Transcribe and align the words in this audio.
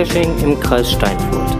Geocaching 0.00 0.38
im 0.42 0.58
Kreis 0.58 0.92
Steinfurt. 0.92 1.58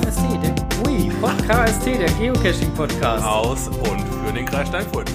KST, 0.00 0.22
der, 0.42 0.54
ui, 0.86 1.10
Pod- 1.20 1.48
KST, 1.48 1.86
der 1.86 2.10
Geocaching-Podcast. 2.10 3.24
Aus 3.24 3.68
und 3.68 4.00
für 4.24 4.32
den 4.32 4.46
Kreis 4.46 4.68
Steinfurt. 4.68 5.10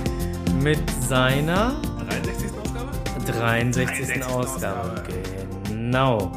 Mit 0.62 0.80
seiner 1.08 1.76
63. 2.10 2.50
Ausgabe? 2.62 2.92
63. 3.26 4.20
63. 4.20 4.26
Ausgabe. 4.26 4.80
Ausgabe. 4.82 5.04
Genau. 5.70 6.32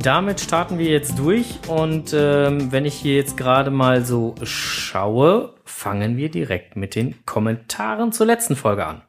Damit 0.00 0.40
starten 0.40 0.78
wir 0.78 0.90
jetzt 0.90 1.18
durch 1.18 1.58
und 1.68 2.14
ähm, 2.14 2.70
wenn 2.70 2.84
ich 2.84 2.94
hier 2.94 3.16
jetzt 3.16 3.36
gerade 3.36 3.70
mal 3.70 4.04
so 4.04 4.36
schaue, 4.44 5.54
fangen 5.64 6.16
wir 6.16 6.30
direkt 6.30 6.76
mit 6.76 6.94
den 6.94 7.24
Kommentaren 7.26 8.12
zur 8.12 8.26
letzten 8.26 8.54
Folge 8.54 8.86
an. 8.86 9.02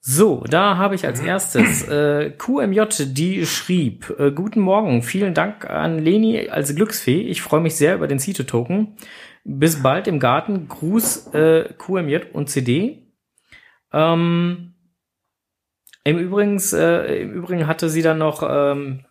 So, 0.00 0.42
da 0.48 0.76
habe 0.76 0.94
ich 0.96 1.06
als 1.06 1.20
erstes 1.20 1.86
äh, 1.88 2.30
QMJ, 2.30 2.80
die 3.12 3.46
schrieb, 3.46 4.12
äh, 4.18 4.32
guten 4.32 4.60
Morgen, 4.60 5.02
vielen 5.02 5.34
Dank 5.34 5.68
an 5.70 5.98
Leni 5.98 6.48
als 6.48 6.74
Glücksfee. 6.74 7.20
Ich 7.20 7.42
freue 7.42 7.60
mich 7.60 7.76
sehr 7.76 7.94
über 7.94 8.08
den 8.08 8.18
Cito-Token. 8.18 8.96
Bis 9.44 9.82
bald 9.82 10.08
im 10.08 10.18
Garten. 10.18 10.68
Gruß 10.68 11.34
äh, 11.34 11.72
QMJ 11.78 12.18
und 12.32 12.50
CD. 12.50 13.06
Ähm, 13.92 14.74
im, 16.04 16.18
Übrigens, 16.18 16.72
äh, 16.72 17.20
Im 17.22 17.32
Übrigen 17.32 17.66
hatte 17.66 17.88
sie 17.88 18.02
dann 18.02 18.18
noch, 18.18 18.42
ähm, 18.42 19.04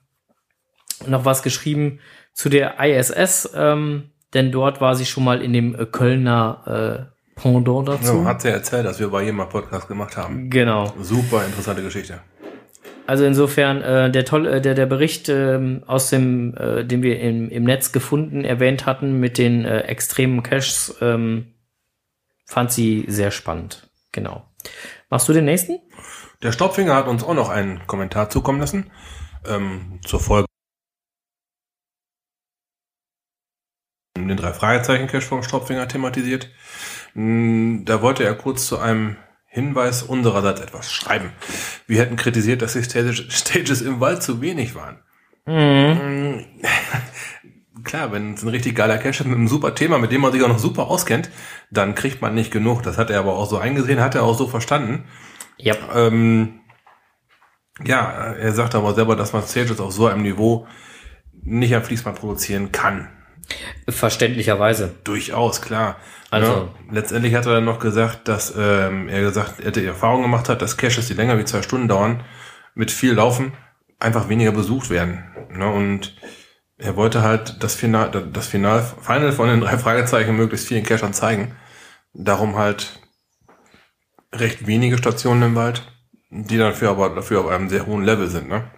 noch 1.08 1.26
was 1.26 1.44
geschrieben 1.44 2.00
zu 2.34 2.50
der 2.50 2.80
ISS, 2.80 3.52
ähm, 3.56 4.12
denn 4.34 4.52
dort 4.52 4.82
war 4.82 4.96
sie 4.96 5.06
schon 5.06 5.24
mal 5.24 5.42
in 5.42 5.54
dem 5.54 5.76
äh, 5.76 5.86
Kölner 5.86 7.10
äh, 7.10 7.20
Pendant 7.42 7.88
dazu. 7.88 8.06
So, 8.06 8.26
hat 8.26 8.42
sie 8.42 8.50
erzählt, 8.50 8.86
dass 8.86 9.00
wir 9.00 9.10
bei 9.10 9.24
ihr 9.24 9.34
mal 9.34 9.46
Podcast 9.46 9.88
gemacht 9.88 10.18
haben. 10.18 10.50
Genau. 10.50 10.94
Super 11.00 11.46
interessante 11.46 11.82
Geschichte. 11.82 12.20
Also 13.08 13.26
insofern 13.26 13.82
äh, 13.82 14.12
der 14.12 14.26
tolle, 14.26 14.52
äh, 14.52 14.62
der 14.62 14.76
der 14.76 14.86
Bericht 14.86 15.30
ähm, 15.30 15.84
aus 15.88 16.10
dem, 16.10 16.56
äh, 16.56 16.86
den 16.86 17.02
wir 17.02 17.20
im, 17.20 17.50
im 17.50 17.64
Netz 17.64 17.92
gefunden 17.92 18.46
erwähnt 18.46 18.86
hatten 18.86 19.20
mit 19.20 19.38
den 19.38 19.66
äh, 19.66 19.80
extremen 19.82 20.44
Caches, 20.44 20.96
ähm, 21.02 21.48
fand 22.46 22.72
sie 22.72 23.06
sehr 23.08 23.32
spannend. 23.32 23.90
Genau. 24.12 24.46
Machst 25.10 25.28
du 25.28 25.34
den 25.34 25.46
nächsten? 25.46 25.80
Der 26.44 26.52
Staubfinger 26.52 26.94
hat 26.94 27.08
uns 27.08 27.24
auch 27.24 27.34
noch 27.34 27.50
einen 27.50 27.88
Kommentar 27.88 28.30
zukommen 28.30 28.60
lassen 28.60 28.92
ähm, 29.48 30.00
zur 30.06 30.20
Folge. 30.20 30.49
Drei 34.40 34.54
Fragezeichen 34.54 35.08
Cache 35.08 35.22
vom 35.22 35.44
Staubfinger 35.44 35.88
thematisiert. 35.88 36.50
Mm, 37.14 37.86
Da 37.86 38.02
wollte 38.02 38.24
er 38.24 38.36
kurz 38.36 38.68
zu 38.68 38.80
einem 38.80 39.18
Hinweis 39.48 40.04
unsererseits 40.04 40.62
etwas 40.62 40.92
schreiben. 40.92 41.32
Wir 41.88 42.02
hätten 42.02 42.16
kritisiert, 42.16 42.62
dass 42.62 42.74
die 42.74 42.84
Stages 42.84 43.82
im 43.82 44.00
Wald 44.00 44.22
zu 44.24 44.42
wenig 44.42 44.76
waren. 44.76 45.00
Mhm. 45.46 46.44
Mm, 46.44 46.46
Klar, 47.84 48.12
wenn 48.12 48.34
es 48.34 48.44
ein 48.44 48.50
richtig 48.50 48.76
geiler 48.76 48.98
Cache 48.98 49.24
ist 49.24 49.26
mit 49.26 49.36
einem 49.38 49.48
super 49.48 49.74
Thema, 49.74 49.98
mit 49.98 50.12
dem 50.12 50.22
man 50.22 50.32
sich 50.32 50.44
auch 50.44 50.48
noch 50.50 50.60
super 50.60 50.88
auskennt, 50.88 51.30
dann 51.72 51.96
kriegt 51.96 52.22
man 52.22 52.36
nicht 52.36 52.52
genug. 52.52 52.84
Das 52.84 52.98
hat 52.98 53.10
er 53.10 53.20
aber 53.20 53.34
auch 53.38 53.50
so 53.50 53.58
eingesehen, 53.58 54.02
hat 54.02 54.16
er 54.16 54.24
auch 54.24 54.38
so 54.38 54.48
verstanden. 54.48 55.06
Ja. 55.58 55.76
Ähm, 55.96 56.60
ja, 57.84 58.34
er 58.34 58.52
sagt 58.52 58.76
aber 58.76 58.94
selber, 58.94 59.16
dass 59.16 59.34
man 59.34 59.44
Stages 59.44 59.80
auf 59.80 59.94
so 59.94 60.08
einem 60.08 60.22
Niveau 60.24 60.68
nicht 61.42 61.74
am 61.74 61.84
Fließband 61.84 62.20
produzieren 62.20 62.72
kann. 62.72 63.08
Verständlicherweise. 63.88 64.96
Durchaus, 65.04 65.62
klar. 65.62 65.98
Also- 66.30 66.52
ja, 66.52 66.70
letztendlich 66.92 67.34
hat 67.36 67.46
er 67.46 67.56
dann 67.56 67.66
noch 67.66 67.80
gesagt, 67.80 68.28
dass 68.28 68.54
ähm, 68.58 69.08
er 69.10 69.22
gesagt, 69.22 69.60
er 69.60 69.72
die 69.72 69.86
Erfahrung 69.86 70.22
gemacht 70.22 70.50
hat, 70.50 70.62
dass 70.62 70.78
Caches, 70.78 71.08
die 71.08 71.14
länger 71.14 71.38
wie 71.40 71.46
zwei 71.46 71.62
Stunden 71.62 71.88
dauern, 71.88 72.24
mit 72.76 72.92
viel 72.92 73.14
Laufen 73.14 73.54
einfach 74.00 74.30
weniger 74.30 74.52
besucht 74.52 74.90
werden. 74.90 75.24
Ne? 75.52 75.70
Und 75.70 76.16
er 76.78 76.96
wollte 76.96 77.22
halt 77.24 77.62
das 77.62 77.76
Final, 77.76 78.12
das 78.12 78.48
Final, 78.48 78.84
Final 79.02 79.32
von 79.32 79.50
den 79.50 79.62
drei 79.62 79.78
Fragezeichen 79.80 80.36
möglichst 80.36 80.68
vielen 80.68 80.84
Cachern 80.86 81.14
zeigen. 81.14 81.56
Darum 82.14 82.58
halt 82.58 83.00
recht 84.34 84.68
wenige 84.68 84.98
Stationen 84.98 85.42
im 85.44 85.56
Wald, 85.56 85.84
die 86.30 86.58
dafür 86.58 86.92
aber 86.92 87.10
dafür 87.10 87.42
auf 87.42 87.48
einem 87.48 87.70
sehr 87.70 87.86
hohen 87.86 88.04
Level 88.04 88.28
sind. 88.28 88.48
Ne? 88.48 88.70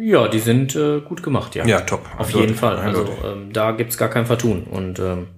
Ja, 0.00 0.28
die 0.28 0.38
sind 0.38 0.74
äh, 0.74 1.00
gut 1.00 1.22
gemacht, 1.22 1.54
ja. 1.54 1.64
Ja, 1.66 1.80
top. 1.80 2.00
Auf 2.18 2.26
Eindeutig, 2.26 2.40
jeden 2.40 2.54
Fall. 2.54 2.76
Also 2.78 3.08
ähm, 3.24 3.52
da 3.52 3.72
gibt's 3.72 3.96
gar 3.96 4.08
kein 4.08 4.26
Vertun. 4.26 4.64
Und 4.64 4.98
ähm, 4.98 5.28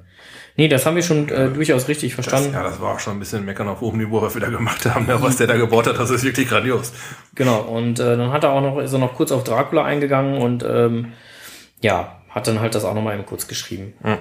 nee, 0.56 0.68
das 0.68 0.86
haben 0.86 0.96
wir 0.96 1.02
schon 1.02 1.28
äh, 1.28 1.48
durchaus 1.50 1.88
richtig 1.88 2.16
Das, 2.16 2.24
verstanden. 2.26 2.54
ja, 2.54 2.62
das 2.62 2.80
war 2.80 2.94
auch 2.94 3.00
schon 3.00 3.14
ein 3.16 3.18
bisschen 3.18 3.44
meckern 3.44 3.68
auf 3.68 3.80
hohem 3.80 3.98
Niveau, 3.98 4.22
was 4.22 4.34
wir 4.34 4.40
da 4.40 4.48
gemacht 4.48 4.86
haben. 4.86 5.06
Ne? 5.06 5.20
Was 5.20 5.36
der 5.36 5.46
da 5.46 5.56
gebaut 5.56 5.86
hat, 5.86 5.98
das 5.98 6.10
ist 6.10 6.24
wirklich 6.24 6.48
grandios. 6.48 6.92
Genau. 7.34 7.60
Und 7.60 8.00
äh, 8.00 8.16
dann 8.16 8.32
hat 8.32 8.44
er 8.44 8.52
auch 8.52 8.62
noch, 8.62 8.78
ist 8.78 8.92
er 8.92 8.98
noch 8.98 9.14
kurz 9.14 9.32
auf 9.32 9.44
Dracula 9.44 9.84
eingegangen 9.84 10.40
und 10.40 10.64
ähm, 10.68 11.12
ja, 11.80 12.16
hat 12.30 12.46
dann 12.46 12.60
halt 12.60 12.74
das 12.74 12.84
auch 12.84 12.94
noch 12.94 13.02
mal 13.02 13.14
eben 13.14 13.26
kurz 13.26 13.48
geschrieben. 13.48 13.94
Hm. 14.02 14.18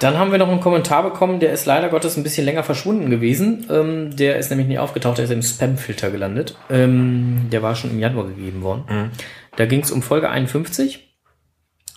Dann 0.00 0.18
haben 0.18 0.30
wir 0.32 0.38
noch 0.38 0.48
einen 0.48 0.60
Kommentar 0.60 1.02
bekommen, 1.02 1.40
der 1.40 1.52
ist 1.52 1.66
leider 1.66 1.90
Gottes 1.90 2.16
ein 2.16 2.22
bisschen 2.22 2.46
länger 2.46 2.62
verschwunden 2.62 3.10
gewesen. 3.10 3.66
Ähm, 3.70 4.16
der 4.16 4.38
ist 4.38 4.48
nämlich 4.48 4.66
nicht 4.66 4.78
aufgetaucht, 4.78 5.18
der 5.18 5.26
ist 5.26 5.30
im 5.30 5.42
Spam-Filter 5.42 6.10
gelandet. 6.10 6.56
Ähm, 6.70 7.48
der 7.52 7.62
war 7.62 7.74
schon 7.76 7.90
im 7.90 7.98
Januar 7.98 8.26
gegeben 8.28 8.62
worden. 8.62 8.84
Mhm. 8.88 9.10
Da 9.60 9.66
ging 9.66 9.82
es 9.82 9.90
um 9.90 10.00
Folge 10.00 10.30
51. 10.30 11.06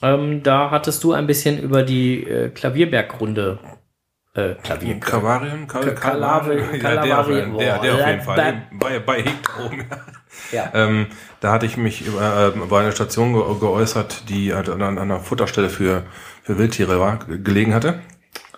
Ähm, 0.02 0.44
da 0.44 0.70
hattest 0.70 1.02
du 1.06 1.14
ein 1.14 1.28
bisschen 1.28 1.58
über 1.58 1.84
die 1.84 2.22
äh, 2.22 2.50
Klavierbergrunde 2.50 3.58
äh, 4.34 4.56
Klavier. 4.56 5.00
Kalvarien? 5.00 5.66
Kal 5.66 5.86
ja, 5.88 6.40
der, 6.42 6.78
der, 6.78 7.06
der 7.06 7.20
auf 7.22 7.30
jeden 7.30 8.22
Fall. 8.22 8.64
Bei, 8.74 9.00
bei 9.00 9.22
Hegt 9.24 9.50
oben. 9.66 9.86
Ja. 10.52 10.72
ähm, 10.74 11.08
da 11.40 11.54
hatte 11.54 11.66
ich 11.66 11.78
mich 11.78 12.06
über, 12.06 12.54
äh, 12.54 12.60
bei 12.68 12.82
einer 12.82 12.92
Station 12.92 13.32
ge 13.32 13.42
geäußert, 13.62 14.28
die 14.28 14.54
halt 14.54 14.68
an, 14.68 14.82
an 14.82 14.98
einer 14.98 15.22
Futterstelle 15.22 15.70
für, 15.70 16.04
für 16.42 16.58
Wildtiere 16.58 17.00
war, 17.00 17.20
gelegen 17.20 17.74
hatte. 17.74 18.02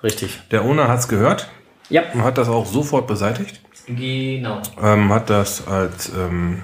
Richtig. 0.01 0.41
Der 0.49 0.65
Owner 0.65 0.87
hat's 0.87 1.07
gehört 1.07 1.47
Ja, 1.89 2.01
und 2.15 2.23
hat 2.23 2.39
das 2.39 2.49
auch 2.49 2.65
sofort 2.65 3.05
beseitigt. 3.05 3.61
genau. 3.85 4.63
Ähm, 4.81 5.13
hat 5.13 5.29
das 5.29 5.67
als 5.67 6.09
ähm, 6.09 6.63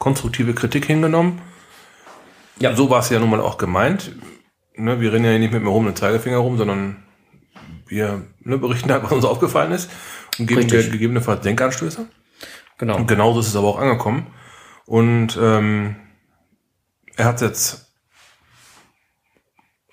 konstruktive 0.00 0.54
Kritik 0.54 0.86
hingenommen. 0.86 1.40
Ja. 2.62 2.76
So 2.76 2.90
war 2.90 3.00
es 3.00 3.10
ja 3.10 3.18
nun 3.18 3.28
mal 3.28 3.40
auch 3.40 3.58
gemeint. 3.58 4.12
Ne, 4.76 5.00
wir 5.00 5.12
rennen 5.12 5.24
ja 5.24 5.38
nicht 5.38 5.52
mit 5.52 5.60
dem 5.60 5.66
erhobenen 5.66 5.96
Zeigefinger 5.96 6.38
rum, 6.38 6.56
sondern 6.56 7.02
wir 7.86 8.22
ne, 8.40 8.56
berichten 8.56 8.90
halt, 8.90 9.02
was 9.02 9.12
uns 9.12 9.24
aufgefallen 9.24 9.72
ist 9.72 9.90
und 10.38 10.46
geben 10.46 10.68
dir 10.68 10.88
gegebenenfalls 10.88 11.42
Denkanstöße. 11.42 12.06
Genau. 12.78 12.96
Und 12.96 13.08
genauso 13.08 13.40
ist 13.40 13.48
es 13.48 13.56
aber 13.56 13.66
auch 13.66 13.78
angekommen. 13.78 14.28
Und 14.86 15.38
ähm, 15.40 15.96
er 17.16 17.24
hat 17.26 17.40
jetzt 17.40 17.92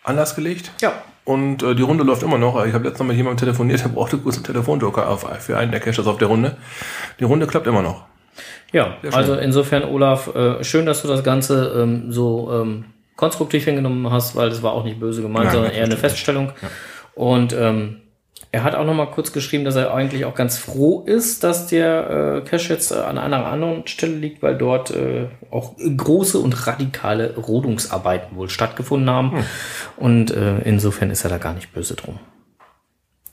Anlass 0.03 0.35
gelegt. 0.35 0.71
Ja. 0.79 1.01
Und 1.25 1.63
äh, 1.63 1.75
die 1.75 1.83
Runde 1.83 2.03
läuft 2.03 2.23
immer 2.23 2.37
noch. 2.37 2.63
Ich 2.65 2.73
habe 2.73 2.83
letztens 2.83 2.99
noch 2.99 3.07
mit 3.07 3.17
jemandem 3.17 3.37
telefoniert, 3.37 3.83
der 3.83 3.89
brauchte 3.89 4.17
kurz 4.19 4.35
einen 4.35 4.45
Telefonjoker 4.45 5.09
auf, 5.09 5.27
für 5.39 5.57
einen 5.57 5.71
der 5.71 5.79
Caches 5.79 6.07
auf 6.07 6.17
der 6.17 6.27
Runde. 6.27 6.57
Die 7.19 7.23
Runde 7.23 7.47
klappt 7.47 7.67
immer 7.67 7.81
noch. 7.81 8.08
Ja, 8.71 8.97
also 9.11 9.35
insofern, 9.35 9.83
Olaf, 9.83 10.33
äh, 10.35 10.63
schön, 10.63 10.85
dass 10.85 11.01
du 11.01 11.07
das 11.07 11.23
Ganze 11.23 11.73
ähm, 11.75 12.11
so 12.11 12.51
ähm, 12.51 12.85
konstruktiv 13.15 13.65
hingenommen 13.65 14.11
hast, 14.11 14.35
weil 14.35 14.49
es 14.49 14.63
war 14.63 14.73
auch 14.73 14.83
nicht 14.83 14.99
böse 14.99 15.21
gemeint, 15.21 15.45
Nein, 15.45 15.53
sondern 15.53 15.71
eher 15.73 15.85
eine 15.85 15.97
Feststellung. 15.97 16.51
Und 17.15 17.53
ähm, 17.53 18.01
er 18.51 18.63
hat 18.63 18.73
auch 18.73 18.85
noch 18.85 18.95
mal 18.95 19.07
kurz 19.07 19.31
geschrieben, 19.31 19.63
dass 19.63 19.75
er 19.75 19.93
eigentlich 19.93 20.25
auch 20.25 20.33
ganz 20.33 20.57
froh 20.57 21.03
ist, 21.05 21.43
dass 21.43 21.67
der 21.67 22.41
äh, 22.43 22.49
Cache 22.49 22.73
jetzt 22.73 22.91
äh, 22.91 22.95
an 22.95 23.17
einer 23.17 23.45
anderen 23.45 23.85
Stelle 23.87 24.15
liegt, 24.15 24.41
weil 24.41 24.57
dort 24.57 24.89
äh, 24.91 25.27
auch 25.51 25.75
große 25.77 26.39
und 26.39 26.65
radikale 26.65 27.35
Rodungsarbeiten 27.35 28.35
wohl 28.35 28.49
stattgefunden 28.49 29.09
haben. 29.09 29.31
Hm. 29.33 29.43
Und 29.97 30.31
äh, 30.31 30.59
insofern 30.61 31.11
ist 31.11 31.23
er 31.23 31.29
da 31.29 31.37
gar 31.37 31.53
nicht 31.53 31.73
böse 31.73 31.95
drum. 31.95 32.19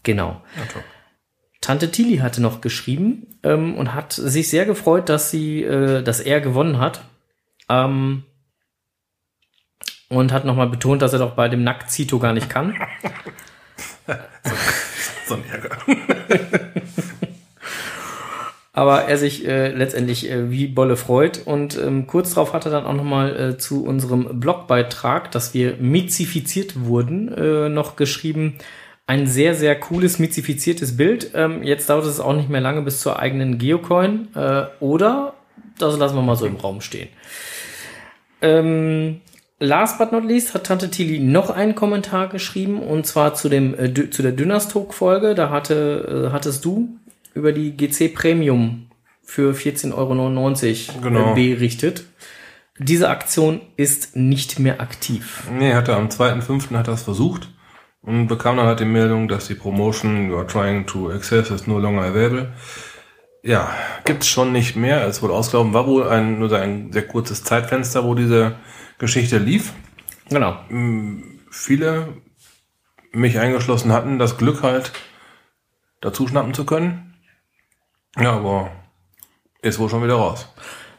Genau. 0.02 0.42
Ja. 0.56 0.80
Tante 1.66 1.90
Tilly 1.90 2.18
hatte 2.18 2.40
noch 2.40 2.60
geschrieben 2.60 3.26
ähm, 3.42 3.74
und 3.74 3.92
hat 3.92 4.12
sich 4.12 4.48
sehr 4.48 4.66
gefreut, 4.66 5.08
dass 5.08 5.32
sie, 5.32 5.64
äh, 5.64 6.00
dass 6.00 6.20
er 6.20 6.40
gewonnen 6.40 6.78
hat. 6.78 7.00
Ähm, 7.68 8.22
und 10.08 10.32
hat 10.32 10.44
nochmal 10.44 10.68
betont, 10.68 11.02
dass 11.02 11.12
er 11.12 11.18
doch 11.18 11.32
bei 11.32 11.48
dem 11.48 11.64
Nacktzito 11.64 12.20
gar 12.20 12.32
nicht 12.32 12.48
kann. 12.48 12.76
So 15.26 15.34
ein 15.34 15.42
Ärger. 15.50 15.76
Aber 18.72 19.06
er 19.06 19.18
sich 19.18 19.44
äh, 19.48 19.72
letztendlich 19.72 20.30
äh, 20.30 20.52
wie 20.52 20.68
Bolle 20.68 20.96
freut. 20.96 21.44
Und 21.48 21.76
ähm, 21.76 22.06
kurz 22.06 22.34
darauf 22.34 22.52
hat 22.52 22.64
er 22.66 22.70
dann 22.70 22.86
auch 22.86 22.94
nochmal 22.94 23.34
äh, 23.34 23.58
zu 23.58 23.84
unserem 23.84 24.38
Blogbeitrag, 24.38 25.32
dass 25.32 25.52
wir 25.52 25.78
mizifiziert 25.78 26.84
wurden, 26.84 27.26
äh, 27.32 27.68
noch 27.68 27.96
geschrieben. 27.96 28.58
Ein 29.08 29.26
sehr, 29.28 29.54
sehr 29.54 29.78
cooles, 29.78 30.18
mizifiziertes 30.18 30.96
Bild. 30.96 31.30
Ähm, 31.34 31.62
jetzt 31.62 31.88
dauert 31.88 32.06
es 32.06 32.18
auch 32.18 32.34
nicht 32.34 32.48
mehr 32.48 32.60
lange 32.60 32.82
bis 32.82 33.00
zur 33.00 33.18
eigenen 33.20 33.58
Geocoin. 33.58 34.28
Äh, 34.34 34.64
oder, 34.80 35.34
das 35.78 35.96
lassen 35.96 36.16
wir 36.16 36.22
mal 36.22 36.34
so 36.36 36.46
im 36.46 36.56
Raum 36.56 36.80
stehen. 36.80 37.08
Ähm, 38.42 39.20
last 39.60 39.98
but 39.98 40.10
not 40.12 40.24
least 40.24 40.54
hat 40.54 40.64
Tante 40.64 40.90
Tilly 40.90 41.20
noch 41.20 41.50
einen 41.50 41.74
Kommentar 41.74 42.28
geschrieben 42.28 42.80
und 42.80 43.06
zwar 43.06 43.34
zu 43.34 43.48
dem 43.48 43.74
äh, 43.78 44.10
zu 44.10 44.22
der 44.22 44.32
Dynastalk 44.32 44.92
Folge. 44.92 45.34
Da 45.34 45.50
hatte 45.50 46.26
äh, 46.28 46.32
hattest 46.32 46.64
du 46.64 46.88
über 47.34 47.52
die 47.52 47.76
GC 47.76 48.12
Premium 48.12 48.86
für 49.22 49.52
14,99 49.54 49.94
Euro 49.94 51.00
Genau. 51.00 51.32
äh, 51.32 51.34
berichtet. 51.34 52.04
Diese 52.78 53.08
Aktion 53.08 53.60
ist 53.76 54.16
nicht 54.16 54.58
mehr 54.58 54.80
aktiv. 54.80 55.44
Nee, 55.56 55.72
hat 55.74 55.88
er 55.88 55.96
am 55.96 56.08
2.5. 56.08 56.74
hat 56.76 56.88
er 56.88 56.94
es 56.94 57.02
versucht 57.02 57.48
und 58.06 58.28
bekam 58.28 58.56
dann 58.56 58.66
halt 58.66 58.80
die 58.80 58.84
Meldung, 58.84 59.28
dass 59.28 59.48
die 59.48 59.54
Promotion 59.54 60.30
you 60.30 60.36
are 60.36 60.46
trying 60.46 60.86
to 60.86 61.10
access 61.10 61.50
is 61.50 61.66
no 61.66 61.78
longer 61.78 62.02
available. 62.02 62.52
Ja, 63.42 63.68
gibt's 64.04 64.28
schon 64.28 64.52
nicht 64.52 64.76
mehr. 64.76 65.06
Es 65.06 65.22
wurde 65.22 65.34
ausgelaufen, 65.34 65.74
war 65.74 65.86
wohl 65.86 66.08
ein, 66.08 66.38
nur 66.38 66.52
ein 66.52 66.92
sehr 66.92 67.06
kurzes 67.06 67.44
Zeitfenster, 67.44 68.04
wo 68.04 68.14
diese 68.14 68.56
Geschichte 68.98 69.38
lief. 69.38 69.72
Genau. 70.30 70.56
Viele, 71.50 72.14
mich 73.12 73.38
eingeschlossen, 73.38 73.92
hatten 73.92 74.18
das 74.18 74.36
Glück 74.36 74.62
halt, 74.62 74.92
dazu 76.00 76.26
schnappen 76.26 76.54
zu 76.54 76.64
können. 76.64 77.14
Ja, 78.18 78.32
aber 78.32 78.70
ist 79.62 79.78
wohl 79.78 79.88
schon 79.88 80.02
wieder 80.02 80.14
raus. 80.14 80.52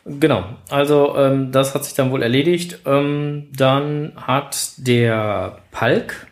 Genau, 0.06 0.45
also 0.69 1.18
ähm, 1.18 1.51
das 1.51 1.75
hat 1.75 1.83
sich 1.83 1.94
dann 1.94 2.12
wohl 2.12 2.24
erledigt. 2.24 2.80
Ähm, 2.86 3.50
dann 3.54 4.13
hat 4.15 4.71
der 4.77 5.59
Palk 5.71 6.27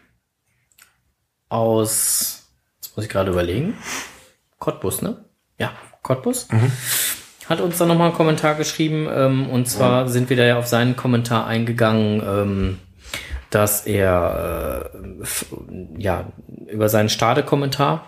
aus, 1.56 2.44
jetzt 2.78 2.96
muss 2.96 3.06
ich 3.06 3.12
gerade 3.12 3.31
überlegen, 3.31 3.75
Cottbus, 4.60 5.02
ne? 5.02 5.25
Ja, 5.57 5.72
Cottbus. 6.02 6.48
Hat 7.48 7.62
uns 7.62 7.78
dann 7.78 7.88
nochmal 7.88 8.07
einen 8.07 8.18
Kommentar 8.18 8.56
geschrieben 8.56 9.07
ähm, 9.10 9.50
und 9.50 9.68
zwar 9.68 10.10
sind 10.10 10.30
wir 10.30 10.38
da 10.38 10.44
ja 10.44 10.57
auf 10.57 10.68
seinen 10.68 10.96
Kommentar 10.96 11.48
eingegangen, 11.48 12.22
ähm, 12.25 12.80
dass 13.52 13.86
er 13.86 14.92
äh, 14.94 16.02
ja 16.02 16.25
über 16.68 16.90
seinen 16.90 17.10
Stade-Kommentar 17.10 18.06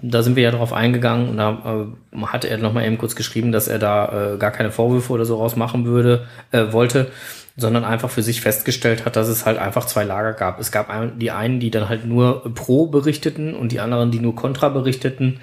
da 0.00 0.22
sind 0.22 0.36
wir 0.36 0.44
ja 0.44 0.50
drauf 0.50 0.72
eingegangen 0.72 1.28
und 1.28 1.36
da 1.36 1.86
äh, 2.12 2.22
hat 2.26 2.46
er 2.46 2.56
noch 2.56 2.72
mal 2.72 2.86
eben 2.86 2.96
kurz 2.96 3.14
geschrieben, 3.14 3.52
dass 3.52 3.68
er 3.68 3.78
da 3.78 4.34
äh, 4.34 4.38
gar 4.38 4.50
keine 4.50 4.70
Vorwürfe 4.70 5.12
oder 5.12 5.26
so 5.26 5.36
rausmachen 5.36 5.84
würde, 5.84 6.26
äh, 6.52 6.72
wollte, 6.72 7.10
sondern 7.58 7.84
einfach 7.84 8.08
für 8.08 8.22
sich 8.22 8.40
festgestellt 8.40 9.04
hat, 9.04 9.16
dass 9.16 9.28
es 9.28 9.44
halt 9.44 9.58
einfach 9.58 9.84
zwei 9.84 10.04
Lager 10.04 10.32
gab. 10.32 10.60
Es 10.60 10.70
gab 10.70 10.90
die 11.18 11.32
einen, 11.32 11.58
die 11.58 11.70
dann 11.70 11.88
halt 11.88 12.06
nur 12.06 12.54
pro 12.54 12.86
berichteten 12.86 13.54
und 13.54 13.72
die 13.72 13.80
anderen, 13.80 14.10
die 14.10 14.20
nur 14.20 14.36
kontra 14.36 14.68
berichteten. 14.68 15.40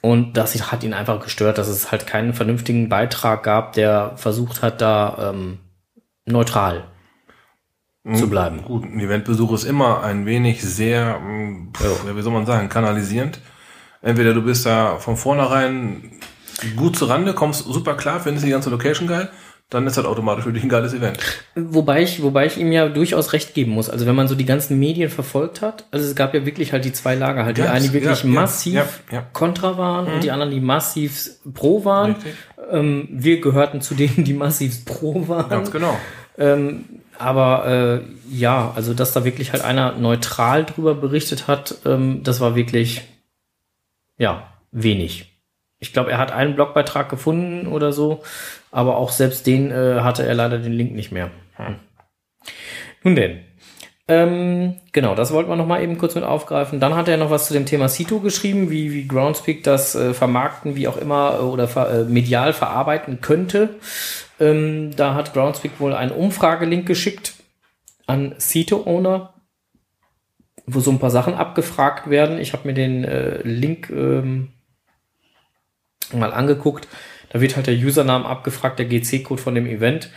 Und 0.00 0.36
das 0.36 0.72
hat 0.72 0.82
ihn 0.82 0.94
einfach 0.94 1.22
gestört, 1.22 1.58
dass 1.58 1.68
es 1.68 1.92
halt 1.92 2.06
keinen 2.06 2.32
vernünftigen 2.32 2.88
Beitrag 2.88 3.42
gab, 3.42 3.74
der 3.74 4.12
versucht 4.16 4.62
hat, 4.62 4.80
da 4.80 5.30
ähm, 5.34 5.58
neutral 6.24 6.84
zu 8.14 8.30
bleiben. 8.30 8.62
Gut, 8.62 8.84
ein 8.84 9.00
Eventbesuch 9.00 9.52
ist 9.52 9.64
immer 9.64 10.04
ein 10.04 10.26
wenig 10.26 10.62
sehr, 10.62 11.18
mh, 11.18 11.72
pff, 11.72 12.06
ja, 12.06 12.16
wie 12.16 12.22
soll 12.22 12.32
man 12.32 12.46
sagen, 12.46 12.68
kanalisierend. 12.68 13.40
Entweder 14.00 14.32
du 14.32 14.42
bist 14.42 14.64
da 14.64 14.96
von 14.98 15.16
vornherein 15.16 16.12
gut 16.76 16.96
zu 16.96 17.06
Rande, 17.06 17.34
kommst 17.34 17.64
super 17.64 17.94
klar, 17.94 18.20
findest 18.20 18.46
die 18.46 18.50
ganze 18.50 18.70
Location 18.70 19.08
geil, 19.08 19.28
dann 19.70 19.86
ist 19.86 19.96
das 19.96 20.04
automatisch 20.04 20.44
für 20.44 20.52
dich 20.52 20.62
ein 20.62 20.68
geiles 20.68 20.94
Event. 20.94 21.18
Wobei 21.56 22.02
ich, 22.02 22.22
wobei 22.22 22.46
ich 22.46 22.56
ihm 22.56 22.70
ja 22.70 22.88
durchaus 22.88 23.32
recht 23.32 23.52
geben 23.54 23.72
muss. 23.72 23.90
Also 23.90 24.06
wenn 24.06 24.14
man 24.14 24.28
so 24.28 24.36
die 24.36 24.44
ganzen 24.44 24.78
Medien 24.78 25.10
verfolgt 25.10 25.60
hat, 25.60 25.86
also 25.90 26.06
es 26.06 26.14
gab 26.14 26.34
ja 26.34 26.46
wirklich 26.46 26.72
halt 26.72 26.84
die 26.84 26.92
zwei 26.92 27.16
Lager, 27.16 27.44
halt 27.44 27.56
die 27.56 27.62
Ja, 27.62 27.72
einen, 27.72 27.84
die 27.84 27.92
wirklich 27.92 28.22
ja, 28.22 28.28
massiv 28.28 29.02
ja, 29.10 29.26
kontra 29.32 29.76
waren 29.76 30.06
und 30.06 30.22
die 30.22 30.30
anderen, 30.30 30.52
die 30.52 30.60
massiv 30.60 31.30
pro 31.52 31.84
waren. 31.84 32.14
Ähm, 32.70 33.08
wir 33.10 33.40
gehörten 33.40 33.80
zu 33.80 33.94
denen, 33.94 34.24
die 34.24 34.34
massiv 34.34 34.84
pro 34.84 35.26
waren. 35.26 35.50
Ganz 35.50 35.72
genau. 35.72 35.98
Ähm, 36.38 36.84
aber 37.18 37.66
äh, 37.66 38.00
ja, 38.30 38.72
also 38.76 38.94
dass 38.94 39.12
da 39.12 39.24
wirklich 39.24 39.52
halt 39.52 39.64
einer 39.64 39.92
neutral 39.92 40.64
drüber 40.64 40.94
berichtet 40.94 41.48
hat, 41.48 41.76
ähm, 41.84 42.22
das 42.22 42.40
war 42.40 42.54
wirklich 42.54 43.02
ja 44.16 44.52
wenig. 44.70 45.35
Ich 45.78 45.92
glaube, 45.92 46.10
er 46.10 46.18
hat 46.18 46.32
einen 46.32 46.54
Blogbeitrag 46.54 47.08
gefunden 47.08 47.66
oder 47.66 47.92
so, 47.92 48.22
aber 48.70 48.96
auch 48.96 49.10
selbst 49.10 49.46
den 49.46 49.70
äh, 49.70 50.00
hatte 50.00 50.26
er 50.26 50.34
leider 50.34 50.58
den 50.58 50.72
Link 50.72 50.92
nicht 50.92 51.12
mehr. 51.12 51.30
Hm. 51.56 51.76
Nun 53.02 53.16
denn. 53.16 53.40
Ähm, 54.08 54.76
genau, 54.92 55.16
das 55.16 55.32
wollten 55.32 55.50
wir 55.50 55.56
noch 55.56 55.66
mal 55.66 55.82
eben 55.82 55.98
kurz 55.98 56.14
mit 56.14 56.22
aufgreifen. 56.22 56.78
Dann 56.78 56.94
hat 56.94 57.08
er 57.08 57.16
noch 57.16 57.30
was 57.30 57.48
zu 57.48 57.54
dem 57.54 57.66
Thema 57.66 57.88
Sito 57.88 58.20
geschrieben, 58.20 58.70
wie, 58.70 58.92
wie 58.92 59.08
Groundspeak 59.08 59.64
das 59.64 59.96
äh, 59.96 60.14
vermarkten, 60.14 60.76
wie 60.76 60.86
auch 60.86 60.96
immer, 60.96 61.38
äh, 61.40 61.42
oder 61.42 61.66
ver, 61.66 61.90
äh, 61.90 62.04
medial 62.04 62.52
verarbeiten 62.52 63.20
könnte. 63.20 63.70
Ähm, 64.38 64.94
da 64.94 65.14
hat 65.14 65.32
Groundspeak 65.32 65.80
wohl 65.80 65.92
einen 65.92 66.12
Umfragelink 66.12 66.86
geschickt 66.86 67.34
an 68.06 68.36
Sito-Owner, 68.38 69.34
wo 70.66 70.78
so 70.78 70.92
ein 70.92 71.00
paar 71.00 71.10
Sachen 71.10 71.34
abgefragt 71.34 72.08
werden. 72.08 72.38
Ich 72.38 72.52
habe 72.52 72.68
mir 72.68 72.74
den 72.74 73.02
äh, 73.02 73.42
Link 73.42 73.90
ähm, 73.90 74.52
mal 76.12 76.32
angeguckt. 76.32 76.88
Da 77.30 77.40
wird 77.40 77.56
halt 77.56 77.66
der 77.66 77.74
Username 77.74 78.24
abgefragt, 78.24 78.78
der 78.78 78.86
GC-Code 78.86 79.42
von 79.42 79.54
dem 79.54 79.66
Event. 79.66 80.10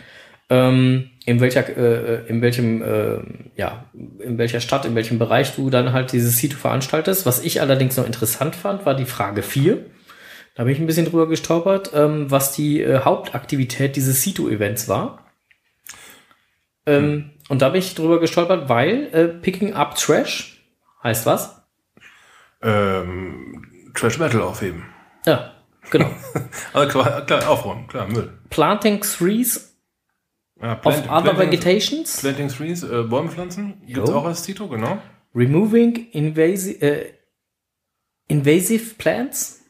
Ähm, 0.48 1.10
in 1.26 1.40
welcher, 1.40 1.68
äh, 1.68 2.26
in 2.28 2.42
welchem, 2.42 2.82
äh, 2.82 3.18
ja, 3.56 3.84
in 4.18 4.36
welcher 4.36 4.60
Stadt, 4.60 4.84
in 4.84 4.96
welchem 4.96 5.18
Bereich 5.18 5.54
du 5.54 5.70
dann 5.70 5.92
halt 5.92 6.12
dieses 6.12 6.38
Sito 6.38 6.56
veranstaltest. 6.56 7.24
Was 7.24 7.44
ich 7.44 7.60
allerdings 7.60 7.96
noch 7.96 8.06
interessant 8.06 8.56
fand, 8.56 8.84
war 8.84 8.94
die 8.94 9.04
Frage 9.04 9.42
4. 9.42 9.84
Da 10.56 10.64
bin 10.64 10.72
ich 10.72 10.80
ein 10.80 10.86
bisschen 10.86 11.06
drüber 11.06 11.28
gestolpert, 11.28 11.92
ähm, 11.94 12.30
was 12.30 12.52
die 12.52 12.82
äh, 12.82 13.00
Hauptaktivität 13.00 13.94
dieses 13.94 14.22
Sito-Events 14.22 14.88
war. 14.88 15.30
Ähm, 16.86 17.30
Und 17.48 17.62
da 17.62 17.68
bin 17.68 17.78
ich 17.78 17.94
drüber 17.94 18.18
gestolpert, 18.18 18.68
weil 18.68 19.08
äh, 19.12 19.28
Picking 19.28 19.74
Up 19.74 19.94
Trash 19.94 20.64
heißt 21.02 21.26
was? 21.26 21.62
Ähm, 22.62 23.64
Trash 23.94 24.18
Metal 24.18 24.42
aufheben. 24.42 24.86
Ja, 25.26 25.52
genau. 25.90 26.10
Also 26.72 26.88
klar, 26.88 27.26
klar 27.26 27.48
aufräumen, 27.48 27.86
klar, 27.88 28.06
Müll. 28.08 28.32
Planting 28.50 29.00
Trees 29.00 29.74
Ja, 30.60 30.74
of 30.74 30.80
Plant- 30.82 31.08
other 31.10 31.32
Planting- 31.34 31.38
Vegetations, 31.38 32.20
Planting 32.20 32.48
Trees, 32.48 32.82
äh, 32.82 33.02
Bäume 33.02 33.30
pflanzen, 33.30 33.80
gibt's 33.86 34.10
Jo. 34.10 34.16
auch 34.16 34.24
als 34.26 34.42
Tito, 34.42 34.68
genau. 34.68 34.98
removing 35.34 36.08
invasive, 36.12 36.80
äh, 36.84 37.12
invasive 38.28 38.94
plants, 38.98 39.60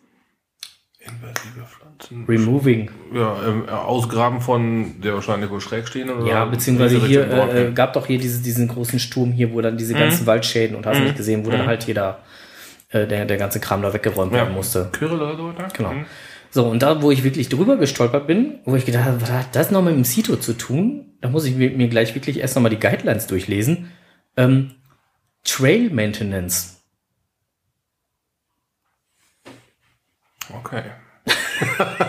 Invasive 0.98 1.64
Pflanzen. 1.66 2.24
removing. 2.26 2.90
Ja, 3.14 3.42
ähm, 3.46 3.64
äh, 3.66 3.70
ausgraben 3.70 4.40
von 4.42 5.00
der 5.00 5.14
wahrscheinlich 5.14 5.48
wohl 5.50 5.60
schräg 5.62 5.88
stehen 5.88 6.10
oder 6.10 6.26
Ja, 6.26 6.44
beziehungsweise 6.44 6.98
hier 7.06 7.26
äh, 7.30 7.68
äh, 7.68 7.72
gab 7.72 7.94
doch 7.94 8.06
hier 8.06 8.18
diese, 8.18 8.42
diesen 8.42 8.68
großen 8.68 8.98
Sturm 8.98 9.32
hier, 9.32 9.52
wo 9.54 9.60
dann 9.62 9.78
diese 9.78 9.94
ganzen 9.94 10.26
Waldschäden 10.26 10.76
und 10.76 10.84
hast 10.86 10.98
du 10.98 11.04
nicht 11.04 11.16
gesehen, 11.16 11.46
wo 11.46 11.50
dann 11.50 11.66
halt 11.66 11.84
jeder 11.84 12.18
äh, 12.90 13.06
der, 13.06 13.24
der 13.24 13.36
ganze 13.36 13.60
Kram 13.60 13.82
da 13.82 13.92
weggeräumt 13.92 14.32
werden 14.32 14.54
musste. 14.54 14.88
Kyrill 14.92 15.20
oder 15.20 15.36
so, 15.36 15.44
oder? 15.44 15.68
Genau. 15.72 15.92
Mhm. 15.92 16.06
So, 16.50 16.66
und 16.66 16.82
da, 16.82 17.00
wo 17.00 17.12
ich 17.12 17.22
wirklich 17.22 17.48
drüber 17.48 17.76
gestolpert 17.76 18.26
bin, 18.26 18.58
wo 18.64 18.74
ich 18.74 18.84
gedacht 18.84 19.04
habe, 19.04 19.20
was 19.22 19.30
hat 19.30 19.54
das 19.54 19.70
noch 19.70 19.82
mit 19.82 19.94
dem 19.94 20.04
Sito 20.04 20.36
zu 20.36 20.54
tun? 20.54 21.14
Da 21.20 21.28
muss 21.28 21.44
ich 21.44 21.54
mir, 21.54 21.88
gleich 21.88 22.14
wirklich 22.14 22.40
erst 22.40 22.56
nochmal 22.56 22.70
die 22.70 22.80
Guidelines 22.80 23.28
durchlesen. 23.28 23.92
Ähm, 24.36 24.72
Trail 25.44 25.90
Maintenance. 25.90 26.82
Okay. 30.52 30.82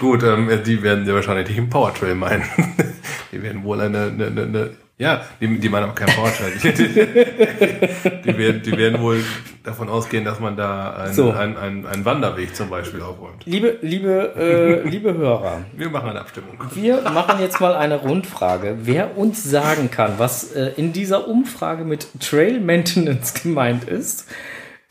Gut, 0.00 0.24
ähm, 0.24 0.50
die 0.64 0.82
werden 0.82 1.06
ja 1.06 1.14
wahrscheinlich 1.14 1.48
nicht 1.48 1.58
im 1.58 1.70
Powertrail 1.70 2.16
meinen. 2.16 2.42
die 3.32 3.40
werden 3.40 3.62
wohl 3.62 3.80
eine, 3.80 4.06
eine, 4.06 4.26
eine 4.26 4.70
ja, 4.98 5.22
die, 5.40 5.58
die 5.58 5.68
meinen 5.68 5.84
aber 5.84 5.94
kein 5.94 6.08
Powertrail. 6.08 6.52
Die, 6.62 8.32
die, 8.32 8.38
werden, 8.38 8.62
die 8.62 8.76
werden 8.76 9.00
wohl 9.00 9.22
davon 9.62 9.88
ausgehen, 9.88 10.24
dass 10.24 10.40
man 10.40 10.56
da 10.56 10.94
einen 10.94 11.14
So. 11.14 11.30
ein, 11.30 11.56
ein, 11.56 11.86
ein 11.86 12.04
Wanderweg 12.04 12.54
zum 12.54 12.68
Beispiel 12.70 13.00
aufräumt. 13.02 13.44
Liebe, 13.46 13.78
liebe, 13.80 14.34
äh, 14.36 14.88
liebe 14.88 15.14
Hörer, 15.14 15.62
Wir 15.76 15.88
machen 15.88 16.10
eine 16.10 16.20
Abstimmung. 16.20 16.58
wir 16.74 17.02
machen 17.02 17.40
jetzt 17.40 17.60
mal 17.60 17.74
eine 17.74 17.96
Rundfrage. 17.96 18.78
Wer 18.82 19.16
uns 19.16 19.44
sagen 19.44 19.90
kann, 19.90 20.14
was 20.18 20.52
äh, 20.52 20.72
in 20.76 20.92
dieser 20.92 21.28
Umfrage 21.28 21.84
mit 21.84 22.08
Trail 22.20 22.60
Maintenance 22.60 23.34
gemeint 23.42 23.84
ist, 23.84 24.26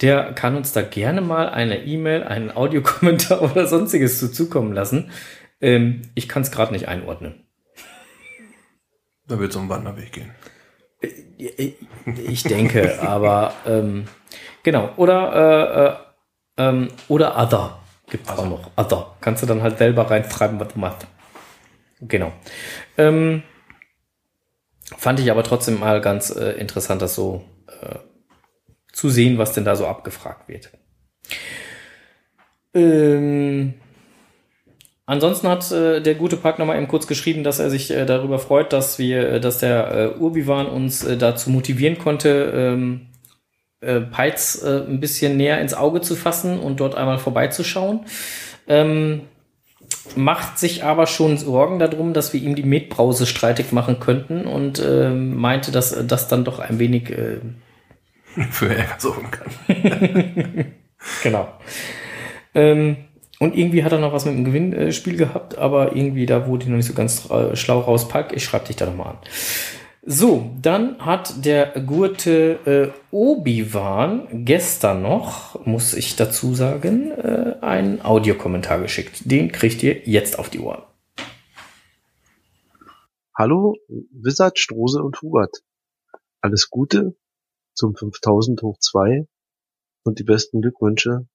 der 0.01 0.33
kann 0.33 0.55
uns 0.55 0.73
da 0.73 0.83
gerne 0.83 1.21
mal 1.21 1.49
eine 1.49 1.83
E-Mail, 1.83 2.23
einen 2.23 2.55
Audiokommentar 2.55 3.41
oder 3.51 3.67
sonstiges 3.67 4.19
zu 4.19 4.31
zukommen 4.31 4.73
lassen. 4.73 5.11
Ähm, 5.59 6.03
ich 6.13 6.29
kann 6.29 6.43
es 6.43 6.51
gerade 6.51 6.71
nicht 6.71 6.87
einordnen. 6.87 7.46
Da 9.27 9.39
wird 9.39 9.51
es 9.51 9.55
um 9.55 9.69
Wanderweg 9.69 10.11
gehen. 10.11 10.31
Ich 11.37 12.43
denke, 12.43 13.01
aber 13.01 13.53
ähm, 13.65 14.07
genau. 14.63 14.91
Oder 14.97 16.05
äh, 16.57 16.63
äh, 16.63 16.69
ähm, 16.69 16.87
oder 17.07 17.37
Other 17.37 17.79
gibt 18.09 18.29
auch 18.29 18.45
noch. 18.45 18.71
Other. 18.77 19.15
Kannst 19.21 19.43
du 19.43 19.47
dann 19.47 19.61
halt 19.61 19.77
selber 19.77 20.09
reinschreiben, 20.09 20.59
was 20.59 20.69
du 20.69 20.79
machst. 20.79 21.07
Genau. 21.99 22.31
Ähm, 22.97 23.43
fand 24.97 25.19
ich 25.19 25.29
aber 25.29 25.43
trotzdem 25.43 25.79
mal 25.79 26.01
ganz 26.01 26.29
äh, 26.29 26.51
interessant, 26.51 27.01
das 27.01 27.15
so 27.15 27.43
äh, 27.67 27.99
zu 28.91 29.09
sehen, 29.09 29.37
was 29.37 29.53
denn 29.53 29.65
da 29.65 29.75
so 29.75 29.87
abgefragt 29.87 30.47
wird. 30.47 30.71
Ähm, 32.73 33.75
Ansonsten 35.07 35.47
hat 35.47 35.71
äh, 35.71 36.01
der 36.01 36.15
gute 36.15 36.35
Park 36.35 36.59
nochmal 36.59 36.77
eben 36.77 36.89
kurz 36.89 37.07
geschrieben, 37.07 37.45
dass 37.45 37.59
er 37.59 37.69
sich 37.69 37.91
äh, 37.91 38.05
darüber 38.05 38.39
freut, 38.39 38.73
dass 38.73 38.99
wir, 38.99 39.29
äh, 39.29 39.39
dass 39.39 39.59
der 39.59 39.91
äh, 39.91 40.19
Urbiwan 40.19 40.67
uns 40.67 41.03
äh, 41.03 41.17
dazu 41.17 41.49
motivieren 41.49 41.97
konnte, 41.97 42.51
ähm, 42.53 43.07
äh, 43.79 44.01
Peitz 44.01 44.61
äh, 44.61 44.81
ein 44.85 44.99
bisschen 44.99 45.37
näher 45.37 45.61
ins 45.61 45.73
Auge 45.73 46.01
zu 46.01 46.15
fassen 46.15 46.59
und 46.59 46.81
dort 46.81 46.95
einmal 46.95 47.19
vorbeizuschauen. 47.19 48.01
Ähm, 48.67 49.21
macht 50.17 50.59
sich 50.59 50.83
aber 50.83 51.07
schon 51.07 51.37
Sorgen 51.37 51.79
darum, 51.79 52.13
dass 52.13 52.33
wir 52.33 52.41
ihm 52.41 52.55
die 52.55 52.63
Metbrause 52.63 53.25
streitig 53.25 53.71
machen 53.71 54.01
könnten 54.01 54.45
und 54.45 54.79
äh, 54.79 55.09
meinte, 55.09 55.71
dass 55.71 55.93
äh, 55.93 56.03
das 56.03 56.27
dann 56.27 56.43
doch 56.43 56.59
ein 56.59 56.79
wenig 56.79 57.11
äh, 57.11 57.39
Für 58.51 58.75
Ärger 58.75 58.99
sorgen 58.99 59.31
kann. 59.31 59.47
genau. 61.23 61.47
Ähm, 62.53 62.97
und 63.39 63.55
irgendwie 63.55 63.83
hat 63.83 63.91
er 63.91 63.99
noch 63.99 64.13
was 64.13 64.25
mit 64.25 64.35
dem 64.35 64.45
Gewinnspiel 64.45 65.17
gehabt, 65.17 65.57
aber 65.57 65.95
irgendwie 65.95 66.25
da 66.25 66.47
wurde 66.47 66.63
ich 66.63 66.69
noch 66.69 66.77
nicht 66.77 66.87
so 66.87 66.93
ganz 66.93 67.29
äh, 67.29 67.55
schlau 67.55 67.79
rauspack. 67.79 68.33
Ich 68.33 68.43
schreibe 68.43 68.65
dich 68.67 68.75
da 68.75 68.85
nochmal 68.85 69.09
an. 69.09 69.17
So, 70.09 70.51
dann 70.61 70.99
hat 70.99 71.45
der 71.45 71.81
gute 71.81 72.59
äh, 72.65 72.89
Obi-Wan 73.11 74.45
gestern 74.45 75.01
noch, 75.01 75.65
muss 75.65 75.93
ich 75.93 76.15
dazu 76.15 76.55
sagen, 76.55 77.11
äh, 77.11 77.57
einen 77.59 78.01
Audiokommentar 78.01 78.79
geschickt. 78.79 79.29
Den 79.29 79.51
kriegt 79.51 79.83
ihr 79.83 80.07
jetzt 80.07 80.39
auf 80.39 80.49
die 80.49 80.59
Ohren. 80.59 80.83
Hallo, 83.35 83.75
Wizard, 83.87 84.57
Strose 84.57 85.03
und 85.03 85.21
Hubert. 85.21 85.57
Alles 86.41 86.69
Gute 86.69 87.15
zum 87.73 87.93
5000 87.93 88.61
hoch 88.61 88.77
2 88.79 89.27
und 90.03 90.19
die 90.19 90.23
besten 90.23 90.61
Glückwünsche. 90.61 91.27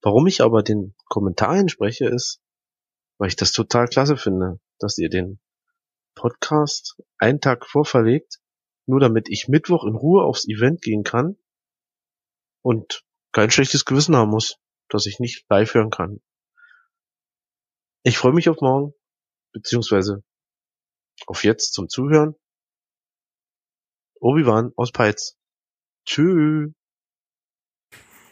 Warum 0.00 0.26
ich 0.26 0.40
aber 0.40 0.62
den 0.62 0.94
Kommentar 1.06 1.50
einspreche, 1.50 2.08
ist, 2.08 2.40
weil 3.18 3.28
ich 3.28 3.36
das 3.36 3.52
total 3.52 3.86
klasse 3.88 4.16
finde, 4.16 4.60
dass 4.78 4.98
ihr 4.98 5.08
den 5.08 5.40
Podcast 6.14 7.00
einen 7.18 7.40
Tag 7.40 7.66
vorverlegt, 7.66 8.38
nur 8.86 9.00
damit 9.00 9.28
ich 9.28 9.48
Mittwoch 9.48 9.84
in 9.84 9.94
Ruhe 9.94 10.24
aufs 10.24 10.48
Event 10.48 10.82
gehen 10.82 11.02
kann 11.02 11.36
und 12.62 13.04
kein 13.32 13.50
schlechtes 13.50 13.84
Gewissen 13.84 14.16
haben 14.16 14.30
muss, 14.30 14.56
dass 14.88 15.06
ich 15.06 15.20
nicht 15.20 15.44
live 15.48 15.74
hören 15.74 15.90
kann. 15.90 16.20
Ich 18.02 18.18
freue 18.18 18.32
mich 18.32 18.48
auf 18.48 18.60
morgen, 18.60 18.94
beziehungsweise 19.52 20.22
auf 21.26 21.44
jetzt 21.44 21.74
zum 21.74 21.88
Zuhören. 21.88 22.34
Obi-Wan 24.20 24.72
aus 24.76 24.92
Peitz. 24.92 25.36
Tschüss. 26.04 26.77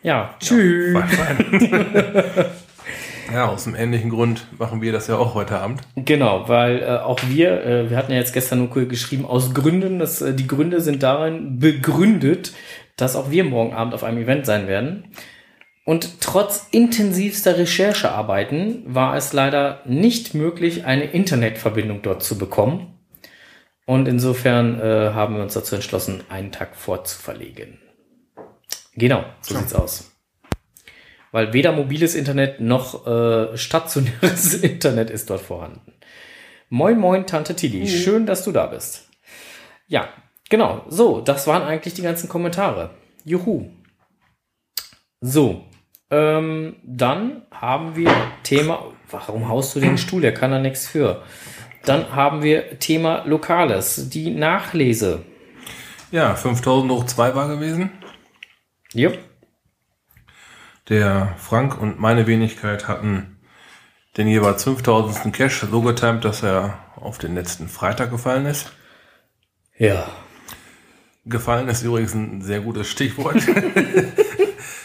Ja, 0.06 0.36
tschüss. 0.38 0.96
Fein. 0.96 1.60
ja, 3.34 3.48
aus 3.48 3.66
einem 3.66 3.74
ähnlichen 3.74 4.10
Grund 4.10 4.46
machen 4.56 4.80
wir 4.80 4.92
das 4.92 5.08
ja 5.08 5.16
auch 5.16 5.34
heute 5.34 5.58
Abend. 5.58 5.80
Genau, 5.96 6.48
weil 6.48 6.80
äh, 6.80 6.86
auch 6.98 7.18
wir, 7.26 7.64
äh, 7.66 7.90
wir 7.90 7.96
hatten 7.96 8.12
ja 8.12 8.18
jetzt 8.18 8.32
gestern 8.32 8.60
nur 8.60 8.86
geschrieben, 8.86 9.26
aus 9.26 9.52
Gründen, 9.52 9.98
dass 9.98 10.22
äh, 10.22 10.32
die 10.32 10.46
Gründe 10.46 10.80
sind 10.80 11.02
darin 11.02 11.58
begründet, 11.58 12.52
dass 12.94 13.16
auch 13.16 13.32
wir 13.32 13.42
morgen 13.42 13.74
Abend 13.74 13.94
auf 13.94 14.04
einem 14.04 14.22
Event 14.22 14.46
sein 14.46 14.68
werden. 14.68 15.10
Und 15.84 16.20
trotz 16.20 16.68
intensivster 16.70 17.58
Recherchearbeiten 17.58 18.84
war 18.86 19.16
es 19.16 19.32
leider 19.32 19.80
nicht 19.86 20.34
möglich, 20.34 20.84
eine 20.84 21.06
Internetverbindung 21.06 22.02
dort 22.02 22.22
zu 22.22 22.38
bekommen. 22.38 22.94
Und 23.86 24.06
insofern 24.06 24.78
äh, 24.78 25.10
haben 25.14 25.34
wir 25.34 25.42
uns 25.42 25.54
dazu 25.54 25.74
entschlossen, 25.74 26.22
einen 26.28 26.52
Tag 26.52 26.76
vorzuverlegen. 26.76 27.80
Genau, 28.96 29.24
so 29.40 29.54
Ja. 29.54 29.60
sieht's 29.60 29.74
aus. 29.74 30.12
Weil 31.32 31.52
weder 31.52 31.72
mobiles 31.72 32.14
Internet 32.14 32.60
noch 32.60 33.06
äh, 33.06 33.56
stationäres 33.56 34.54
Internet 34.62 35.10
ist 35.10 35.28
dort 35.30 35.42
vorhanden. 35.42 35.92
Moin, 36.70 36.98
moin, 36.98 37.26
Tante 37.26 37.54
Tilly. 37.54 37.86
Schön, 37.86 38.26
dass 38.26 38.42
du 38.44 38.52
da 38.52 38.66
bist. 38.66 39.08
Ja, 39.86 40.08
genau. 40.48 40.84
So, 40.88 41.20
das 41.20 41.46
waren 41.46 41.62
eigentlich 41.62 41.94
die 41.94 42.02
ganzen 42.02 42.28
Kommentare. 42.28 42.90
Juhu. 43.24 43.70
So, 45.20 45.64
ähm, 46.10 46.76
dann 46.84 47.42
haben 47.50 47.96
wir 47.96 48.10
Thema. 48.42 48.92
Warum 49.10 49.48
haust 49.48 49.74
du 49.76 49.80
den 49.80 49.98
Stuhl? 49.98 50.20
Der 50.22 50.34
kann 50.34 50.50
da 50.50 50.58
nichts 50.58 50.86
für. 50.88 51.22
Dann 51.84 52.14
haben 52.16 52.42
wir 52.42 52.78
Thema 52.80 53.22
Lokales, 53.26 54.08
die 54.08 54.30
Nachlese. 54.30 55.22
Ja, 56.10 56.34
5000 56.34 56.90
hoch 56.92 57.04
2 57.04 57.34
war 57.34 57.48
gewesen. 57.48 57.90
Jupp. 58.96 59.18
Der 60.88 61.34
Frank 61.38 61.80
und 61.80 62.00
meine 62.00 62.26
Wenigkeit 62.26 62.88
hatten 62.88 63.36
den 64.16 64.26
jeweils 64.26 64.64
5000. 64.64 65.34
Cash 65.34 65.66
so 65.70 65.82
getimt, 65.82 66.24
dass 66.24 66.42
er 66.42 66.78
auf 66.96 67.18
den 67.18 67.34
letzten 67.34 67.68
Freitag 67.68 68.10
gefallen 68.10 68.46
ist. 68.46 68.72
Ja. 69.76 70.08
Gefallen 71.26 71.68
ist 71.68 71.82
übrigens 71.82 72.14
ein 72.14 72.40
sehr 72.40 72.60
gutes 72.60 72.88
Stichwort. 72.88 73.36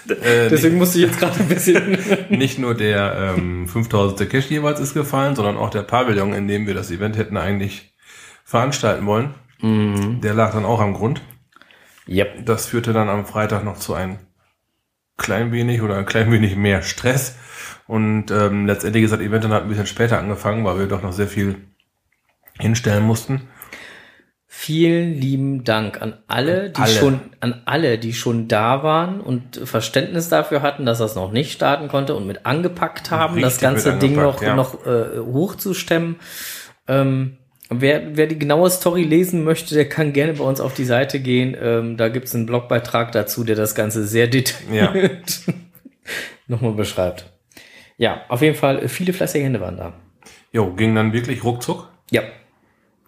äh, 0.09 0.49
Deswegen 0.49 0.77
musste 0.77 0.97
ich 0.97 1.05
jetzt 1.05 1.19
gerade 1.19 1.39
ein 1.39 1.47
bisschen. 1.47 1.97
nicht, 2.29 2.59
nur 2.59 2.75
der 2.75 3.35
ähm, 3.37 3.67
5000. 3.69 4.29
Cash 4.29 4.49
jeweils 4.49 4.81
ist 4.81 4.93
gefallen, 4.93 5.35
sondern 5.37 5.55
auch 5.55 5.69
der 5.69 5.83
Pavillon, 5.83 6.33
in 6.33 6.49
dem 6.49 6.67
wir 6.67 6.73
das 6.73 6.91
Event 6.91 7.15
hätten 7.15 7.37
eigentlich 7.37 7.93
veranstalten 8.43 9.05
wollen. 9.05 9.35
Der 10.21 10.33
lag 10.33 10.51
dann 10.53 10.65
auch 10.65 10.81
am 10.81 10.95
Grund. 10.95 11.21
Yep. 12.07 12.45
Das 12.45 12.65
führte 12.65 12.93
dann 12.93 13.09
am 13.09 13.25
Freitag 13.25 13.63
noch 13.63 13.77
zu 13.77 13.93
ein 13.93 14.19
klein 15.17 15.51
wenig 15.51 15.81
oder 15.81 15.97
ein 15.97 16.05
klein 16.05 16.31
wenig 16.31 16.55
mehr 16.55 16.81
Stress. 16.81 17.37
Und 17.87 18.31
ähm, 18.31 18.65
letztendlich 18.65 19.03
ist 19.03 19.11
das 19.11 19.19
Event 19.19 19.43
dann 19.43 19.51
halt 19.51 19.63
ein 19.63 19.69
bisschen 19.69 19.85
später 19.85 20.17
angefangen, 20.17 20.65
weil 20.65 20.79
wir 20.79 20.87
doch 20.87 21.03
noch 21.03 21.13
sehr 21.13 21.27
viel 21.27 21.57
hinstellen 22.59 23.03
mussten. 23.03 23.47
Vielen 24.53 25.13
lieben 25.13 25.63
Dank 25.63 26.01
an 26.01 26.17
alle, 26.27 26.69
die 26.69 26.81
Alle. 26.81 26.91
schon, 26.91 27.21
an 27.39 27.61
alle, 27.65 27.97
die 27.97 28.13
schon 28.13 28.47
da 28.47 28.83
waren 28.83 29.21
und 29.21 29.55
Verständnis 29.63 30.27
dafür 30.29 30.61
hatten, 30.61 30.85
dass 30.85 30.99
das 30.99 31.15
noch 31.15 31.31
nicht 31.31 31.53
starten 31.53 31.87
konnte 31.87 32.15
und 32.15 32.27
mit 32.27 32.45
angepackt 32.45 33.11
haben, 33.11 33.41
das 33.41 33.53
Richtig 33.53 33.61
ganze 33.61 33.93
mit 33.93 34.01
Ding 34.01 34.15
noch, 34.15 34.41
ja. 34.41 34.55
noch 34.55 34.85
äh, 34.85 35.19
hochzustemmen. 35.19 36.17
Ähm, 36.87 37.37
wer, 37.71 38.17
wer 38.17 38.27
die 38.27 38.37
genaue 38.37 38.69
Story 38.69 39.03
lesen 39.03 39.43
möchte, 39.43 39.73
der 39.73 39.87
kann 39.87 40.13
gerne 40.13 40.33
bei 40.33 40.43
uns 40.43 40.59
auf 40.59 40.73
die 40.73 40.85
Seite 40.85 41.19
gehen. 41.19 41.55
Ähm, 41.59 41.97
da 41.97 42.09
gibt's 42.09 42.35
einen 42.35 42.45
Blogbeitrag 42.45 43.11
dazu, 43.11 43.43
der 43.43 43.55
das 43.55 43.75
Ganze 43.75 44.05
sehr 44.05 44.27
detailliert 44.27 45.41
nochmal 46.47 46.73
beschreibt. 46.73 47.31
Ja, 47.97 48.21
auf 48.29 48.41
jeden 48.41 48.55
Fall, 48.55 48.83
äh, 48.83 48.87
viele 48.87 49.13
fleißige 49.13 49.43
Hände 49.43 49.61
waren 49.61 49.77
da. 49.77 49.93
Jo, 50.51 50.73
ging 50.73 50.93
dann 50.95 51.13
wirklich 51.13 51.43
ruckzuck. 51.43 51.87
Ja, 52.11 52.23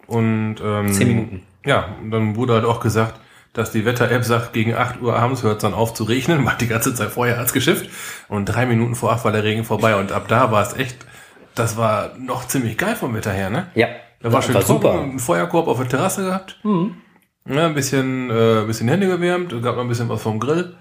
Und 0.06 0.56
ähm, 0.64 0.92
Zehn 0.92 1.08
Minuten. 1.08 1.42
Ja, 1.66 1.96
und 2.02 2.10
dann 2.10 2.36
wurde 2.36 2.54
halt 2.54 2.64
auch 2.64 2.80
gesagt, 2.80 3.20
dass 3.52 3.70
die 3.70 3.84
Wetter-App 3.84 4.24
sagt, 4.24 4.52
gegen 4.52 4.74
8 4.74 5.00
Uhr 5.00 5.14
abends 5.16 5.42
hört 5.42 5.56
es 5.56 5.62
dann 5.62 5.74
auf 5.74 5.94
zu 5.94 6.04
regnen, 6.04 6.44
war 6.46 6.56
die 6.56 6.68
ganze 6.68 6.94
Zeit 6.94 7.10
vorher 7.10 7.38
als 7.38 7.52
geschifft. 7.52 7.88
Und 8.28 8.46
drei 8.46 8.66
Minuten 8.66 8.94
vor 8.94 9.12
8 9.12 9.24
war 9.24 9.32
der 9.32 9.44
Regen 9.44 9.64
vorbei. 9.64 9.96
Und 9.96 10.10
ab 10.12 10.26
da 10.28 10.50
war 10.50 10.62
es 10.62 10.74
echt, 10.74 10.96
das 11.54 11.76
war 11.76 12.16
noch 12.18 12.46
ziemlich 12.48 12.78
geil 12.78 12.96
vom 12.96 13.14
Wetter 13.14 13.32
her, 13.32 13.50
ne? 13.50 13.66
ja. 13.74 13.88
Da 14.24 14.32
war 14.32 14.40
schön 14.40 14.54
trocken, 14.54 14.66
super. 14.66 15.00
einen 15.02 15.18
Feuerkorb 15.18 15.68
auf 15.68 15.76
der 15.76 15.88
Terrasse 15.88 16.24
gehabt. 16.24 16.58
Mhm. 16.62 16.96
Ja, 17.46 17.66
ein 17.66 17.74
bisschen, 17.74 18.30
äh, 18.30 18.60
ein 18.60 18.66
bisschen 18.66 18.88
Hände 18.88 19.06
gewärmt, 19.06 19.50
gab 19.62 19.76
noch 19.76 19.82
ein 19.82 19.88
bisschen 19.88 20.08
was 20.08 20.22
vom 20.22 20.40
Grill. 20.40 20.74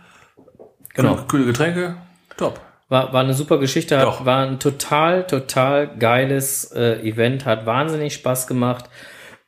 Genau. 0.93 1.15
Kühle, 1.15 1.27
kühle 1.27 1.45
Getränke. 1.47 1.97
Top. 2.37 2.61
War, 2.87 3.11
war 3.11 3.21
eine 3.21 3.33
super 3.33 3.57
Geschichte, 3.57 3.97
hat, 3.97 4.05
Doch. 4.05 4.25
war 4.25 4.45
ein 4.47 4.59
total, 4.59 5.27
total 5.27 5.89
geiles 5.97 6.71
äh, 6.71 7.01
Event, 7.01 7.45
hat 7.45 7.65
wahnsinnig 7.65 8.13
Spaß 8.13 8.47
gemacht. 8.47 8.85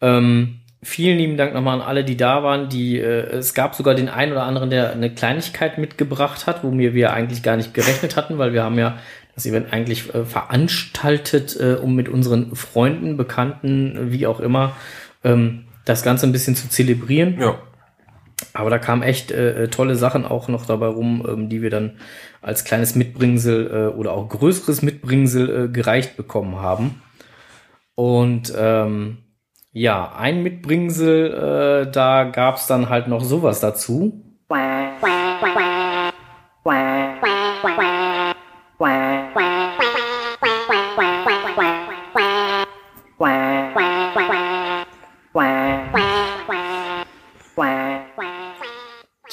Ähm, 0.01 0.59
vielen 0.83 1.17
lieben 1.17 1.37
Dank 1.37 1.53
nochmal 1.53 1.79
an 1.79 1.87
alle, 1.87 2.03
die 2.03 2.17
da 2.17 2.43
waren. 2.43 2.67
Die, 2.67 2.99
äh, 2.99 3.29
es 3.37 3.53
gab 3.53 3.75
sogar 3.75 3.95
den 3.95 4.09
einen 4.09 4.33
oder 4.33 4.43
anderen, 4.43 4.71
der 4.71 4.91
eine 4.91 5.09
Kleinigkeit 5.09 5.77
mitgebracht 5.77 6.47
hat, 6.47 6.65
womit 6.65 6.93
wir 6.93 7.13
eigentlich 7.13 7.43
gar 7.43 7.55
nicht 7.55 7.73
gerechnet 7.73 8.17
hatten, 8.17 8.37
weil 8.39 8.51
wir 8.51 8.63
haben 8.65 8.77
ja 8.77 8.97
das 9.35 9.45
Event 9.45 9.71
eigentlich 9.71 10.13
äh, 10.15 10.25
veranstaltet, 10.25 11.57
äh, 11.59 11.75
um 11.75 11.95
mit 11.95 12.09
unseren 12.09 12.55
Freunden, 12.55 13.17
Bekannten, 13.17 14.11
wie 14.11 14.25
auch 14.27 14.39
immer, 14.39 14.73
ähm, 15.23 15.65
das 15.83 16.03
Ganze 16.03 16.25
ein 16.25 16.31
bisschen 16.31 16.55
zu 16.55 16.69
zelebrieren. 16.69 17.39
Ja. 17.39 17.59
Aber 18.53 18.69
da 18.69 18.79
kamen 18.79 19.01
echt 19.01 19.31
äh, 19.31 19.67
tolle 19.67 19.95
Sachen 19.95 20.25
auch 20.25 20.47
noch 20.47 20.65
dabei 20.65 20.87
rum, 20.87 21.25
ähm, 21.27 21.49
die 21.49 21.61
wir 21.61 21.69
dann 21.69 21.97
als 22.41 22.63
kleines 22.63 22.95
Mitbringsel 22.95 23.67
äh, 23.67 23.95
oder 23.95 24.13
auch 24.13 24.27
größeres 24.29 24.81
Mitbringsel 24.81 25.65
äh, 25.65 25.67
gereicht 25.69 26.17
bekommen 26.17 26.57
haben. 26.57 27.01
Und 27.95 28.53
ähm, 28.57 29.19
ja, 29.71 30.13
ein 30.15 30.43
Mitbringsel, 30.43 31.85
äh, 31.87 31.91
da 31.91 32.23
gab's 32.25 32.67
dann 32.67 32.89
halt 32.89 33.07
noch 33.07 33.23
sowas 33.23 33.59
dazu. 33.59 34.21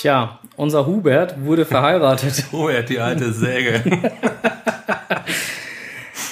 Tja, 0.03 0.41
unser 0.57 0.85
Hubert 0.87 1.45
wurde 1.45 1.65
verheiratet. 1.65 2.47
Oh, 2.51 2.67
er 2.67 2.81
hat 2.81 2.89
die 2.89 2.99
alte 2.99 3.33
Säge. 3.33 3.83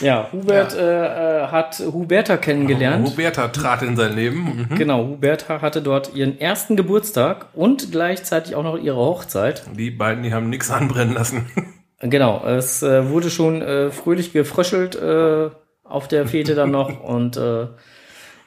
Ja, 0.00 0.31
Hubert 0.33 0.75
äh, 0.75 1.43
äh, 1.43 1.47
hat 1.49 1.79
Huberta 1.79 2.39
kennengelernt. 2.39 3.07
Huberta 3.07 3.49
trat 3.49 3.83
in 3.83 3.97
sein 3.97 4.15
Leben. 4.15 4.67
Mhm. 4.71 4.77
Genau, 4.77 5.07
Huberta 5.07 5.61
hatte 5.61 5.83
dort 5.83 6.15
ihren 6.15 6.41
ersten 6.41 6.75
Geburtstag 6.75 7.49
und 7.53 7.93
gleichzeitig 7.93 8.55
auch 8.55 8.62
noch 8.62 8.79
ihre 8.79 8.97
Hochzeit. 8.97 9.62
Die 9.77 9.91
beiden, 9.91 10.23
die 10.23 10.33
haben 10.33 10.49
nichts 10.49 10.71
anbrennen 10.71 11.15
lassen. 11.15 11.50
Genau, 12.03 12.43
es 12.47 12.83
äh, 12.83 13.11
wurde 13.11 13.29
schon 13.29 13.61
äh, 13.61 13.91
fröhlich 13.91 14.33
gefröschelt 14.33 14.97
äh, 14.97 15.50
auf 15.85 16.09
der 16.09 16.27
Fete 16.27 16.55
dann 16.55 16.71
noch 16.71 16.99
und 17.05 17.37
äh, 17.37 17.67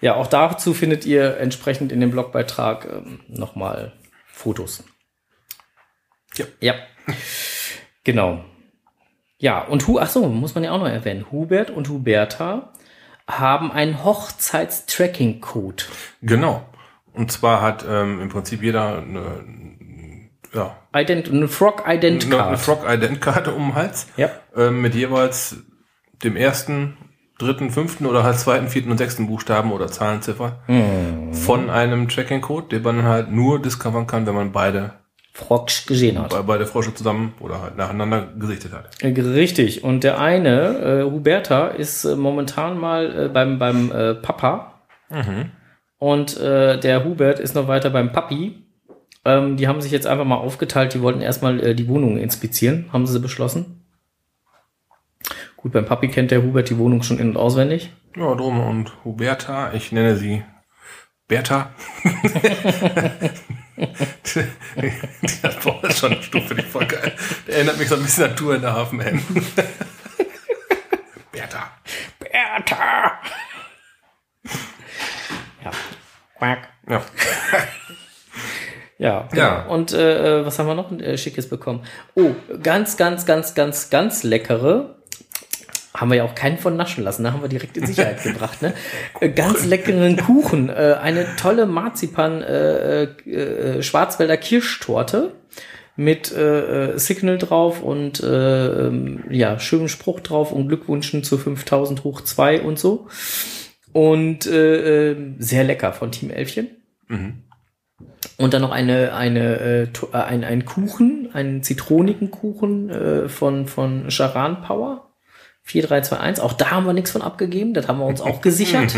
ja, 0.01 0.15
auch 0.15 0.25
dazu 0.25 0.73
findet 0.73 1.05
ihr 1.05 1.37
entsprechend 1.37 1.91
in 1.91 1.99
dem 1.99 2.09
Blogbeitrag 2.09 2.87
ähm, 2.91 3.19
nochmal 3.27 3.91
Fotos. 4.25 4.83
Ja. 6.35 6.45
Ja. 6.59 6.73
Genau. 8.03 8.43
Ja, 9.37 9.61
und 9.61 9.87
Hu, 9.87 9.99
ach 9.99 10.07
so, 10.09 10.27
muss 10.27 10.55
man 10.55 10.63
ja 10.63 10.71
auch 10.71 10.79
noch 10.79 10.87
erwähnen. 10.87 11.25
Hubert 11.31 11.69
und 11.69 11.89
Huberta 11.89 12.71
haben 13.29 13.71
einen 13.71 14.03
Hochzeits-Tracking-Code. 14.03 15.83
Genau. 16.21 16.65
Und 17.13 17.31
zwar 17.31 17.61
hat 17.61 17.85
ähm, 17.87 18.21
im 18.21 18.29
Prinzip 18.29 18.63
jeder 18.63 18.97
eine, 18.99 19.43
ja, 20.53 20.75
Ident 20.95 21.29
eine 21.29 21.47
Frog 21.47 21.83
Ident 21.87 22.29
eine. 22.33 22.57
Frog-Ident-Karte 22.57 23.51
um 23.53 23.67
den 23.67 23.75
Hals. 23.75 24.07
Ja. 24.17 24.29
Ähm, 24.55 24.81
mit 24.81 24.95
jeweils 24.95 25.57
dem 26.23 26.35
ersten, 26.35 26.97
dritten, 27.37 27.69
fünften 27.71 28.05
oder 28.05 28.23
halt 28.23 28.39
zweiten, 28.39 28.67
vierten 28.69 28.91
und 28.91 28.97
sechsten 28.97 29.27
Buchstaben 29.27 29.71
oder 29.71 29.87
Zahlenziffer 29.87 30.63
Mhm. 30.67 31.33
von 31.33 31.69
einem 31.69 32.07
Tracking-Code, 32.07 32.67
den 32.69 32.81
man 32.83 33.03
halt 33.03 33.29
nur 33.31 33.61
discovern 33.61 34.07
kann, 34.07 34.25
wenn 34.25 34.35
man 34.35 34.51
beide, 34.51 34.93
Frog 35.35 35.69
gesehen 35.87 36.19
hat. 36.19 36.29
be- 36.29 36.43
beide 36.45 36.65
Frosche 36.67 36.93
zusammen 36.93 37.33
oder 37.39 37.59
halt 37.61 37.75
nacheinander 37.75 38.27
gesichtet 38.37 38.71
hat. 38.71 39.01
Äh, 39.03 39.19
Richtig. 39.19 39.83
Und 39.83 40.03
der 40.03 40.19
eine, 40.19 40.77
äh, 40.77 41.03
Huberta, 41.03 41.67
ist 41.69 42.05
äh, 42.05 42.15
momentan 42.15 42.77
mal 42.77 43.25
äh, 43.25 43.29
beim, 43.29 43.57
beim 43.59 43.91
äh, 43.91 44.13
Papa. 44.15 44.69
Und 45.99 46.37
äh, 46.37 46.79
der 46.79 47.03
Hubert 47.05 47.39
ist 47.39 47.55
noch 47.55 47.67
weiter 47.67 47.89
beim 47.89 48.11
Papi. 48.11 48.63
Ähm, 49.25 49.57
die 49.57 49.67
haben 49.67 49.79
sich 49.81 49.91
jetzt 49.91 50.05
einfach 50.07 50.25
mal 50.25 50.35
aufgeteilt. 50.37 50.93
Die 50.93 51.01
wollten 51.01 51.21
erstmal 51.21 51.59
äh, 51.63 51.75
die 51.75 51.87
Wohnung 51.87 52.17
inspizieren, 52.17 52.89
haben 52.91 53.05
sie 53.07 53.19
beschlossen. 53.19 53.85
Gut, 55.55 55.71
beim 55.71 55.85
Papi 55.85 56.09
kennt 56.09 56.31
der 56.31 56.43
Hubert 56.43 56.69
die 56.69 56.77
Wohnung 56.77 57.03
schon 57.03 57.19
in- 57.19 57.29
und 57.29 57.37
auswendig. 57.37 57.91
Ja, 58.17 58.35
drum 58.35 58.59
und 58.59 58.91
Huberta, 59.05 59.71
ich 59.73 59.91
nenne 59.91 60.15
sie 60.17 60.43
Bertha. 61.27 61.71
boah, 65.63 65.79
das 65.81 65.93
ist 65.93 65.99
schon 65.99 66.13
eine 66.13 66.23
Stufe, 66.23 66.55
die 66.55 66.61
voll 66.61 66.85
geil. 66.85 67.13
Der 67.47 67.55
erinnert 67.55 67.77
mich 67.77 67.87
so 67.89 67.95
ein 67.95 68.03
bisschen 68.03 68.25
an 68.25 68.35
Tour 68.35 68.55
in 68.55 68.61
der 68.61 68.73
Hafenhand. 68.73 69.21
Bertha. 71.31 71.71
Bertha! 72.19 73.19
ja. 75.63 75.71
Quack. 76.37 76.69
Ja. 76.87 77.01
Ja, 78.99 79.27
genau. 79.31 79.43
Ja. 79.43 79.65
Und 79.65 79.91
äh, 79.91 80.41
äh, 80.41 80.45
was 80.45 80.59
haben 80.59 80.67
wir 80.67 80.75
noch 80.75 80.91
äh, 80.91 81.17
Schickes 81.17 81.49
bekommen? 81.49 81.83
Oh, 82.15 82.31
ganz, 82.61 82.95
ganz, 82.95 83.25
ganz, 83.25 83.53
ganz, 83.53 83.89
ganz 83.89 84.23
leckere. 84.23 84.95
Haben 86.03 86.11
wir 86.11 86.17
ja 86.17 86.25
auch 86.25 86.35
keinen 86.35 86.57
von 86.57 86.75
naschen 86.75 87.01
lassen, 87.01 87.23
da 87.23 87.31
haben 87.31 87.41
wir 87.41 87.47
direkt 87.47 87.77
in 87.77 87.87
Sicherheit 87.87 88.21
gebracht. 88.23 88.61
Ne? 88.61 88.73
Äh, 89.21 89.29
Ganz 89.29 89.65
leckeren 89.65 90.17
Kuchen, 90.17 90.67
äh, 90.67 90.97
eine 91.01 91.25
tolle 91.37 91.65
Marzipan 91.65 92.41
äh, 92.41 93.03
äh, 93.03 93.81
Schwarzwälder 93.81 94.35
Kirschtorte 94.35 95.31
mit 95.95 96.29
äh, 96.33 96.95
äh, 96.95 96.99
Signal 96.99 97.37
drauf 97.37 97.81
und 97.81 98.21
äh, 98.21 98.87
ähm, 98.87 99.23
ja 99.29 99.59
schönen 99.59 99.87
Spruch 99.87 100.19
drauf 100.19 100.51
und 100.51 100.67
Glückwünschen 100.67 101.23
zu 101.23 101.37
5000 101.37 102.03
hoch 102.03 102.19
2 102.19 102.63
und 102.63 102.77
so. 102.77 103.07
Und 103.93 104.45
äh, 104.45 105.11
äh, 105.11 105.35
sehr 105.39 105.63
lecker 105.63 105.93
von 105.93 106.11
Team 106.11 106.31
Elfchen. 106.31 106.67
Und 108.35 108.53
dann 108.53 108.61
noch 108.61 108.71
eine, 108.71 109.13
eine, 109.13 109.57
äh, 109.57 109.83
äh, 109.83 110.17
ein, 110.17 110.43
ein 110.43 110.65
Kuchen, 110.65 111.29
einen 111.31 111.63
zitronigen 111.63 112.29
Kuchen 112.29 112.89
äh, 112.89 113.29
von, 113.29 113.67
von 113.67 114.09
Charan 114.09 114.63
Power. 114.63 115.12
4321. 115.63 116.43
Auch 116.43 116.53
da 116.53 116.71
haben 116.71 116.85
wir 116.85 116.93
nichts 116.93 117.11
von 117.11 117.21
abgegeben. 117.21 117.73
Das 117.73 117.87
haben 117.87 117.99
wir 117.99 118.05
uns 118.05 118.21
auch 118.21 118.41
gesichert. 118.41 118.95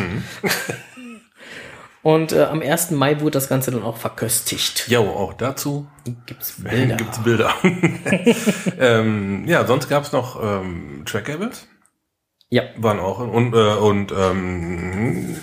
Und 2.01 2.33
äh, 2.33 2.43
am 2.43 2.61
1. 2.61 2.91
Mai 2.91 3.19
wurde 3.19 3.31
das 3.31 3.49
Ganze 3.49 3.71
dann 3.71 3.81
auch 3.83 3.97
verköstigt. 3.97 4.87
Jo, 4.87 5.01
auch 5.01 5.33
dazu 5.33 5.87
Gibt's 6.27 6.61
Bilder. 6.61 6.95
gibt's 6.97 7.17
Bilder. 7.23 7.51
ähm, 8.79 9.45
ja, 9.47 9.65
sonst 9.65 9.89
gab's 9.89 10.11
noch 10.11 10.39
ähm, 10.41 11.03
Trackables. 11.05 11.67
Ja, 12.49 12.61
Waren 12.77 12.99
auch 12.99 13.17
und 13.19 13.53
äh, 13.55 13.57
und 13.57 14.11
ähm, 14.11 15.35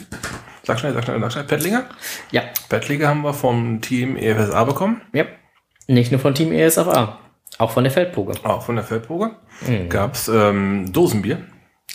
sag 0.63 0.79
schnell, 0.79 0.95
sag 0.95 1.03
schnell, 1.05 1.19
sag 1.21 1.33
schnell, 1.33 1.45
Pettlinger. 1.45 1.85
ja, 2.31 2.43
Pettlinger 2.69 3.09
haben 3.09 3.23
wir 3.23 3.35
vom 3.35 3.81
Team 3.81 4.17
EFSA 4.17 4.63
bekommen. 4.65 5.03
ja. 5.13 5.25
Nicht 5.89 6.13
nur 6.13 6.21
von 6.21 6.33
Team 6.33 6.53
ESFA, 6.53 7.19
auch 7.59 7.71
von 7.71 7.85
der 7.85 7.93
Feldprobe. 7.93 8.33
Auch 8.45 8.63
von 8.63 8.77
der 8.77 8.85
Feldprobe. 8.85 9.37
Gab's 9.89 10.29
ähm, 10.29 10.93
Dosenbier. 10.93 11.45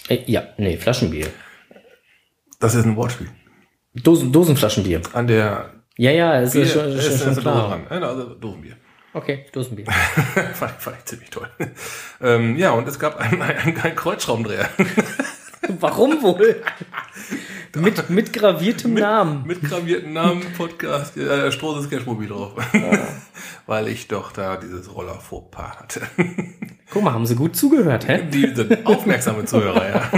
Äh, 0.09 0.19
ja, 0.27 0.43
nee, 0.57 0.77
Flaschenbier. 0.77 1.27
Das 2.59 2.75
ist 2.75 2.85
ein 2.85 2.95
Wortspiel. 2.95 3.27
Dosen, 3.93 4.31
Dosenflaschenbier. 4.31 5.01
An 5.13 5.27
der 5.27 5.71
Ja, 5.97 6.11
ja, 6.11 6.39
es 6.41 6.53
ist 6.55 6.73
schon, 6.73 6.85
ist, 6.89 6.95
ist 6.95 7.03
schon, 7.05 7.13
ist 7.13 7.19
schon 7.23 7.27
Dose 7.35 7.41
klar. 7.41 7.79
dran. 7.89 8.03
Also 8.03 8.35
Dosenbier. 8.35 8.77
Okay, 9.13 9.45
Dosenbier. 9.51 9.85
fand, 10.53 10.73
ich- 10.77 10.83
fand 10.83 10.97
ich 10.99 11.05
ziemlich 11.05 11.29
toll. 11.31 11.49
ähm, 12.21 12.55
ja, 12.57 12.71
und 12.71 12.87
es 12.87 12.99
gab 12.99 13.17
einen, 13.17 13.41
einen, 13.41 13.77
einen 13.77 13.95
Kreuzschraubendreher. 13.95 14.69
Warum 15.79 16.21
wohl? 16.21 16.61
mit, 17.75 18.09
mit 18.09 18.33
graviertem 18.33 18.93
Namen. 18.95 19.45
Mit 19.45 19.61
gravierten 19.61 20.13
Namen, 20.13 20.41
Podcast, 20.57 21.17
äh, 21.17 21.51
Strohses 21.51 21.89
Cashmobil 21.89 22.29
drauf. 22.29 22.53
Weil 23.65 23.87
ich 23.87 24.07
doch 24.07 24.31
da 24.31 24.57
dieses 24.57 24.93
Roller 24.93 25.19
Fauxpas 25.19 25.79
hatte. 25.79 26.01
Guck 26.89 27.03
mal, 27.03 27.13
haben 27.13 27.25
sie 27.25 27.35
gut 27.35 27.55
zugehört, 27.55 28.07
hä? 28.07 28.23
Die 28.31 28.53
sind 28.55 28.85
aufmerksame 28.85 29.45
Zuhörer, 29.45 29.89
ja. 29.89 30.11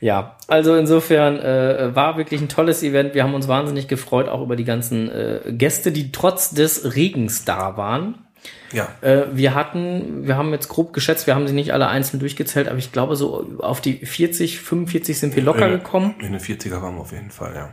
Ja, 0.00 0.36
also 0.48 0.76
insofern 0.76 1.38
äh, 1.38 1.94
war 1.94 2.18
wirklich 2.18 2.40
ein 2.40 2.48
tolles 2.48 2.82
Event. 2.82 3.14
Wir 3.14 3.24
haben 3.24 3.34
uns 3.34 3.48
wahnsinnig 3.48 3.88
gefreut, 3.88 4.28
auch 4.28 4.42
über 4.42 4.56
die 4.56 4.64
ganzen 4.64 5.10
äh, 5.10 5.40
Gäste, 5.52 5.92
die 5.92 6.12
trotz 6.12 6.50
des 6.50 6.94
Regens 6.94 7.44
da 7.44 7.76
waren. 7.76 8.23
Ja, 8.72 8.88
Äh, 9.02 9.24
wir 9.32 9.54
hatten, 9.54 10.26
wir 10.26 10.36
haben 10.36 10.52
jetzt 10.52 10.68
grob 10.68 10.92
geschätzt, 10.92 11.26
wir 11.26 11.34
haben 11.34 11.46
sie 11.46 11.54
nicht 11.54 11.72
alle 11.72 11.86
einzeln 11.88 12.18
durchgezählt, 12.20 12.68
aber 12.68 12.78
ich 12.78 12.92
glaube, 12.92 13.14
so 13.16 13.58
auf 13.58 13.80
die 13.80 14.04
40, 14.04 14.60
45 14.60 15.18
sind 15.18 15.36
wir 15.36 15.42
locker 15.42 15.68
Äh, 15.68 15.72
gekommen. 15.72 16.14
in 16.20 16.32
den 16.32 16.40
40er 16.40 16.80
waren 16.82 16.94
wir 16.96 17.02
auf 17.02 17.12
jeden 17.12 17.30
Fall, 17.30 17.54
ja. 17.54 17.70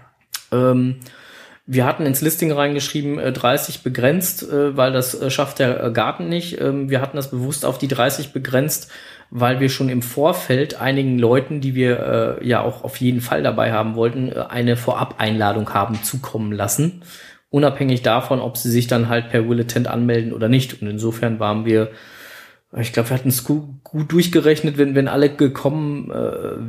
Ähm, 0.71 0.97
wir 1.67 1.85
hatten 1.85 2.05
ins 2.05 2.21
Listing 2.21 2.51
reingeschrieben, 2.51 3.17
äh, 3.19 3.31
30 3.31 3.83
begrenzt, 3.83 4.43
äh, 4.43 4.75
weil 4.75 4.91
das 4.91 5.19
äh, 5.19 5.29
schafft 5.29 5.59
der 5.59 5.81
äh, 5.83 5.91
Garten 5.91 6.27
nicht. 6.27 6.59
Ähm, 6.59 6.89
wir 6.89 7.01
hatten 7.01 7.15
das 7.15 7.31
bewusst 7.31 7.65
auf 7.65 7.77
die 7.77 7.87
30 7.87 8.33
begrenzt, 8.33 8.91
weil 9.29 9.59
wir 9.61 9.69
schon 9.69 9.87
im 9.87 10.01
Vorfeld 10.01 10.81
einigen 10.81 11.17
Leuten, 11.17 11.61
die 11.61 11.73
wir 11.73 12.39
äh, 12.41 12.45
ja 12.47 12.61
auch 12.61 12.83
auf 12.83 12.97
jeden 12.97 13.21
Fall 13.21 13.43
dabei 13.43 13.71
haben 13.71 13.95
wollten, 13.95 14.29
äh, 14.29 14.43
eine 14.49 14.75
Vorab-Einladung 14.75 15.73
haben 15.73 16.03
zukommen 16.03 16.51
lassen. 16.51 17.03
Unabhängig 17.51 18.01
davon, 18.01 18.39
ob 18.39 18.57
sie 18.57 18.71
sich 18.71 18.87
dann 18.87 19.07
halt 19.09 19.29
per 19.29 19.47
Willetent 19.47 19.87
anmelden 19.87 20.33
oder 20.33 20.49
nicht. 20.49 20.81
Und 20.81 20.87
insofern 20.87 21.39
waren 21.39 21.65
wir 21.65 21.91
ich 22.77 22.93
glaube, 22.93 23.09
wir 23.09 23.17
hatten 23.17 23.27
es 23.27 23.43
gut, 23.43 23.83
gut 23.83 24.13
durchgerechnet, 24.13 24.77
wenn, 24.77 24.95
wenn 24.95 25.09
alle 25.09 25.29
gekommen 25.35 26.09
äh, 26.09 26.15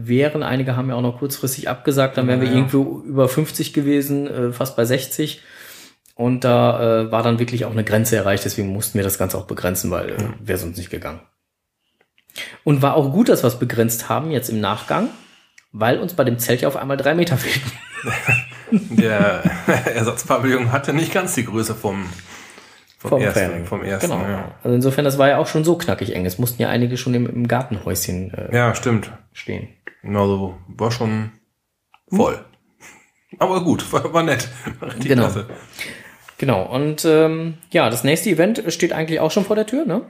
wären. 0.09 0.43
Einige 0.43 0.75
haben 0.75 0.89
ja 0.89 0.97
auch 0.97 1.01
noch 1.03 1.19
kurzfristig 1.21 1.69
abgesagt, 1.69 2.17
dann 2.19 2.27
wären 2.27 2.41
wir 2.41 2.49
Ja. 2.49 2.55
irgendwo 2.55 3.03
über 3.07 3.29
50 3.29 3.73
gewesen, 3.73 4.27
äh, 4.27 4.53
fast 4.53 4.75
bei 4.75 4.85
60. 4.85 5.43
Und 6.17 6.43
da 6.43 7.03
äh, 7.03 7.13
war 7.13 7.23
dann 7.23 7.39
wirklich 7.39 7.65
auch 7.67 7.71
eine 7.71 7.85
Grenze 7.85 8.17
erreicht, 8.17 8.45
deswegen 8.45 8.73
mussten 8.73 8.99
wir 8.99 9.05
das 9.05 9.17
Ganze 9.17 9.39
auch 9.39 9.47
begrenzen, 9.47 9.93
weil 9.93 10.09
äh, 10.11 10.17
wäre 10.41 10.59
sonst 10.59 10.77
nicht 10.77 10.91
gegangen. 10.91 11.21
Und 12.65 12.83
war 12.83 12.97
auch 12.97 13.13
gut, 13.13 13.29
dass 13.29 13.45
wir 13.45 13.49
es 13.49 13.61
begrenzt 13.61 14.09
haben 14.09 14.33
jetzt 14.33 14.49
im 14.49 14.61
Nachgang, 14.61 15.09
weil 15.71 15.99
uns 16.01 16.15
bei 16.15 16.25
dem 16.25 16.41
Zelt 16.41 16.63
ja 16.63 16.69
auf 16.69 16.77
einmal 16.77 16.97
drei 16.97 17.15
Meter 17.15 17.37
fehlten. 17.37 17.71
Der 18.73 19.43
Ersatzpavillon 19.95 20.73
hatte 20.73 20.93
nicht 20.93 21.13
ganz 21.13 21.35
die 21.35 21.45
Größe 21.45 21.75
vom, 21.75 22.07
vom, 22.99 23.11
Vom 23.11 23.21
ersten. 23.21 23.41
Fairing. 23.41 23.67
Vom 23.67 23.83
ersten 23.83 24.11
Genau. 24.11 24.23
ja. 24.23 24.55
Also 24.63 24.75
insofern, 24.75 25.05
das 25.05 25.19
war 25.19 25.29
ja 25.29 25.39
auch 25.39 25.47
schon 25.47 25.65
so 25.65 25.77
knackig 25.77 26.15
eng. 26.15 26.25
Es 26.27 26.39
mussten 26.39 26.63
ja 26.63 26.69
einige 26.69 26.97
schon 26.97 27.15
im, 27.15 27.27
im 27.27 27.49
Gartenhäuschen 27.49 28.33
äh, 28.35 28.55
ja, 28.57 28.75
stimmt. 28.75 29.13
stehen. 29.33 29.69
Also 30.05 30.57
war 30.69 30.91
schon 30.91 31.31
voll. 32.11 32.45
Aber 33.39 33.63
gut, 33.65 33.93
war, 33.93 34.13
war 34.13 34.23
nett. 34.23 34.49
War 34.81 34.89
richtig 34.91 35.09
Genau. 35.09 35.23
klasse. 35.25 35.47
Genau, 36.39 36.65
und 36.65 37.05
ähm, 37.05 37.59
ja, 37.71 37.89
das 37.89 38.03
nächste 38.03 38.31
Event 38.31 38.65
steht 38.69 38.93
eigentlich 38.93 39.21
auch 39.21 39.31
schon 39.31 39.45
vor 39.45 39.55
der 39.55 39.67
Tür, 39.67 39.85
ne? 39.85 40.03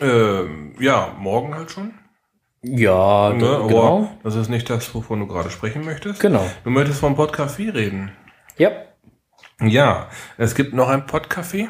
Ähm, 0.00 0.74
ja, 0.78 1.14
morgen 1.18 1.54
halt 1.56 1.72
schon. 1.72 1.92
Ja, 2.62 3.32
Ne? 3.32 3.48
Aber 3.48 3.68
genau. 3.68 4.10
das 4.22 4.34
ist 4.34 4.48
nicht 4.48 4.68
das, 4.68 4.94
wovon 4.94 5.20
du 5.20 5.26
gerade 5.26 5.50
sprechen 5.50 5.84
möchtest. 5.84 6.20
Genau. 6.20 6.48
Du 6.64 6.70
möchtest 6.70 7.00
vom 7.00 7.14
Podcafé 7.16 7.72
reden. 7.72 8.12
Ja, 8.58 8.70
Ja, 9.62 10.08
es 10.36 10.54
gibt 10.54 10.74
noch 10.74 10.88
ein 10.88 11.06
Podcafé. 11.06 11.68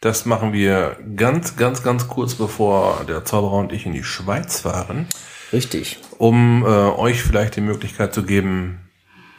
Das 0.00 0.26
machen 0.26 0.52
wir 0.52 0.96
ganz, 1.16 1.56
ganz, 1.56 1.82
ganz 1.82 2.08
kurz 2.08 2.34
bevor 2.34 3.04
der 3.08 3.24
Zauberer 3.24 3.54
und 3.54 3.72
ich 3.72 3.86
in 3.86 3.92
die 3.92 4.04
Schweiz 4.04 4.60
fahren, 4.60 5.06
Richtig. 5.52 5.98
um 6.18 6.64
äh, 6.64 6.68
euch 6.68 7.22
vielleicht 7.22 7.56
die 7.56 7.60
Möglichkeit 7.60 8.14
zu 8.14 8.22
geben, 8.22 8.88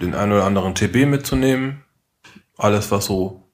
den 0.02 0.14
einen 0.14 0.34
oder 0.34 0.44
anderen 0.44 0.76
TB 0.76 1.06
mitzunehmen. 1.06 1.84
Alles, 2.58 2.92
was 2.92 3.06
so, 3.06 3.50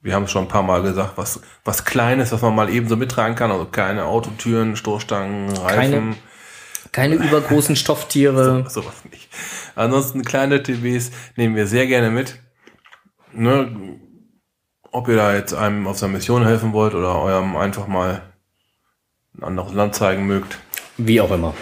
wir 0.00 0.14
haben 0.14 0.24
es 0.24 0.32
schon 0.32 0.44
ein 0.44 0.48
paar 0.48 0.64
Mal 0.64 0.82
gesagt, 0.82 1.12
was, 1.16 1.40
was 1.64 1.84
Kleines, 1.84 2.32
was 2.32 2.42
man 2.42 2.54
mal 2.54 2.68
eben 2.68 2.88
so 2.88 2.96
mittragen 2.96 3.36
kann, 3.36 3.52
also 3.52 3.66
keine 3.66 4.04
Autotüren, 4.04 4.74
Stoßstangen, 4.74 5.56
Reifen. 5.56 5.92
Keine 5.92 6.14
übergroßen 7.22 7.76
Stofftiere. 7.76 8.64
Sowas 8.68 9.04
nicht. 9.10 9.28
Ansonsten 9.74 10.24
kleine 10.24 10.62
TVs 10.62 11.10
nehmen 11.36 11.56
wir 11.56 11.66
sehr 11.66 11.86
gerne 11.86 12.10
mit. 12.10 12.38
Ne? 13.32 13.98
Ob 14.90 15.08
ihr 15.08 15.16
da 15.16 15.34
jetzt 15.34 15.54
einem 15.54 15.86
auf 15.88 15.98
seiner 15.98 16.12
Mission 16.12 16.44
helfen 16.44 16.72
wollt 16.72 16.94
oder 16.94 17.20
eurem 17.20 17.56
einfach 17.56 17.88
mal 17.88 18.22
ein 19.36 19.42
anderes 19.42 19.72
Land 19.72 19.96
zeigen 19.96 20.26
mögt. 20.26 20.58
Wie 20.96 21.20
auch 21.20 21.32
immer. 21.32 21.54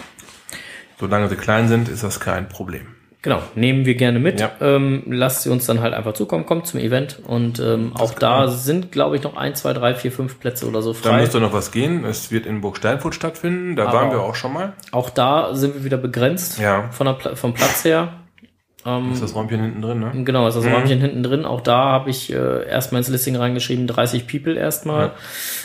Solange 0.99 1.27
sie 1.29 1.35
klein 1.35 1.67
sind, 1.67 1.89
ist 1.89 2.03
das 2.03 2.19
kein 2.19 2.47
Problem. 2.47 2.95
Genau, 3.23 3.41
nehmen 3.55 3.85
wir 3.85 3.95
gerne 3.95 4.19
mit. 4.19 4.39
Ja. 4.41 4.51
Ähm, 4.61 5.03
lasst 5.07 5.43
sie 5.43 5.49
uns 5.49 5.65
dann 5.65 5.79
halt 5.81 5.93
einfach 5.93 6.13
zukommen, 6.13 6.45
kommt 6.45 6.67
zum 6.67 6.79
Event 6.81 7.19
und 7.25 7.57
ähm, 7.59 7.93
auch 7.95 8.13
da 8.13 8.49
sind, 8.49 8.91
glaube 8.91 9.15
ich, 9.15 9.23
noch 9.23 9.35
ein, 9.37 9.55
zwei, 9.55 9.71
drei, 9.73 9.95
vier, 9.95 10.11
fünf 10.11 10.39
Plätze 10.39 10.67
oder 10.67 10.81
so 10.81 10.91
Da 10.93 10.99
frei. 11.09 11.21
müsste 11.21 11.39
noch 11.39 11.53
was 11.53 11.71
gehen. 11.71 12.03
Es 12.03 12.31
wird 12.31 12.45
in 12.45 12.59
Burg 12.61 12.75
Steinfurt 12.77 13.15
stattfinden. 13.15 13.75
Da 13.77 13.85
Aber- 13.87 13.93
waren 13.93 14.11
wir 14.11 14.21
auch 14.21 14.35
schon 14.35 14.51
mal. 14.53 14.73
Auch 14.91 15.09
da 15.09 15.55
sind 15.55 15.73
wir 15.73 15.83
wieder 15.85 15.97
begrenzt 15.97 16.59
Ja. 16.59 16.89
von 16.91 17.07
der 17.07 17.13
Pla 17.13 17.35
vom 17.35 17.53
Platz 17.53 17.85
her. 17.85 18.09
Ähm, 18.85 19.13
Ist 19.13 19.23
das 19.23 19.33
Räumchen 19.33 19.61
hinten 19.61 19.81
drin, 19.81 19.99
ne? 20.01 20.11
Genau, 20.25 20.45
ist 20.45 20.55
das 20.55 20.65
Mhm. 20.65 20.73
Räumchen 20.73 20.99
hinten 20.99 21.23
drin. 21.23 21.45
Auch 21.45 21.61
da 21.61 21.77
habe 21.77 22.09
ich 22.09 22.33
äh, 22.33 22.67
erstmal 22.67 22.99
ins 22.99 23.07
Listing 23.07 23.37
reingeschrieben, 23.37 23.87
30 23.87 24.27
People 24.27 24.55
erstmal. 24.55 25.11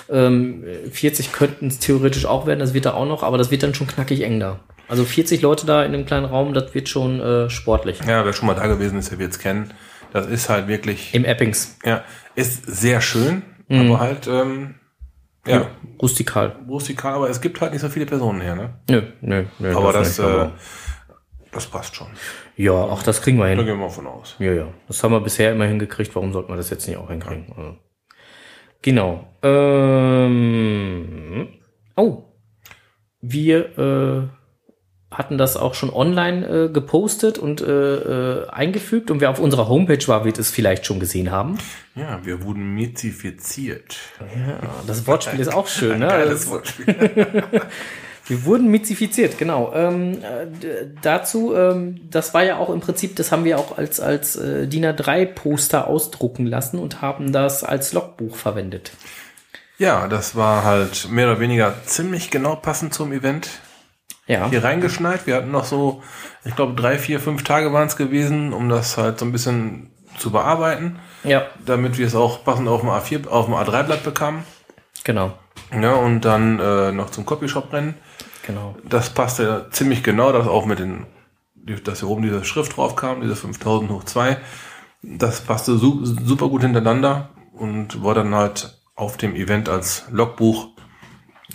Ähm, 0.08 0.62
40 0.92 1.32
könnten 1.32 1.66
es 1.66 1.80
theoretisch 1.80 2.26
auch 2.26 2.46
werden, 2.46 2.60
das 2.60 2.74
wird 2.74 2.86
da 2.86 2.94
auch 2.94 3.06
noch, 3.06 3.24
aber 3.24 3.36
das 3.36 3.50
wird 3.50 3.64
dann 3.64 3.74
schon 3.74 3.88
knackig 3.88 4.22
eng 4.22 4.38
da. 4.38 4.60
Also 4.88 5.04
40 5.04 5.42
Leute 5.42 5.66
da 5.66 5.84
in 5.84 5.92
einem 5.94 6.06
kleinen 6.06 6.24
Raum, 6.26 6.54
das 6.54 6.74
wird 6.74 6.88
schon 6.88 7.20
äh, 7.20 7.50
sportlich. 7.50 8.00
Ja, 8.06 8.24
wer 8.24 8.32
schon 8.32 8.46
mal 8.46 8.54
da 8.54 8.66
gewesen 8.66 8.98
ist, 8.98 9.10
der 9.10 9.18
wird 9.18 9.32
es 9.32 9.38
kennen. 9.38 9.72
Das 10.12 10.26
ist 10.26 10.48
halt 10.48 10.66
wirklich, 10.68 11.14
Im 11.14 11.24
Eppings. 11.26 11.76
ja, 11.84 12.02
ist 12.34 12.64
sehr 12.66 13.00
schön, 13.02 13.42
Mhm. 13.68 13.90
aber 13.90 14.00
halt, 14.00 14.26
ähm, 14.26 14.76
ja, 15.46 15.66
Rustikal. 16.00 16.56
rustikal, 16.68 17.14
aber 17.14 17.28
es 17.28 17.40
gibt 17.42 17.60
halt 17.60 17.72
nicht 17.72 17.82
so 17.82 17.88
viele 17.90 18.06
Personen 18.06 18.40
her, 18.40 18.56
ne? 18.56 18.74
Nö, 18.88 19.02
nö, 19.20 19.44
nö. 19.58 19.76
Aber 19.76 19.92
das, 19.92 20.16
nicht, 20.18 20.26
aber- 20.26 20.44
äh, 20.46 20.50
das 21.52 21.66
passt 21.66 21.94
schon. 21.96 22.08
ja, 22.56 22.72
auch 22.72 23.02
das 23.02 23.20
kriegen 23.22 23.36
wir 23.38 23.44
Da 23.44 23.50
hin. 23.50 23.58
gehen 23.58 23.66
wir 23.68 23.74
mal 23.76 23.88
von 23.90 24.06
aus. 24.06 24.36
Ja, 24.38 24.52
ja. 24.52 24.68
Das 24.86 25.02
haben 25.04 25.12
wir 25.12 25.20
bisher 25.20 25.52
immer 25.52 25.66
hingekriegt. 25.66 26.14
Warum 26.14 26.32
sollten 26.32 26.50
wir 26.50 26.56
das 26.56 26.70
jetzt 26.70 26.86
nicht 26.88 26.96
auch 26.96 27.08
hinkriegen? 27.10 27.46
Also. 27.56 27.76
Genau. 28.82 29.26
Ähm, 30.18 31.48
oh. 31.96 32.22
Wir 33.20 33.78
äh, 33.78 34.28
hatten 35.10 35.38
das 35.38 35.56
auch 35.56 35.74
schon 35.74 35.90
online 35.90 36.46
äh, 36.46 36.68
gepostet 36.68 37.38
und 37.38 37.60
äh, 37.62 37.64
äh, 38.42 38.48
eingefügt. 38.50 39.10
Und 39.10 39.20
wer 39.22 39.30
auf 39.30 39.38
unserer 39.38 39.68
Homepage 39.68 40.06
war, 40.06 40.24
wird 40.24 40.38
es 40.38 40.50
vielleicht 40.50 40.84
schon 40.84 41.00
gesehen 41.00 41.30
haben. 41.30 41.56
Ja, 41.94 42.20
wir 42.24 42.42
wurden 42.42 42.74
mizifiziert. 42.74 43.96
Ja, 44.20 44.58
das 44.86 45.06
Wortspiel 45.06 45.40
ist 45.40 45.52
auch 45.52 45.66
schön, 45.66 46.00
ne? 46.00 46.08
Geiles 46.08 46.40
Das- 46.42 46.50
Wortspiel. 46.50 47.44
Wir 48.26 48.44
wurden 48.44 48.68
mizifiziert, 48.70 49.38
genau. 49.38 49.72
Ähm, 49.74 50.18
äh, 50.22 50.84
dazu, 51.00 51.54
ähm, 51.56 51.98
das 52.10 52.34
war 52.34 52.44
ja 52.44 52.58
auch 52.58 52.68
im 52.68 52.80
Prinzip, 52.80 53.16
das 53.16 53.32
haben 53.32 53.46
wir 53.46 53.58
auch 53.58 53.78
als, 53.78 54.00
als 54.00 54.36
äh, 54.36 54.66
DIN 54.66 54.84
A3-Poster 54.84 55.86
ausdrucken 55.86 56.44
lassen 56.44 56.78
und 56.78 57.00
haben 57.00 57.32
das 57.32 57.64
als 57.64 57.94
Logbuch 57.94 58.36
verwendet. 58.36 58.90
Ja, 59.78 60.08
das 60.08 60.36
war 60.36 60.62
halt 60.64 61.08
mehr 61.10 61.30
oder 61.30 61.40
weniger 61.40 61.72
ziemlich 61.86 62.30
genau 62.30 62.54
passend 62.54 62.92
zum 62.92 63.12
Event. 63.12 63.48
Ja. 64.28 64.48
Hier 64.50 64.62
reingeschneit. 64.62 65.26
Wir 65.26 65.34
hatten 65.36 65.50
noch 65.50 65.64
so, 65.64 66.02
ich 66.44 66.54
glaube, 66.54 66.80
drei, 66.80 66.98
vier, 66.98 67.18
fünf 67.18 67.42
Tage 67.42 67.72
waren 67.72 67.88
es 67.88 67.96
gewesen, 67.96 68.52
um 68.52 68.68
das 68.68 68.96
halt 68.96 69.18
so 69.18 69.24
ein 69.24 69.32
bisschen 69.32 69.90
zu 70.18 70.30
bearbeiten, 70.30 70.98
Ja, 71.24 71.46
damit 71.64 71.96
wir 71.98 72.06
es 72.06 72.14
auch 72.14 72.44
passend 72.44 72.68
auf 72.68 72.80
dem 72.82 72.90
A4, 72.90 73.26
auf 73.28 73.46
dem 73.46 73.54
A3-Blatt 73.54 74.04
bekamen. 74.04 74.44
genau. 75.04 75.32
Ja, 75.72 75.92
und 75.94 76.22
dann 76.22 76.58
äh, 76.60 76.92
noch 76.92 77.10
zum 77.10 77.26
Copyshop 77.26 77.72
rennen. 77.72 77.94
Genau. 78.46 78.74
Das 78.88 79.10
passte 79.10 79.66
ziemlich 79.70 80.02
genau, 80.02 80.32
dass 80.32 80.46
auch 80.46 80.64
mit 80.64 80.78
den, 80.78 81.04
dass 81.84 82.00
hier 82.00 82.08
oben 82.08 82.22
diese 82.22 82.42
Schrift 82.44 82.76
drauf 82.76 82.96
kam, 82.96 83.20
diese 83.20 83.36
5000 83.36 83.90
hoch 83.90 84.04
2. 84.04 84.38
Das 85.02 85.40
passte 85.42 85.76
su 85.76 86.04
super 86.04 86.48
gut 86.48 86.62
hintereinander 86.62 87.28
und 87.52 88.02
war 88.02 88.14
dann 88.14 88.34
halt 88.34 88.78
auf 88.94 89.16
dem 89.18 89.34
Event 89.36 89.68
als 89.68 90.04
Logbuch 90.10 90.68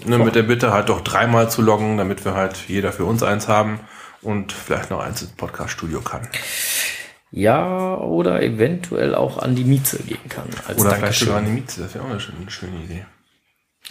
ne, 0.06 0.18
mit 0.18 0.36
der 0.36 0.44
Bitte 0.44 0.72
halt 0.74 0.90
doch 0.90 1.02
dreimal 1.02 1.50
zu 1.50 1.62
loggen, 1.62 1.98
damit 1.98 2.26
wir 2.26 2.34
halt 2.34 2.58
jeder 2.68 2.92
für 2.92 3.06
uns 3.06 3.24
eins 3.24 3.48
haben 3.48 3.80
und 4.22 4.52
vielleicht 4.52 4.90
noch 4.90 5.00
eins 5.02 5.22
ins 5.22 5.32
Podcast-Studio 5.32 6.02
kann. 6.02 6.28
Ja, 7.32 7.96
oder 7.98 8.44
eventuell 8.44 9.16
auch 9.16 9.40
an 9.40 9.56
die 9.56 9.64
Mieze 9.64 9.98
gehen 10.04 10.30
kann. 10.30 10.46
Als 10.68 10.78
Oder 10.80 10.92
vielleicht 10.92 11.02
Dankeschön. 11.04 11.28
sogar 11.28 11.42
eine 11.42 11.50
Miete, 11.50 11.82
das 11.82 11.94
wäre 11.96 12.06
auch 12.06 12.10
eine 12.10 12.20
schöne, 12.20 12.38
eine 12.42 12.52
schöne 12.52 12.78
Idee. 12.84 13.06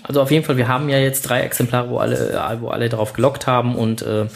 Also 0.05 0.23
auf 0.23 0.31
jeden 0.31 0.45
Fall, 0.45 0.57
wir 0.57 0.69
haben 0.69 0.88
ja 0.88 0.99
jetzt 0.99 1.23
drei 1.23 1.41
Exemplare, 1.43 1.91
wo 1.91 1.99
alle, 1.99 2.59
wo 2.61 2.69
alle 2.69 2.88
drauf 2.88 3.12
gelockt 3.12 3.47
haben 3.47 3.75
und 3.75 4.01
äh, 4.03 4.27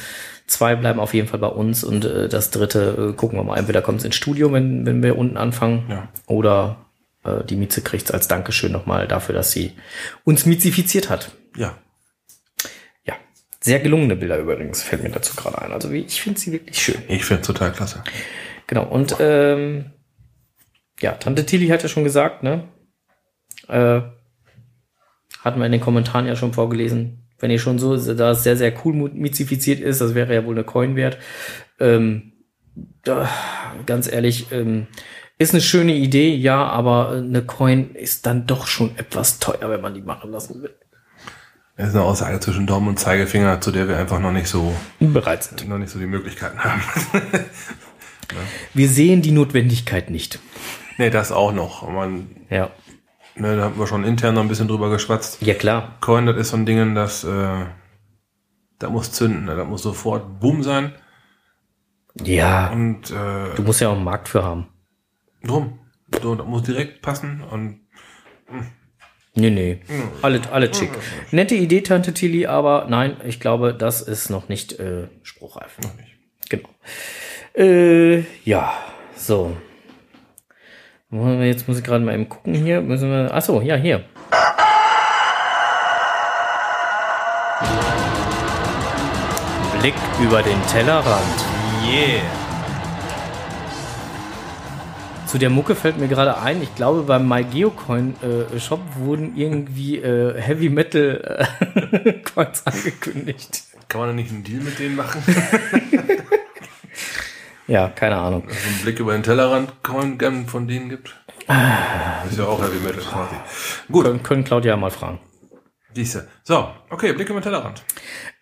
zwei 0.47 0.75
bleiben 0.75 0.99
auf 1.01 1.15
jeden 1.15 1.29
Fall 1.29 1.39
bei 1.39 1.47
uns 1.47 1.83
und 1.85 2.05
äh, 2.05 2.29
das 2.29 2.51
dritte 2.51 3.11
äh, 3.13 3.17
gucken 3.17 3.39
wir 3.39 3.45
mal. 3.45 3.57
Entweder 3.57 3.81
kommt 3.81 4.01
es 4.01 4.05
ins 4.05 4.17
Studio, 4.17 4.53
wenn, 4.53 4.85
wenn 4.85 5.03
wir 5.03 5.17
unten 5.17 5.37
anfangen, 5.37 5.85
Ja. 5.89 6.09
oder 6.27 6.77
äh, 7.25 7.45
die 7.45 7.57
Mieze 7.57 7.81
kriegt 7.81 8.07
es 8.07 8.11
als 8.11 8.29
Dankeschön 8.29 8.73
nochmal 8.73 9.07
dafür, 9.09 9.35
dass 9.37 9.53
sie 9.53 9.73
uns 10.25 10.47
mizifiziert 10.47 11.09
hat. 11.11 11.31
Ja, 11.57 11.79
Ja, 13.05 13.15
sehr 13.61 13.81
gelungene 13.81 14.17
Bilder 14.17 14.39
übrigens, 14.39 14.83
fällt 14.83 15.03
mir 15.03 15.11
dazu 15.11 15.35
gerade 15.37 15.61
ein. 15.63 15.73
Also 15.73 15.93
wie- 15.93 16.05
ich 16.05 16.21
finde 16.21 16.39
sie 16.41 16.53
wirklich 16.53 16.81
schön. 16.81 17.03
ich 17.09 17.25
finde 17.25 17.41
es 17.43 17.47
total 17.47 17.73
klasse. 17.73 18.03
Genau, 18.67 18.85
und 18.85 19.17
ähm, 19.21 19.93
ja, 21.01 21.13
Tante 21.13 21.47
Tilly 21.47 21.69
hat 21.69 21.83
ja 21.83 21.89
schon 21.89 22.05
gesagt, 22.05 22.43
ne? 22.43 22.65
Äh, 23.69 24.01
hatten 25.43 25.59
wir 25.61 25.67
in 25.67 25.73
den 25.73 25.81
Kommentaren 25.81 26.27
ja 26.27 26.35
schon 26.37 26.53
vorgelesen. 26.53 27.23
Wenn 27.39 27.51
ihr 27.51 27.59
schon 27.59 27.79
so, 27.79 27.97
da 28.15 28.31
es 28.31 28.43
sehr, 28.43 28.57
sehr 28.57 28.73
cool 28.85 28.95
mizifiziert 29.13 29.81
ist, 29.81 30.01
das 30.01 30.15
wäre 30.15 30.35
ja 30.35 30.45
wohl 30.45 30.55
eine 30.55 30.65
Coin 30.65 30.97
wert. 30.97 31.19
Ähm, 31.79 32.33
da, 33.05 33.29
ganz 33.85 34.11
ehrlich, 34.11 34.51
ähm, 34.53 34.87
ist 35.39 35.53
eine 35.53 35.61
schöne 35.61 35.95
Idee, 35.95 36.35
ja, 36.35 36.67
aber 36.67 37.11
eine 37.11 37.45
Coin 37.45 37.95
ist 37.95 38.25
dann 38.27 38.47
doch 38.47 38.67
schon 38.67 38.97
etwas 38.97 39.39
teuer, 39.39 39.69
wenn 39.71 39.83
man 39.83 39.93
die 39.95 40.01
machen 40.01 40.31
lassen 40.33 40.63
will. 40.63 40.75
Das 41.77 41.89
ist 41.89 41.95
eine 41.95 42.05
Aussage 42.05 42.41
zwischen 42.41 42.67
Daumen 42.67 42.89
und 42.89 42.99
Zeigefinger, 42.99 43.61
zu 43.61 43.71
der 43.71 43.87
wir 43.89 43.99
einfach 43.99 44.19
noch 44.19 44.33
nicht 44.33 44.49
so, 44.49 44.75
Bereit 44.99 45.45
sind. 45.45 45.69
noch 45.69 45.77
nicht 45.79 45.91
so 45.91 45.99
die 45.99 46.07
Möglichkeiten 46.07 46.59
haben. 46.59 46.81
Wir 48.75 48.89
sehen 48.89 49.23
die 49.23 49.31
Notwendigkeit 49.31 50.11
nicht. 50.11 50.41
nee, 50.99 51.11
das 51.11 51.31
auch 51.33 51.53
noch. 51.53 51.89
Man, 51.89 52.29
Ja. 52.51 52.71
ne, 53.37 53.57
da 53.57 53.65
haben 53.65 53.79
wir 53.79 53.87
schon 53.87 54.05
intern 54.05 54.35
noch 54.35 54.43
ein 54.43 54.49
bisschen 54.49 54.67
drüber 54.69 54.91
geschwatzt. 54.91 55.41
Ja, 55.43 55.55
klar. 55.55 55.97
Coin, 56.01 56.27
das 56.27 56.37
ist 56.37 56.49
so 56.49 56.57
ein 56.57 56.67
Ding, 56.67 56.95
das, 56.95 57.23
äh, 57.25 57.67
da 58.79 58.91
muss 58.91 59.13
zünden, 59.13 59.45
ne? 59.45 59.55
da 59.55 59.65
muss 59.65 59.83
sofort 59.83 60.41
Boom 60.41 60.63
sein. 60.63 60.93
Ja. 62.21 62.71
Und 62.71 63.11
äh, 63.11 63.55
Du 63.55 63.63
musst 63.63 63.81
ja 63.81 63.89
auch 63.91 63.95
einen 63.97 64.05
Markt 64.05 64.29
für 64.29 64.43
haben. 64.43 64.69
drum. 65.45 65.79
So, 66.23 66.35
das 66.35 66.47
muss 66.47 66.63
direkt 66.63 67.03
passen 67.03 67.43
und 67.43 67.81
Nee, 69.39 69.51
nee. 69.51 69.79
Alle, 70.23 70.41
alle 70.51 70.73
schick. 70.75 70.91
Nette 71.31 71.55
Idee, 71.55 71.83
Tante 71.83 72.15
Tilly, 72.15 72.47
aber 72.47 72.87
nein, 72.89 73.19
ich 73.27 73.39
glaube, 73.39 73.75
das 73.75 74.01
ist 74.01 74.31
noch 74.31 74.49
nicht 74.49 74.79
äh, 74.81 75.09
spruchreif. 75.23 75.77
noch 75.83 75.95
nicht. 75.97 76.17
Genau. 76.49 76.69
Äh, 77.55 78.25
ja, 78.45 78.73
so. 79.15 79.55
Wollen 81.11 81.39
wir- 81.39 81.47
Jetzt 81.47 81.69
muss 81.69 81.79
ich 81.79 81.85
gerade 81.85 82.03
mal 82.05 82.15
eben 82.15 82.29
gucken 82.31 82.55
hier. 82.55 82.81
Müssen 82.81 83.11
wir. 83.11 83.33
Achso, 83.35 83.61
ja, 83.61 83.77
hier. 83.77 84.05
Blick 89.81 89.95
über 90.23 90.43
den 90.43 90.61
Tellerrand. 90.67 91.45
Yeah. 91.85 92.23
Zu 95.27 95.39
der 95.39 95.51
Mucke 95.51 95.75
fällt 95.75 95.99
mir 95.99 96.09
gerade 96.09 96.39
ein, 96.39 96.63
ich 96.63 96.75
glaube 96.77 97.03
beim 97.03 97.29
MyGeocoin 97.29 98.15
äh, 98.23 98.61
Shop 98.61 98.81
wurden 98.97 99.37
irgendwie 99.37 99.99
äh, 99.99 100.41
Heavy 100.41 100.69
Metal 100.69 101.47
äh, 102.05 102.13
Coins 102.35 102.65
angekündigt. 102.65 103.65
Kann 103.89 104.01
man 104.01 104.11
da 104.11 104.15
nicht 104.15 104.31
einen 104.31 104.45
Deal 104.45 104.61
mit 104.61 104.79
denen 104.79 104.97
machen? 104.97 105.23
Ja, 107.69 107.89
keine 107.89 108.17
Ahnung. 108.17 108.45
so 108.49 108.69
einen 108.69 108.79
Blick 108.83 109.01
über 109.01 109.13
den 109.13 109.25
Tellerrand 109.25 109.83
Coin 109.83 110.47
von 110.47 110.69
denen 110.69 110.89
gibt? 110.89 111.17
Das 111.49 112.31
ist 112.31 112.39
ja 112.39 112.45
auch 112.45 112.63
Heavy 112.63 112.79
Metal 112.79 113.03
quasi. 113.03 113.35
Gut, 113.91 114.05
Können, 114.05 114.23
können 114.23 114.45
Claudia 114.45 114.77
mal 114.77 114.93
fragen. 114.93 115.19
Diese. 115.97 116.29
So, 116.45 116.69
okay, 116.91 117.13
Blick 117.13 117.29
über 117.31 117.41
den 117.41 117.45
Tellerrand. 117.45 117.83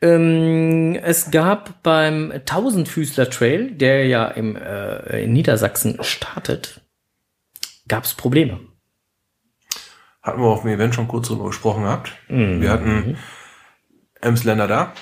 Ähm, 0.03 0.97
es 1.03 1.31
gab 1.31 1.83
beim 1.83 2.33
Tausendfüßler 2.45 3.31
Trail, 3.31 3.71
der 3.73 4.07
ja 4.07 4.27
im, 4.27 4.57
äh, 4.57 5.25
in 5.25 5.33
Niedersachsen 5.33 5.99
startet, 6.03 6.81
gab 7.89 8.05
es 8.05 8.15
Probleme. 8.15 8.61
hatten 10.23 10.41
wir 10.41 10.47
auf 10.49 10.63
dem 10.63 10.71
Event 10.71 10.95
schon 10.95 11.09
kurz 11.09 11.29
drüber 11.29 11.47
gesprochen 11.47 11.83
gehabt. 11.85 12.13
Mhm. 12.29 12.61
Wir 12.61 12.71
hatten 12.71 13.19
Emsländer 14.21 14.67
da. 14.67 14.93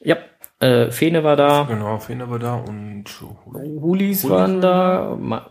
Ja, 0.00 0.16
äh, 0.60 0.90
Fene 0.90 1.24
war 1.24 1.36
da, 1.36 1.64
Genau, 1.64 1.98
Fene 1.98 2.28
war 2.30 2.38
da 2.38 2.54
und 2.54 3.04
Hulis 3.52 4.28
waren 4.28 4.60
da. 4.60 5.16
Ma 5.18 5.50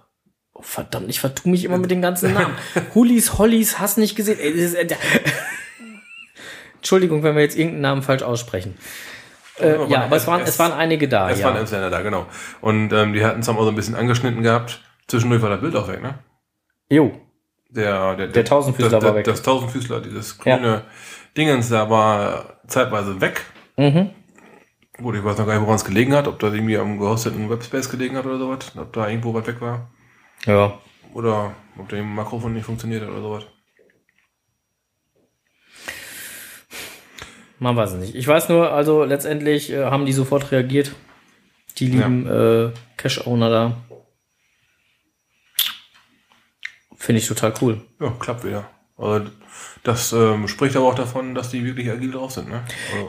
oh, 0.54 0.62
verdammt, 0.62 1.10
ich 1.10 1.20
vertue 1.20 1.52
mich 1.52 1.64
immer 1.66 1.78
mit 1.78 1.92
den 1.92 2.02
ganzen 2.02 2.34
Namen. 2.36 2.56
Hulis, 2.96 3.38
Hollis, 3.38 3.80
hast 3.80 3.98
nicht 3.98 4.16
gesehen. 4.16 4.40
Ey, 4.40 4.52
das 4.52 4.62
ist, 4.62 4.76
äh, 4.76 4.96
Entschuldigung, 6.84 7.24
wenn 7.24 7.34
wir 7.36 7.42
jetzt 7.42 7.56
irgendeinen 7.58 7.82
Namen 7.82 8.02
falsch 8.02 8.24
aussprechen. 8.24 8.78
Äh, 9.58 9.86
ja, 9.88 10.04
aber 10.04 10.18
es 10.18 10.28
waren, 10.28 10.42
es 10.42 10.60
waren 10.60 10.74
einige 10.74 11.08
da. 11.08 11.30
es 11.30 11.42
waren 11.42 11.54
Ja. 11.56 11.62
Emsländer 11.62 11.90
da, 11.90 12.02
genau. 12.02 12.26
Und 12.60 12.92
ähm, 12.92 13.14
die 13.14 13.24
hatten 13.24 13.40
es 13.40 13.48
auch 13.48 13.58
so 13.62 13.70
ein 13.70 13.76
bisschen 13.76 13.96
angeschnitten 13.96 14.44
gehabt. 14.44 14.82
Zwischendurch 15.08 15.42
war 15.42 15.50
das 15.50 15.62
Bild 15.62 15.76
auch 15.76 15.88
weg, 15.88 16.02
ne? 16.02 16.16
Jo, 16.90 17.14
Der, 17.70 18.16
der, 18.16 18.28
Der 18.28 18.44
Tausendfüßler 18.46 18.92
das, 18.92 19.02
war 19.04 19.10
das, 19.12 19.18
weg. 19.18 19.26
Das 19.26 19.42
Tausendfüßler, 19.44 20.02
dieses 20.02 20.38
Ja. 20.44 20.58
grüne 20.58 20.82
Dingens, 21.38 21.70
da 21.70 21.90
war 21.90 22.58
zeitweise 22.68 23.22
weg. 23.22 23.42
mhm. 23.78 24.10
Gut, 25.02 25.16
ich 25.16 25.24
weiß 25.24 25.38
noch 25.40 25.48
gar 25.48 25.54
nicht, 25.54 25.64
woran 25.64 25.76
es 25.78 25.86
gelegen 25.86 26.14
hat, 26.16 26.28
ob 26.28 26.38
das 26.40 26.54
irgendwie 26.54 26.78
am 26.78 27.00
gehosteten 27.00 27.50
Webspace 27.50 27.90
gelegen 27.90 28.16
hat 28.18 28.26
oder 28.26 28.38
sowas, 28.38 28.60
ob 28.78 28.92
da 28.94 29.08
irgendwo 29.08 29.34
was 29.34 29.48
weg 29.48 29.60
war. 29.62 29.90
ja. 30.46 30.74
Oder 31.14 31.52
ob 31.78 31.90
der 31.90 32.02
Mikrofon 32.04 32.54
nicht 32.54 32.66
funktioniert 32.66 33.04
hat 33.04 33.10
oder 33.10 33.22
sowas. 33.22 33.44
Man 37.60 37.76
weiß 37.76 37.94
es 37.94 38.00
nicht. 38.00 38.16
Ich 38.16 38.28
weiß 38.28 38.50
nur, 38.50 38.72
also 38.72 39.04
letztendlich 39.04 39.72
äh, 39.72 39.86
haben 39.86 40.06
die 40.06 40.14
sofort 40.14 40.52
reagiert. 40.52 40.92
Die 41.78 41.88
lieben 41.88 42.28
äh, 42.28 42.72
Cash-Owner 42.98 43.50
da. 43.50 43.78
Finde 46.98 47.20
ich 47.20 47.28
total 47.28 47.54
cool. 47.62 47.82
Ja, 48.00 48.14
klappt 48.20 48.44
wieder. 48.46 48.70
Also 48.98 49.26
das 49.84 50.14
ähm, 50.14 50.48
spricht 50.48 50.76
aber 50.76 50.86
auch 50.88 50.96
davon, 50.96 51.36
dass 51.36 51.50
die 51.50 51.66
wirklich 51.66 51.90
agil 51.92 52.12
drauf 52.12 52.32
sind. 52.32 52.50
Ne? 52.50 52.64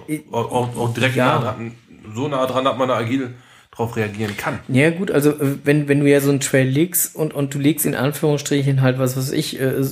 Also, 0.09 0.23
auch, 0.33 0.51
auch, 0.51 0.77
auch 0.77 0.95
direkt 0.95 1.15
Ja. 1.17 1.27
nah 1.39 1.41
dran, 1.41 1.73
so 2.15 2.29
nah 2.29 2.47
dran, 2.47 2.65
dass 2.65 2.77
man 2.77 2.89
da 2.89 2.97
agil 2.97 3.35
drauf 3.71 3.97
reagieren 3.97 4.37
kann. 4.37 4.61
Ja, 4.69 4.91
gut, 4.91 5.11
also 5.11 5.31
äh, 5.31 5.59
wenn, 5.65 5.89
wenn 5.89 6.01
du 6.01 6.09
ja 6.09 6.21
so 6.21 6.31
einen 6.31 6.41
Trail 6.41 6.67
legst 6.69 7.15
und, 7.15 7.35
und 7.35 7.55
du 7.55 7.59
legst 7.59 7.87
in 7.87 7.95
Anführungsstrichen 7.95 8.83
halt, 8.83 8.99
was 8.99 9.17
weiß 9.17 9.33
ich, 9.33 9.61
äh, 9.61 9.83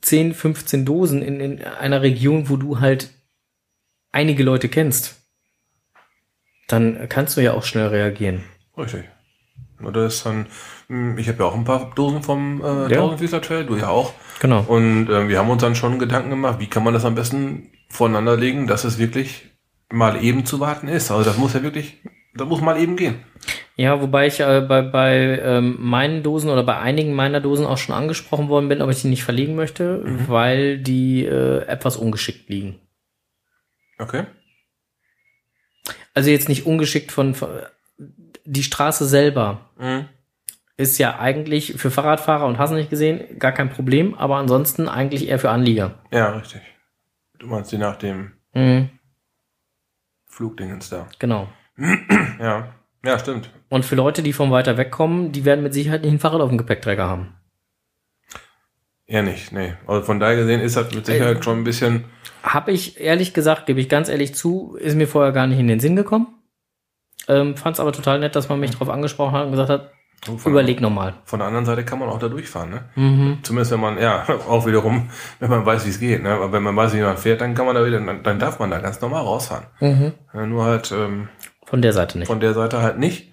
10, 0.00 0.34
15 0.34 0.84
Dosen 0.84 1.22
in, 1.22 1.40
in 1.40 1.62
einer 1.64 2.02
Region, 2.02 2.48
wo 2.48 2.56
du 2.56 2.80
halt 2.80 3.10
einige 4.18 4.42
Leute 4.42 4.68
kennst, 4.68 5.16
dann 6.66 7.08
kannst 7.08 7.36
du 7.36 7.40
ja 7.40 7.52
auch 7.52 7.62
schnell 7.64 7.86
reagieren. 7.86 8.42
Richtig. 8.76 9.04
Das 9.80 10.14
ist 10.14 10.26
dann, 10.26 10.46
mh, 10.88 11.20
ich 11.20 11.28
habe 11.28 11.38
ja 11.38 11.48
auch 11.48 11.54
ein 11.54 11.64
paar 11.64 11.92
Dosen 11.94 12.22
vom 12.22 12.60
äh, 12.60 12.92
Ja. 12.92 12.98
Tausendfüßler 12.98 13.40
Trail, 13.40 13.64
du 13.64 13.76
ja 13.76 13.88
auch. 13.88 14.12
Genau. 14.40 14.64
Und 14.66 15.08
äh, 15.08 15.28
wir 15.28 15.38
haben 15.38 15.50
uns 15.50 15.62
dann 15.62 15.76
schon 15.76 16.00
Gedanken 16.00 16.30
gemacht, 16.30 16.58
wie 16.58 16.66
kann 16.66 16.82
man 16.82 16.94
das 16.94 17.04
am 17.04 17.14
besten 17.14 17.70
voneinander 17.88 18.36
legen, 18.36 18.66
dass 18.66 18.84
es 18.84 18.98
wirklich 18.98 19.50
mal 19.90 20.22
eben 20.22 20.44
zu 20.44 20.58
warten 20.58 20.88
ist. 20.88 21.10
Also 21.12 21.22
das 21.24 21.38
muss 21.38 21.54
ja 21.54 21.62
wirklich, 21.62 21.98
das 22.34 22.48
muss 22.48 22.60
mal 22.60 22.80
eben 22.80 22.96
gehen. 22.96 23.20
Ja, 23.76 24.00
wobei 24.00 24.26
ich 24.26 24.40
äh, 24.40 24.60
bei, 24.68 24.82
bei 24.82 25.40
ähm, 25.40 25.76
meinen 25.78 26.24
Dosen 26.24 26.50
oder 26.50 26.64
bei 26.64 26.78
einigen 26.78 27.14
meiner 27.14 27.40
Dosen 27.40 27.64
auch 27.64 27.78
schon 27.78 27.94
angesprochen 27.94 28.48
worden 28.48 28.68
bin, 28.68 28.82
ob 28.82 28.90
ich 28.90 29.00
die 29.02 29.08
nicht 29.08 29.22
verlegen 29.22 29.54
möchte, 29.54 30.02
weil 30.26 30.78
die 30.78 31.24
äh, 31.24 31.64
etwas 31.66 31.96
ungeschickt 31.96 32.48
liegen. 32.50 32.80
Okay. 33.98 34.24
Also 36.14 36.30
jetzt 36.30 36.48
nicht 36.48 36.66
ungeschickt 36.66 37.12
von, 37.12 37.34
von 37.34 37.48
die 38.44 38.62
Straße 38.62 39.06
selber 39.06 39.70
Mhm. 39.78 40.08
ist 40.76 40.98
ja 40.98 41.18
eigentlich 41.18 41.74
für 41.76 41.90
Fahrradfahrer 41.90 42.46
und 42.46 42.58
hast 42.58 42.70
nicht 42.72 42.90
gesehen, 42.90 43.38
gar 43.38 43.52
kein 43.52 43.70
Problem, 43.70 44.14
aber 44.14 44.36
ansonsten 44.36 44.88
eigentlich 44.88 45.28
eher 45.28 45.38
für 45.38 45.50
Anlieger. 45.50 45.94
Ja, 46.10 46.30
richtig. 46.30 46.62
Du 47.38 47.46
meinst 47.46 47.70
die 47.72 47.78
nach 47.78 47.96
dem 47.96 48.32
Mhm, 48.54 48.88
Flugdingens 50.26 50.88
da. 50.90 51.06
genau. 51.18 51.48
Ja. 52.40 52.74
Ja, 53.04 53.18
stimmt. 53.18 53.50
Und 53.68 53.84
für 53.84 53.94
Leute, 53.94 54.22
die 54.24 54.32
von 54.32 54.50
weiter 54.50 54.76
weg 54.76 54.90
kommen, 54.90 55.30
die 55.30 55.44
werden 55.44 55.62
mit 55.62 55.72
Sicherheit 55.72 56.02
nicht 56.02 56.10
ein 56.12 56.18
Fahrrad 56.18 56.40
auf 56.40 56.48
dem 56.48 56.58
Gepäckträger 56.58 57.06
haben. 57.08 57.34
Eher 59.08 59.22
nicht, 59.22 59.52
nee. 59.52 59.72
Also 59.86 60.02
von 60.04 60.20
daher 60.20 60.36
gesehen 60.36 60.60
ist 60.60 60.76
das 60.76 60.94
mit 60.94 61.06
Sicherheit 61.06 61.42
schon 61.42 61.58
ein 61.60 61.64
bisschen, 61.64 62.04
Hab 62.42 62.68
ich 62.68 63.00
ehrlich 63.00 63.32
gesagt, 63.32 63.64
gebe 63.66 63.80
ich 63.80 63.88
ganz 63.88 64.10
ehrlich 64.10 64.34
zu, 64.34 64.76
ist 64.78 64.96
mir 64.96 65.08
vorher 65.08 65.32
gar 65.32 65.46
nicht 65.46 65.58
in 65.58 65.66
den 65.66 65.80
Sinn 65.80 65.96
gekommen. 65.96 66.26
Ähm, 67.26 67.56
Fand 67.56 67.74
es 67.76 67.80
aber 67.80 67.92
total 67.92 68.18
nett, 68.20 68.36
dass 68.36 68.48
man 68.50 68.60
mich 68.60 68.70
darauf 68.72 68.90
angesprochen 68.90 69.32
hat 69.32 69.46
und 69.46 69.52
gesagt 69.52 69.70
hat, 69.70 69.92
von, 70.24 70.52
überleg 70.52 70.80
nochmal. 70.80 71.14
von 71.24 71.38
der 71.38 71.48
anderen 71.48 71.64
Seite 71.64 71.84
kann 71.84 72.00
man 72.00 72.08
auch 72.08 72.18
da 72.18 72.28
durchfahren, 72.28 72.70
ne? 72.70 72.84
Mhm. 72.96 73.38
Zumindest 73.42 73.70
wenn 73.72 73.80
man, 73.80 73.98
ja, 73.98 74.26
auch 74.48 74.66
wiederum, 74.66 75.08
wenn 75.40 75.48
man 75.48 75.64
weiß, 75.64 75.86
wie 75.86 75.90
es 75.90 76.00
geht, 76.00 76.22
ne? 76.22 76.30
Aber 76.30 76.52
wenn 76.52 76.62
man 76.62 76.76
weiß, 76.76 76.92
wie 76.94 77.00
man 77.00 77.16
fährt, 77.16 77.40
dann 77.40 77.54
kann 77.54 77.64
man 77.66 77.76
da 77.76 77.86
wieder, 77.86 78.00
dann, 78.00 78.22
dann 78.22 78.38
darf 78.38 78.58
man 78.58 78.70
da 78.70 78.78
ganz 78.78 79.00
normal 79.00 79.22
rausfahren. 79.22 79.66
Mhm. 79.80 80.12
Ja, 80.34 80.44
nur 80.46 80.64
halt 80.64 80.92
ähm, 80.92 81.28
Von 81.64 81.80
der 81.80 81.92
Seite 81.94 82.18
nicht. 82.18 82.26
von 82.26 82.40
der 82.40 82.52
Seite 82.52 82.82
halt 82.82 82.98
nicht. 82.98 83.32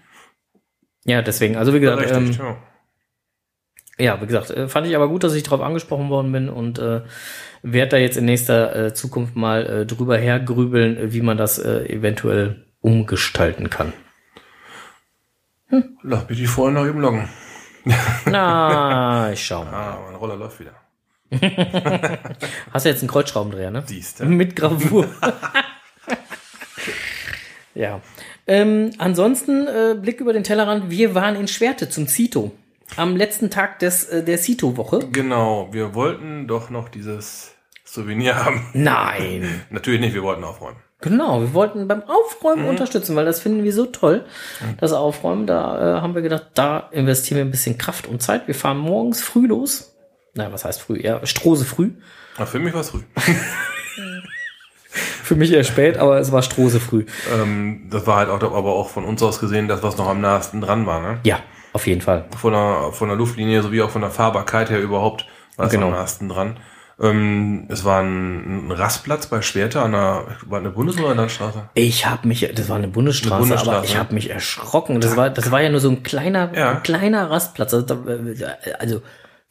Ja, 1.05 1.21
deswegen, 1.21 1.57
also 1.57 1.73
wie 1.73 1.79
gesagt, 1.81 2.09
ähm, 2.11 2.31
ja. 2.31 2.57
Ja, 3.97 4.21
wie 4.21 4.25
gesagt, 4.25 4.49
äh, 4.51 4.67
fand 4.67 4.87
ich 4.87 4.95
aber 4.95 5.07
gut, 5.07 5.23
dass 5.23 5.33
ich 5.33 5.43
darauf 5.43 5.61
angesprochen 5.61 6.09
worden 6.09 6.31
bin 6.31 6.49
und 6.49 6.79
äh, 6.79 7.01
werde 7.61 7.89
da 7.91 7.97
jetzt 7.97 8.17
in 8.17 8.25
nächster 8.25 8.75
äh, 8.75 8.93
Zukunft 8.93 9.35
mal 9.35 9.65
äh, 9.65 9.85
drüber 9.85 10.17
hergrübeln, 10.17 10.97
äh, 10.97 11.13
wie 11.13 11.21
man 11.21 11.37
das 11.37 11.59
äh, 11.59 11.85
eventuell 11.85 12.65
umgestalten 12.81 13.69
kann. 13.69 13.93
Lass 16.03 16.29
mich 16.29 16.37
die 16.37 16.47
vorher 16.47 16.73
noch 16.73 16.87
eben 16.87 16.99
loggen. 16.99 17.29
Na, 18.25 19.31
ich 19.31 19.45
schau 19.45 19.63
mal. 19.63 19.73
Ah, 19.73 19.99
mein 20.05 20.15
Roller 20.15 20.35
läuft 20.35 20.59
wieder. 20.59 20.73
Hast 22.71 22.85
du 22.85 22.89
jetzt 22.89 23.01
einen 23.01 23.09
Kreuzschraubendreher, 23.09 23.71
ne? 23.71 23.83
Siehst 23.85 24.19
du? 24.19 24.25
Mit 24.25 24.55
Gravur. 24.55 25.07
ja. 27.73 28.01
Ähm, 28.47 28.91
ansonsten, 28.97 29.67
äh, 29.67 29.95
Blick 29.99 30.19
über 30.19 30.33
den 30.33 30.43
Tellerrand, 30.43 30.89
wir 30.89 31.15
waren 31.15 31.35
in 31.35 31.47
Schwerte 31.47 31.89
zum 31.89 32.07
Zito. 32.07 32.51
Am 32.97 33.17
letzten 33.17 33.49
Tag 33.49 33.79
des, 33.79 34.05
äh, 34.05 34.23
der 34.23 34.37
Zito-Woche. 34.37 34.99
Genau, 35.11 35.69
wir 35.71 35.93
wollten 35.95 36.47
doch 36.47 36.69
noch 36.69 36.87
dieses 36.87 37.53
Souvenir 37.83 38.43
haben. 38.43 38.65
Nein. 38.73 39.63
Natürlich 39.69 39.99
nicht, 39.99 40.13
wir 40.13 40.23
wollten 40.23 40.43
aufräumen. 40.43 40.77
Genau, 41.01 41.41
wir 41.41 41.53
wollten 41.53 41.87
beim 41.87 42.03
Aufräumen 42.03 42.67
unterstützen, 42.67 43.15
weil 43.15 43.25
das 43.25 43.41
finden 43.41 43.63
wir 43.63 43.73
so 43.73 43.85
toll, 43.85 44.25
das 44.79 44.93
Aufräumen. 44.93 45.45
Da 45.45 45.97
äh, 45.97 46.01
haben 46.01 46.15
wir 46.15 46.21
gedacht, 46.21 46.51
da 46.53 46.89
investieren 46.91 47.37
wir 47.37 47.45
ein 47.45 47.51
bisschen 47.51 47.77
Kraft 47.77 48.07
und 48.07 48.23
Zeit. 48.23 48.47
Wir 48.47 48.55
fahren 48.55 48.77
morgens 48.77 49.21
früh 49.21 49.45
los. 49.45 49.93
Nein, 50.33 50.51
was 50.51 50.63
heißt 50.63 50.81
früh? 50.81 50.99
Ja, 51.01 51.23
Strose 51.25 51.65
früh. 51.65 51.91
Aber 52.37 52.47
für 52.47 52.59
mich 52.59 52.73
war 52.73 52.81
es 52.81 52.89
früh. 52.91 53.01
Für 55.25 55.35
mich 55.35 55.51
eher 55.51 55.63
spät, 55.63 55.97
aber 55.97 56.19
es 56.19 56.31
war 56.31 56.43
Strose 56.43 56.79
früh. 56.79 57.05
ähm, 57.33 57.87
das 57.89 58.05
war 58.05 58.17
halt 58.17 58.29
auch, 58.29 58.41
aber 58.43 58.73
auch 58.73 58.89
von 58.89 59.03
uns 59.03 59.23
aus 59.23 59.39
gesehen, 59.39 59.67
das, 59.67 59.81
was 59.81 59.97
noch 59.97 60.07
am 60.07 60.21
nahesten 60.21 60.61
dran 60.61 60.85
war, 60.85 61.01
ne? 61.01 61.19
Ja, 61.23 61.39
auf 61.75 61.85
jeden 61.87 62.01
Fall. 62.01 62.25
Von 62.37 62.53
der, 62.53 62.89
von 62.93 63.09
der 63.09 63.17
Luftlinie 63.17 63.61
sowie 63.61 63.81
auch 63.81 63.89
von 63.91 64.01
der 64.01 64.09
Fahrbarkeit 64.11 64.69
her 64.69 64.81
überhaupt 64.81 65.27
war 65.57 65.67
es 65.67 65.71
Genau. 65.71 65.87
am 65.87 65.91
nahesten 65.93 66.29
dran. 66.29 66.57
Ähm, 66.99 67.65
es 67.69 67.83
war 67.83 68.01
ein, 68.01 68.67
ein 68.67 68.71
Rastplatz 68.71 69.27
bei 69.27 69.41
Schwerte 69.41 69.81
an 69.81 69.91
der, 69.91 70.25
war 70.45 70.59
eine 70.59 70.69
Bundes- 70.69 70.97
oder 70.97 71.13
Landstraße? 71.13 71.69
Ich 71.73 72.05
habe 72.05 72.25
mich, 72.27 72.49
das 72.55 72.69
war 72.69 72.77
eine 72.77 72.87
Bundesstraße, 72.87 73.33
Eine 73.35 73.41
Bundesstraße, 73.41 73.77
aber 73.77 73.85
ich 73.85 73.93
ja. 73.93 73.99
habe 73.99 74.13
mich 74.13 74.29
erschrocken. 74.29 75.01
Das 75.01 75.17
war, 75.17 75.29
das 75.29 75.51
war 75.51 75.61
ja 75.61 75.69
nur 75.69 75.81
so 75.81 75.89
ein 75.89 76.03
kleiner, 76.03 76.51
Ja. 76.55 76.71
ein 76.71 76.83
kleiner 76.83 77.29
Rastplatz. 77.29 77.73
Also, 77.73 77.95
also 78.79 79.01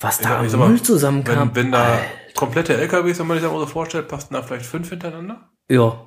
was 0.00 0.18
da 0.20 0.42
Ich 0.42 0.52
am 0.54 0.60
mal, 0.60 0.68
Müll 0.70 0.82
zusammenkam. 0.82 1.50
Wenn, 1.54 1.64
wenn 1.66 1.72
da 1.72 1.98
komplette 2.34 2.74
LKWs, 2.78 3.18
wenn 3.18 3.26
man 3.26 3.36
sich 3.36 3.44
das 3.44 3.52
mal 3.52 3.60
so 3.60 3.66
vorstellt, 3.66 4.08
passten 4.08 4.32
da 4.34 4.42
vielleicht 4.42 4.64
fünf 4.66 4.88
hintereinander? 4.88 5.50
ja, 5.68 6.00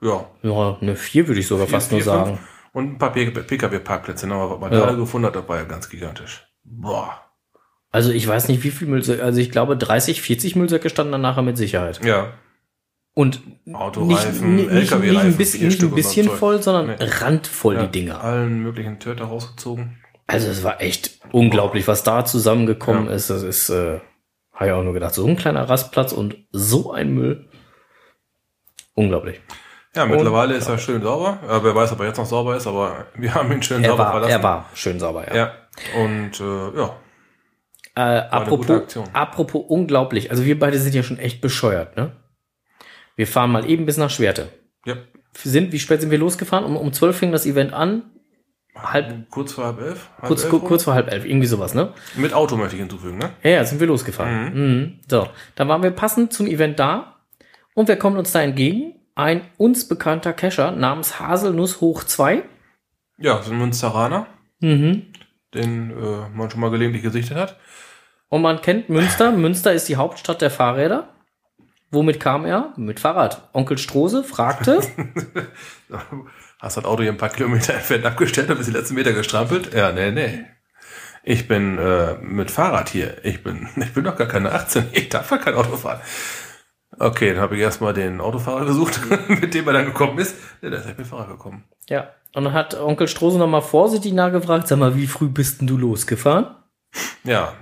Ja. 0.00 0.24
ja, 0.42 0.76
eine 0.80 0.94
vier 0.96 1.26
würde 1.26 1.40
ich 1.40 1.46
sogar 1.48 1.66
fast 1.66 1.90
nur 1.90 2.00
vier, 2.00 2.04
sagen. 2.12 2.26
fünf. 2.36 2.40
Und 2.74 2.94
ein 2.94 2.98
paar 2.98 3.12
PKW-Parkplätze, 3.12 4.26
ne? 4.26 4.34
aber 4.34 4.50
was 4.50 4.60
man 4.60 4.72
Ja. 4.72 4.84
da 4.86 4.92
gefunden 4.92 5.26
hat, 5.28 5.36
das 5.36 5.48
war 5.48 5.56
ja 5.58 5.64
ganz 5.64 5.88
gigantisch. 5.88 6.46
Boah. 6.64 7.20
Also 7.90 8.10
ich 8.10 8.26
weiß 8.26 8.48
nicht, 8.48 8.62
wie 8.64 8.72
viel 8.72 8.88
Müllsäcke, 8.88 9.22
also 9.22 9.40
ich 9.40 9.50
glaube 9.52 9.76
30, 9.76 10.20
40 10.20 10.56
Müllsäcke 10.56 10.90
standen 10.90 11.12
dann 11.12 11.20
nachher 11.22 11.42
mit 11.42 11.56
Sicherheit. 11.56 12.04
Ja. 12.04 12.32
Und 13.14 13.40
Autoreifen, 13.72 14.56
nicht, 14.56 14.70
nicht, 14.72 14.90
nicht, 15.00 15.16
ein 15.16 15.36
bisschen, 15.36 15.68
nicht 15.68 15.80
ein 15.80 15.92
bisschen 15.94 16.28
voll, 16.28 16.60
sondern 16.60 16.88
Nee. 16.88 16.96
randvoll 16.98 17.76
ja. 17.76 17.86
die 17.86 18.00
Dinger. 18.00 18.22
Allen 18.24 18.58
möglichen 18.60 18.98
Töter 18.98 19.26
rausgezogen. 19.26 19.98
Also 20.26 20.48
es 20.48 20.64
war 20.64 20.80
echt 20.80 21.20
unglaublich, 21.30 21.86
was 21.86 22.02
da 22.02 22.24
zusammengekommen 22.24 23.06
Ja. 23.06 23.12
ist. 23.12 23.30
Das 23.30 23.44
ist, 23.44 23.68
äh, 23.70 24.00
habe 24.52 24.66
ich 24.66 24.72
auch 24.72 24.82
nur 24.82 24.94
gedacht, 24.94 25.14
so 25.14 25.24
ein 25.26 25.36
kleiner 25.36 25.68
Rastplatz 25.68 26.12
und 26.12 26.36
so 26.50 26.90
ein 26.92 27.14
Müll. 27.14 27.48
Unglaublich. 28.94 29.40
Ja, 29.96 30.06
mittlerweile 30.06 30.54
ist 30.54 30.68
er 30.68 30.78
schön 30.78 31.02
sauber. 31.02 31.38
Ja, 31.48 31.62
wer 31.62 31.74
weiß, 31.74 31.92
ob 31.92 32.00
er 32.00 32.06
jetzt 32.06 32.18
noch 32.18 32.26
sauber 32.26 32.56
ist, 32.56 32.66
aber 32.66 33.06
wir 33.14 33.34
haben 33.34 33.50
ihn 33.52 33.62
schön 33.62 33.82
Er 33.82 33.90
sauber 33.90 34.04
war, 34.04 34.10
verlassen. 34.12 34.32
er 34.32 34.42
war 34.42 34.68
schön 34.74 34.98
sauber, 34.98 35.26
ja. 35.28 35.36
Ja. 35.36 35.52
Und 36.02 36.40
äh, 36.40 36.78
ja, 36.78 36.96
Äh, 37.96 38.00
apropos, 38.28 38.82
apropos 39.12 39.64
unglaublich. 39.68 40.30
Also 40.30 40.44
wir 40.44 40.58
beide 40.58 40.78
sind 40.78 40.94
ja 40.94 41.02
schon 41.02 41.18
echt 41.18 41.40
bescheuert, 41.40 41.96
ne? 41.96 42.12
Wir 43.16 43.26
fahren 43.28 43.52
mal 43.52 43.68
eben 43.70 43.86
bis 43.86 43.96
nach 43.96 44.10
Schwerte. 44.10 44.48
ja. 44.84 44.96
Sind, 45.36 45.72
wie 45.72 45.80
spät 45.80 46.00
sind 46.00 46.10
wir 46.12 46.18
losgefahren? 46.18 46.64
Um, 46.64 46.76
um 46.76 46.92
12 46.92 47.16
fing 47.16 47.32
das 47.32 47.44
Event 47.44 47.72
an. 47.72 48.02
halb, 48.76 49.28
Kurz 49.30 49.52
vor 49.52 49.64
halb 49.64 49.80
elf? 49.80 50.08
Halb 50.18 50.28
kurz, 50.28 50.44
elf 50.44 50.62
kurz 50.64 50.84
vor 50.84 50.94
halb 50.94 51.10
elf, 51.10 51.24
irgendwie 51.24 51.48
sowas, 51.48 51.74
ne? 51.74 51.92
Mit 52.14 52.32
Auto 52.32 52.56
möchte 52.56 52.76
ich 52.76 52.80
hinzufügen, 52.80 53.18
ne? 53.18 53.30
Ja, 53.42 53.50
ja, 53.50 53.64
sind 53.64 53.80
wir 53.80 53.88
losgefahren. 53.88 54.54
Mhm. 54.54 55.00
So, 55.08 55.26
dann 55.56 55.66
waren 55.68 55.82
wir 55.82 55.90
passend 55.90 56.32
zum 56.32 56.46
Event 56.46 56.78
da 56.78 57.16
und 57.74 57.88
wer 57.88 57.96
kommt 57.96 58.16
uns 58.16 58.30
da 58.30 58.42
entgegen? 58.42 58.94
Ein 59.14 59.42
uns 59.58 59.86
bekannter 59.88 60.32
Cacher 60.32 60.72
namens 60.72 61.20
Haselnuss 61.20 61.80
hoch 61.80 62.04
2. 62.04 62.42
Ja, 63.18 63.40
so 63.42 63.52
ein 63.52 63.58
Münsteraner, 63.58 64.26
Mhm. 64.60 65.12
den 65.54 65.90
äh, 65.90 66.28
man 66.34 66.50
schon 66.50 66.60
mal 66.60 66.70
gelegentlich 66.70 67.02
gesichtet 67.02 67.36
hat. 67.36 67.56
Und 68.28 68.42
man 68.42 68.60
kennt 68.60 68.88
Münster. 68.88 69.30
Münster 69.30 69.72
ist 69.72 69.88
die 69.88 69.96
Hauptstadt 69.96 70.40
der 70.42 70.50
Fahrräder. 70.50 71.10
Womit 71.92 72.18
kam 72.18 72.44
er? 72.44 72.72
Mit 72.76 72.98
Fahrrad. 72.98 73.48
Onkel 73.52 73.78
Strose 73.78 74.24
fragte, 74.24 74.80
Hast 76.58 76.76
das 76.76 76.84
Auto 76.84 77.02
hier 77.02 77.12
ein 77.12 77.18
paar 77.18 77.28
Kilometer 77.28 77.74
entfernt 77.74 78.04
abgestellt 78.06 78.50
und 78.50 78.56
bis 78.56 78.66
die 78.66 78.72
letzten 78.72 78.94
Meter 78.94 79.12
gestrampelt? 79.12 79.72
Ja, 79.74 79.92
nee, 79.92 80.10
nee. 80.10 80.44
Ich 81.22 81.46
bin 81.46 81.78
äh, 81.78 82.14
mit 82.20 82.50
Fahrrad 82.50 82.88
hier. 82.88 83.24
Ich 83.24 83.42
bin, 83.44 83.68
ich 83.76 83.92
bin 83.92 84.02
doch 84.04 84.16
gar 84.16 84.26
keine 84.26 84.50
18. 84.52 84.86
Ich 84.92 85.08
darf 85.08 85.30
ja 85.30 85.36
kein 85.38 85.54
Auto 85.54 85.76
fahren. 85.76 86.00
Okay, 86.98 87.32
dann 87.32 87.42
habe 87.42 87.56
ich 87.56 87.62
erstmal 87.62 87.92
den 87.94 88.20
Autofahrer 88.20 88.64
gesucht, 88.66 89.00
mit 89.28 89.54
dem 89.54 89.66
er 89.66 89.72
dann 89.72 89.86
gekommen 89.86 90.18
ist. 90.18 90.36
Ja, 90.62 90.70
der 90.70 90.80
ist 90.80 90.86
echt 90.86 90.98
mit 90.98 91.06
Fahrrad 91.06 91.28
gekommen. 91.28 91.64
ja, 91.88 92.10
und 92.34 92.44
dann 92.44 92.52
hat 92.52 92.74
Onkel 92.80 93.06
Strose 93.06 93.38
nochmal 93.38 93.62
vorsichtig 93.62 94.12
nachgefragt, 94.12 94.66
sag 94.66 94.78
mal, 94.78 94.96
wie 94.96 95.06
früh 95.06 95.28
bist 95.28 95.60
denn 95.60 95.68
du 95.68 95.76
losgefahren? 95.78 96.48
Ja, 97.22 97.52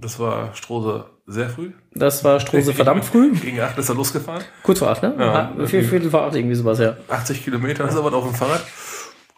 das 0.00 0.18
war 0.18 0.54
Strose 0.54 1.04
sehr 1.26 1.50
früh. 1.50 1.72
Das 1.92 2.24
war 2.24 2.40
Strose 2.40 2.72
verdammt 2.74 3.04
früh. 3.04 3.32
Gegen 3.34 3.60
8 3.60 3.76
ist 3.76 3.88
er 3.90 3.94
losgefahren. 3.94 4.42
Kurz 4.62 4.78
vor 4.78 4.88
acht, 4.88 5.02
ne? 5.02 5.14
Ja. 5.18 5.66
Vier 5.66 5.84
Viertel 5.84 6.10
vor 6.10 6.22
acht, 6.22 6.34
irgendwie 6.34 6.54
sowas, 6.54 6.78
ja. 6.78 6.96
80 7.08 7.44
Kilometer 7.44 7.86
ist 7.86 7.94
er 7.94 8.04
was 8.04 8.14
auf 8.14 8.24
dem 8.24 8.34
Fahrrad. 8.34 8.64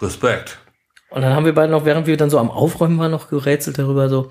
Respekt. 0.00 0.58
Und 1.10 1.22
dann 1.22 1.34
haben 1.34 1.44
wir 1.44 1.54
beide 1.54 1.72
noch, 1.72 1.84
während 1.84 2.06
wir 2.06 2.16
dann 2.16 2.30
so 2.30 2.38
am 2.38 2.50
Aufräumen 2.50 2.98
waren, 2.98 3.10
noch 3.10 3.30
gerätselt 3.30 3.78
darüber, 3.78 4.08
so, 4.08 4.30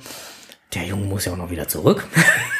der 0.74 0.84
Junge 0.84 1.08
muss 1.08 1.26
ja 1.26 1.34
auch 1.34 1.38
noch 1.38 1.50
wieder 1.50 1.68
zurück. 1.68 2.06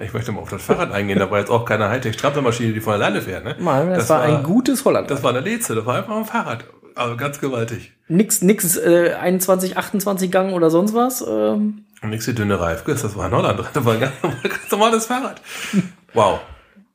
Ich 0.00 0.12
möchte 0.14 0.32
mal 0.32 0.40
auf 0.40 0.50
das 0.50 0.62
Fahrrad 0.62 0.90
eingehen. 0.92 1.18
Da 1.18 1.30
war 1.30 1.38
jetzt 1.38 1.50
auch 1.50 1.64
keine 1.64 1.88
Hightech-Strampelmaschine, 1.90 2.72
die 2.72 2.80
von 2.80 2.94
alleine 2.94 3.20
fährt. 3.20 3.44
Ne? 3.44 3.56
Mann, 3.58 3.90
das, 3.90 4.08
war, 4.08 4.22
ein 4.22 4.42
gutes 4.42 4.84
Holland. 4.84 5.10
Das 5.10 5.22
war 5.22 5.30
eine 5.30 5.40
Leze, 5.40 5.74
das 5.74 5.84
war 5.84 5.96
einfach 5.96 6.16
ein 6.16 6.24
Fahrrad. 6.24 6.64
Also 6.94 7.16
ganz 7.16 7.40
gewaltig. 7.40 7.92
nix, 8.08 8.42
nix, 8.42 8.76
äh, 8.76 9.14
21, 9.18 9.76
28 9.76 10.30
Gang 10.30 10.52
oder 10.52 10.70
sonst 10.70 10.94
was. 10.94 11.24
Ähm, 11.26 11.84
nix 12.02 12.24
die 12.24 12.34
dünne 12.34 12.58
Reifgis, 12.60 13.02
das 13.02 13.16
war 13.16 13.26
in 13.26 13.32
Holland. 13.32 13.60
Das 13.72 13.84
war 13.84 13.94
ein 13.94 14.00
ganz, 14.00 14.12
ganz 14.22 14.70
normales 14.70 15.06
Fahrrad. 15.06 15.40
Wow. 16.14 16.40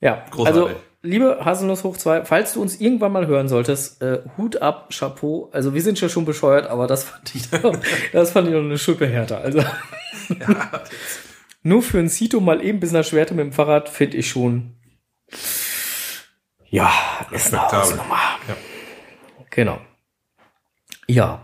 ja, 0.02 0.24
Großartig. 0.32 0.62
also, 0.64 0.76
liebe 1.02 1.40
Haselnuss 1.44 1.84
hoch 1.84 1.98
2, 1.98 2.26
falls 2.26 2.54
du 2.54 2.62
uns 2.62 2.80
irgendwann 2.80 3.12
mal 3.12 3.28
hören 3.28 3.48
solltest, 3.48 4.02
äh, 4.02 4.20
Hut 4.38 4.62
ab, 4.62 4.90
Chapeau. 4.92 5.50
Also, 5.52 5.74
wir 5.74 5.82
sind 5.82 6.00
ja 6.00 6.10
schon 6.10 6.26
bescheuert, 6.26 6.68
aber 6.68 6.88
das 6.88 7.04
fand 7.06 7.34
ich, 7.36 7.52
noch, 7.52 7.76
das 8.14 8.32
fand 8.32 8.48
ich 8.48 8.54
noch 8.54 8.62
eine 8.62 8.78
Schippe 8.78 9.08
härter. 9.08 9.40
Also, 9.40 9.64
Ja, 10.30 10.82
nur 11.68 11.82
für 11.82 12.00
ein 12.00 12.10
Cito 12.10 12.40
mal 12.40 12.64
eben 12.64 12.80
bis 12.80 12.92
nach 12.92 13.04
Schwerte 13.04 13.34
mit 13.34 13.46
dem 13.46 13.54
Fahrrad 13.54 13.90
finde 13.90 14.18
ich 14.18 14.30
schon, 14.30 14.78
ja, 16.70 16.92
ist 17.32 17.54
eine. 17.54 17.72
Hausnummer. 17.72 18.20
Ja. 18.48 18.58
Genau. 19.50 19.80
Ja. 21.08 21.44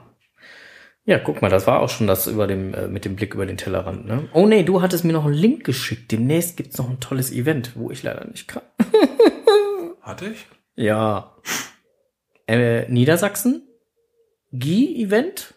Ja, 1.06 1.20
guck 1.20 1.42
mal, 1.42 1.50
das 1.50 1.68
war 1.68 1.82
auch 1.82 1.90
schon 1.90 2.08
das 2.08 2.28
über 2.28 2.48
dem, 2.48 2.74
äh, 2.74 2.88
mit 2.88 3.04
dem 3.04 3.16
Blick 3.16 3.34
über 3.34 3.46
den 3.46 3.58
Tellerrand, 3.58 4.06
ne? 4.06 4.30
Oh 4.34 4.46
nee, 4.46 4.64
du 4.64 4.82
hattest 4.82 5.04
mir 5.04 5.12
noch 5.12 5.26
einen 5.26 5.34
Link 5.34 5.66
geschickt. 5.66 6.12
Demnächst 6.12 6.56
gibt's 6.56 6.78
noch 6.78 6.90
ein 6.90 7.02
tolles 7.02 7.32
Event, 7.32 7.74
wo 7.76 7.92
ich 7.92 8.04
leider 8.04 8.26
nicht 8.26 8.48
kann. 8.48 8.64
hatte 10.02 10.28
ich? 10.28 10.46
Ja. 10.76 11.36
Äh, 12.48 12.90
Niedersachsen? 12.90 13.68
GI-Event? 14.54 15.56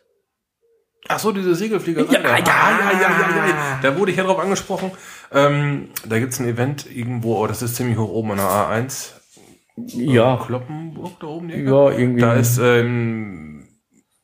Ach 1.09 1.19
so, 1.19 1.33
diese 1.33 1.55
Segelfliegerei. 1.55 2.12
Ja, 2.12 2.21
da. 2.21 2.37
ja. 2.37 2.45
Ah, 2.47 2.92
ja, 2.92 3.01
ja, 3.01 3.37
ja, 3.37 3.47
ja. 3.47 3.79
Da 3.83 3.97
wurde 3.97 4.11
ich 4.11 4.16
ja 4.16 4.25
drauf 4.25 4.38
angesprochen. 4.38 4.90
Ähm, 5.33 5.88
da 6.07 6.19
gibt's 6.19 6.40
ein 6.40 6.49
Event 6.49 6.87
irgendwo, 6.90 7.37
oh, 7.37 7.47
das 7.47 7.62
ist 7.62 7.77
ziemlich 7.77 7.99
hoch 7.99 8.11
oben 8.11 8.33
an 8.33 8.38
der 8.38 8.47
A1. 8.47 9.12
Ja. 9.77 10.42
Kloppenburg 10.45 11.21
da 11.21 11.27
oben. 11.27 11.51
Ja, 11.51 11.90
irgendwie. 11.90 12.21
Da 12.23 12.35
ist 12.35 12.59
ähm, 12.59 13.69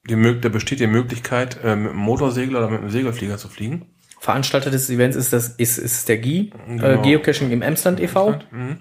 die, 0.09 0.41
da 0.41 0.49
besteht 0.49 0.81
die 0.81 0.87
Möglichkeit, 0.87 1.59
äh, 1.63 1.77
mit 1.77 1.91
einem 1.91 2.01
Motorsegler 2.01 2.59
oder 2.59 2.71
mit 2.71 2.81
einem 2.81 2.91
Segelflieger 2.91 3.39
zu 3.39 3.49
fliegen. 3.49 3.87
Veranstalter 4.19 4.71
des 4.71 4.89
Events 4.89 5.17
ist 5.17 5.33
das, 5.33 5.49
ist, 5.49 5.79
ist 5.79 6.09
der 6.09 6.19
GI, 6.19 6.53
äh, 6.69 6.77
Genau. 6.77 7.03
Geocaching 7.03 7.51
im 7.51 7.63
Emsland 7.63 8.01
e.V. 8.01 8.39
Mhm. 8.51 8.79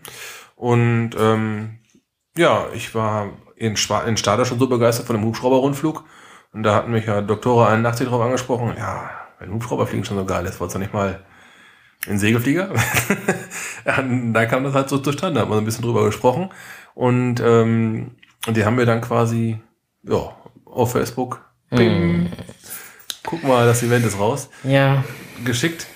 Und 0.55 1.11
ähm, 1.19 1.79
ja, 2.37 2.67
ich 2.75 2.93
war 2.95 3.31
in, 3.55 3.75
Schwa 3.75 4.01
in 4.03 4.17
Stade 4.17 4.45
schon 4.45 4.59
so 4.59 4.67
begeistert 4.67 5.07
von 5.07 5.15
dem 5.15 5.25
Hubschrauber-Rundflug. 5.25 6.03
Und 6.53 6.63
da 6.63 6.75
hatten 6.75 6.91
mich 6.91 7.05
ja 7.05 7.21
Doktor 7.21 7.69
81 7.69 8.07
drauf 8.07 8.21
angesprochen. 8.21 8.73
Ja, 8.77 9.09
wenn 9.39 9.53
Hubschrauberfliegen 9.53 10.05
schon 10.05 10.17
so 10.17 10.25
geil 10.25 10.45
ist, 10.45 10.59
wolltest 10.59 10.75
du 10.75 10.79
nicht 10.79 10.93
mal 10.93 11.23
in 12.07 12.19
Segelflieger? 12.19 12.73
da 14.33 14.45
kam 14.45 14.63
das 14.63 14.73
halt 14.73 14.89
so 14.89 14.97
zustande, 14.97 15.39
haben 15.39 15.49
wir 15.49 15.55
so 15.55 15.61
ein 15.61 15.65
bisschen 15.65 15.83
drüber 15.83 16.05
gesprochen. 16.05 16.49
Und, 16.93 17.39
ähm, 17.39 18.11
die 18.47 18.65
haben 18.65 18.77
wir 18.77 18.85
dann 18.85 19.01
quasi, 19.01 19.59
ja, 20.03 20.35
auf 20.65 20.91
Facebook, 20.91 21.45
ping, 21.69 22.31
guck 23.23 23.43
mal, 23.43 23.65
das 23.65 23.83
Event 23.83 24.05
ist 24.05 24.17
raus, 24.17 24.49
Ja, 24.63 25.03
geschickt. 25.45 25.87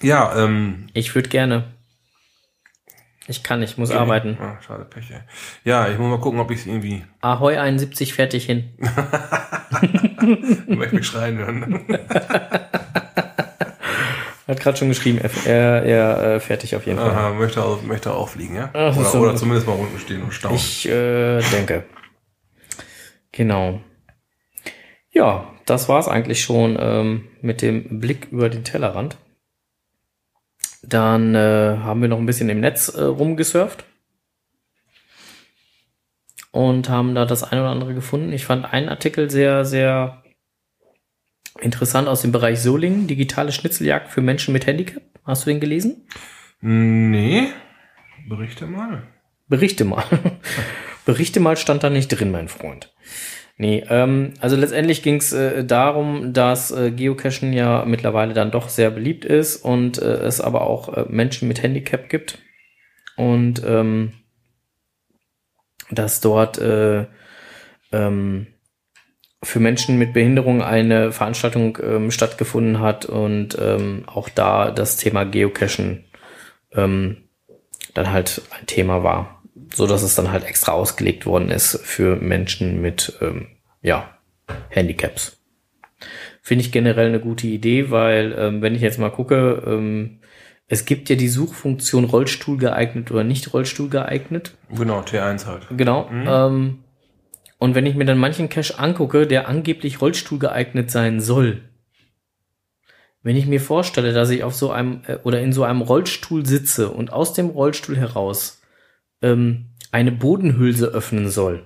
Ja, 0.00 0.36
ähm, 0.36 0.88
ich 0.92 1.14
würde 1.14 1.28
gerne. 1.28 1.77
Ich 3.30 3.42
kann 3.42 3.60
nicht, 3.60 3.76
muss 3.76 3.90
arbeiten. 3.90 4.38
Ah, 4.40 4.56
schade, 4.66 4.86
Pech, 4.86 5.10
ey. 5.10 5.20
Ja, 5.62 5.86
ich 5.88 5.98
muss 5.98 6.08
mal 6.08 6.18
gucken, 6.18 6.40
ob 6.40 6.50
ich 6.50 6.60
es 6.60 6.66
irgendwie 6.66 7.04
Ahoi 7.20 7.58
71 7.58 8.14
fertig 8.14 8.46
hin. 8.46 8.70
möchte 10.66 10.96
mich 10.96 11.06
schreien 11.06 11.36
hören. 11.36 11.84
Hat 14.48 14.60
gerade 14.60 14.78
schon 14.78 14.88
geschrieben, 14.88 15.20
er, 15.44 15.82
er, 15.84 16.36
äh, 16.36 16.40
fertig 16.40 16.74
auf 16.74 16.86
jeden 16.86 16.98
Fall. 16.98 17.10
Aha, 17.10 17.34
möchte, 17.34 17.62
auch, 17.62 17.82
möchte 17.82 18.14
auch 18.14 18.30
fliegen, 18.30 18.56
ja? 18.56 18.70
Ach, 18.72 18.96
oder, 18.96 19.04
so. 19.04 19.18
oder 19.18 19.36
zumindest 19.36 19.66
mal 19.66 19.74
unten 19.74 19.98
stehen 19.98 20.22
und 20.22 20.32
staunen. 20.32 20.56
Ich 20.56 20.88
äh, 20.88 21.42
denke. 21.52 21.84
Genau. 23.32 23.82
Ja, 25.10 25.52
das 25.66 25.90
war's 25.90 26.08
eigentlich 26.08 26.40
schon 26.40 26.78
ähm, 26.80 27.24
mit 27.42 27.60
dem 27.60 28.00
Blick 28.00 28.28
über 28.30 28.48
den 28.48 28.64
Tellerrand. 28.64 29.18
Dann 30.88 31.34
äh, 31.34 31.78
haben 31.78 32.00
wir 32.00 32.08
noch 32.08 32.18
ein 32.18 32.26
bisschen 32.26 32.48
im 32.48 32.60
Netz 32.60 32.88
äh, 32.88 33.02
rumgesurft 33.02 33.84
und 36.50 36.88
haben 36.88 37.14
da 37.14 37.26
das 37.26 37.42
eine 37.42 37.60
oder 37.60 37.70
andere 37.70 37.94
gefunden. 37.94 38.32
Ich 38.32 38.46
fand 38.46 38.72
einen 38.72 38.88
Artikel 38.88 39.30
sehr, 39.30 39.64
sehr 39.64 40.22
interessant 41.60 42.08
aus 42.08 42.22
dem 42.22 42.32
Bereich 42.32 42.60
Solingen, 42.60 43.06
digitale 43.06 43.52
Schnitzeljagd 43.52 44.08
für 44.10 44.22
Menschen 44.22 44.52
mit 44.52 44.66
Handicap. 44.66 45.02
Hast 45.24 45.44
du 45.44 45.50
den 45.50 45.60
gelesen? 45.60 46.06
nee, 46.60 47.48
berichte 48.28 48.66
mal. 48.66 49.02
Berichte 49.46 49.84
mal. 49.84 50.04
Berichte 51.04 51.40
mal 51.40 51.56
stand 51.56 51.82
da 51.84 51.90
nicht 51.90 52.08
drin, 52.08 52.30
mein 52.30 52.48
Freund. 52.48 52.92
Nee, 53.60 53.84
ähm, 53.88 54.34
also 54.40 54.54
letztendlich 54.54 55.02
ging 55.02 55.16
es 55.16 55.32
äh, 55.32 55.64
darum, 55.64 56.32
dass 56.32 56.70
äh, 56.70 56.92
Geocachen 56.92 57.52
ja 57.52 57.84
mittlerweile 57.84 58.32
dann 58.32 58.52
doch 58.52 58.68
sehr 58.68 58.90
beliebt 58.92 59.24
ist 59.24 59.56
und 59.56 60.00
äh, 60.00 60.04
es 60.04 60.40
aber 60.40 60.62
auch 60.62 60.96
äh, 60.96 61.04
Menschen 61.08 61.48
mit 61.48 61.60
Handicap 61.60 62.08
gibt. 62.08 62.38
Und 63.16 63.60
ähm, 63.66 64.12
dass 65.90 66.20
dort 66.20 66.58
äh, 66.58 67.06
ähm, 67.90 68.46
für 69.42 69.58
Menschen 69.58 69.98
mit 69.98 70.12
Behinderung 70.12 70.62
eine 70.62 71.10
Veranstaltung 71.10 71.78
ähm, 71.82 72.12
stattgefunden 72.12 72.78
hat 72.78 73.06
und 73.06 73.58
ähm, 73.60 74.04
auch 74.06 74.28
da 74.28 74.70
das 74.70 74.96
Thema 74.96 75.24
Geocachen 75.24 76.04
ähm, 76.72 77.28
dann 77.94 78.12
halt 78.12 78.42
ein 78.50 78.66
Thema 78.66 79.02
war, 79.02 79.37
so 79.74 79.86
dass 79.86 80.02
es 80.02 80.14
dann 80.14 80.30
halt 80.30 80.44
extra 80.44 80.72
ausgelegt 80.72 81.26
worden 81.26 81.50
ist 81.50 81.80
für 81.82 82.16
Menschen 82.16 82.80
mit 82.80 83.18
ähm, 83.20 83.48
ja 83.82 84.18
Handicaps. 84.70 85.40
Finde 86.42 86.64
ich 86.64 86.72
generell 86.72 87.08
eine 87.08 87.20
gute 87.20 87.46
Idee, 87.46 87.90
weil 87.90 88.34
ähm, 88.38 88.62
wenn 88.62 88.74
ich 88.74 88.80
jetzt 88.80 88.98
mal 88.98 89.10
gucke, 89.10 89.62
ähm, 89.66 90.20
es 90.66 90.84
gibt 90.84 91.08
ja 91.08 91.16
die 91.16 91.28
Suchfunktion 91.28 92.04
Rollstuhl 92.04 92.58
geeignet 92.58 93.10
oder 93.10 93.24
nicht 93.24 93.52
Rollstuhl 93.52 93.88
geeignet. 93.88 94.54
Genau, 94.74 95.00
T1 95.00 95.46
halt. 95.46 95.66
Genau. 95.76 96.08
Ähm, 96.10 96.84
und 97.58 97.74
wenn 97.74 97.86
ich 97.86 97.96
mir 97.96 98.04
dann 98.04 98.18
manchen 98.18 98.48
Cache 98.48 98.78
angucke, 98.78 99.26
der 99.26 99.48
angeblich 99.48 100.00
Rollstuhl 100.00 100.38
geeignet 100.38 100.90
sein 100.90 101.20
soll, 101.20 101.62
wenn 103.22 103.36
ich 103.36 103.46
mir 103.46 103.60
vorstelle, 103.60 104.12
dass 104.12 104.30
ich 104.30 104.44
auf 104.44 104.54
so 104.54 104.70
einem 104.70 105.02
äh, 105.06 105.16
oder 105.24 105.40
in 105.40 105.52
so 105.52 105.64
einem 105.64 105.80
Rollstuhl 105.80 106.46
sitze 106.46 106.90
und 106.90 107.12
aus 107.12 107.32
dem 107.32 107.48
Rollstuhl 107.48 107.96
heraus 107.96 108.57
ähm, 109.22 109.66
eine 109.90 110.12
Bodenhülse 110.12 110.88
öffnen 110.88 111.28
soll, 111.28 111.64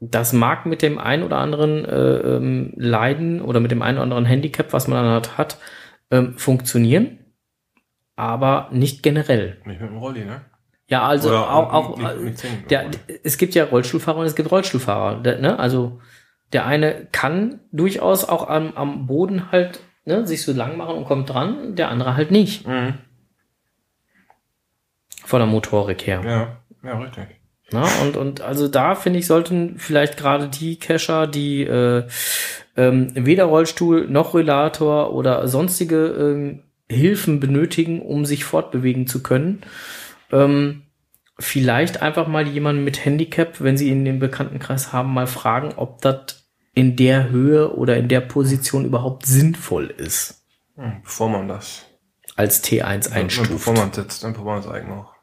das 0.00 0.32
mag 0.32 0.66
mit 0.66 0.82
dem 0.82 0.98
ein 0.98 1.22
oder 1.22 1.38
anderen 1.38 1.84
äh, 1.84 2.18
ähm, 2.18 2.72
Leiden 2.76 3.40
oder 3.40 3.60
mit 3.60 3.70
dem 3.70 3.82
ein 3.82 3.94
oder 3.96 4.02
anderen 4.02 4.26
Handicap, 4.26 4.72
was 4.72 4.88
man 4.88 5.02
dann 5.02 5.14
hat, 5.14 5.38
hat 5.38 5.58
ähm, 6.10 6.36
funktionieren, 6.36 7.18
aber 8.14 8.68
nicht 8.72 9.02
generell. 9.02 9.60
Nicht 9.64 9.80
mit 9.80 9.90
dem 9.90 9.96
Rolli, 9.96 10.24
ne? 10.24 10.42
Ja, 10.88 11.02
also 11.02 11.30
Oder 11.30 11.50
auch, 11.50 11.98
äh, 11.98 12.16
nicht 12.16 12.38
zwingend, 12.38 12.70
der, 12.70 12.90
es 13.24 13.38
gibt 13.38 13.54
ja 13.54 13.64
Rollstuhlfahrer 13.64 14.18
und 14.18 14.26
es 14.26 14.36
gibt 14.36 14.50
Rollstuhlfahrer. 14.50 15.20
Der, 15.22 15.40
ne? 15.40 15.58
Also 15.58 16.00
der 16.52 16.66
eine 16.66 17.08
kann 17.10 17.60
durchaus 17.72 18.28
auch 18.28 18.48
am, 18.48 18.72
am 18.74 19.06
Boden 19.06 19.50
halt 19.50 19.80
ne, 20.04 20.26
sich 20.26 20.42
so 20.42 20.52
lang 20.52 20.76
machen 20.76 20.96
und 20.96 21.04
kommt 21.04 21.28
dran, 21.28 21.74
der 21.74 21.88
andere 21.88 22.16
halt 22.16 22.30
nicht. 22.30 22.68
Mhm. 22.68 22.94
Von 25.26 25.40
der 25.40 25.46
Motorik 25.46 26.06
her. 26.06 26.22
Ja, 26.24 26.56
ja, 26.88 26.98
richtig. 26.98 27.26
Na, 27.72 27.84
und, 28.02 28.16
und 28.16 28.40
also 28.42 28.68
da 28.68 28.94
finde 28.94 29.18
ich, 29.18 29.26
sollten 29.26 29.76
vielleicht 29.78 30.16
gerade 30.16 30.48
die 30.48 30.78
Cacher, 30.78 31.26
die 31.26 31.62
äh, 31.64 32.04
ähm, 32.76 33.10
weder 33.14 33.46
Rollstuhl 33.46 34.06
noch 34.08 34.34
Rollator 34.34 35.12
oder 35.12 35.48
sonstige 35.48 36.06
ähm, 36.06 36.62
Hilfen 36.88 37.40
benötigen, 37.40 38.02
um 38.02 38.24
sich 38.24 38.44
fortbewegen 38.44 39.08
zu 39.08 39.20
können, 39.20 39.62
ähm, 40.30 40.82
vielleicht 41.40 42.02
einfach 42.02 42.28
mal 42.28 42.46
jemanden 42.46 42.84
mit 42.84 43.04
Handicap, 43.04 43.60
wenn 43.60 43.76
sie 43.76 43.88
ihn 43.88 43.98
in 43.98 44.04
den 44.04 44.18
Bekanntenkreis 44.20 44.92
haben, 44.92 45.12
mal 45.12 45.26
fragen, 45.26 45.72
ob 45.74 46.00
das 46.02 46.48
in 46.72 46.94
der 46.94 47.30
Höhe 47.30 47.74
oder 47.74 47.96
in 47.96 48.06
der 48.06 48.20
Position 48.20 48.84
überhaupt 48.84 49.26
sinnvoll 49.26 49.86
ist, 49.96 50.44
Mhm. 50.76 51.00
Bevor 51.02 51.30
man 51.30 51.48
das 51.48 51.86
als 52.36 52.62
T1 52.62 53.04
Bevor 53.04 53.16
einstuft. 53.16 53.66
man 53.66 53.88
es 53.88 53.96
setzt, 53.96 54.22
dann 54.24 54.34
bevor 54.34 54.44
man 54.52 54.58
es 54.60 54.68
eigentlich 54.68 54.88
noch 54.94 55.15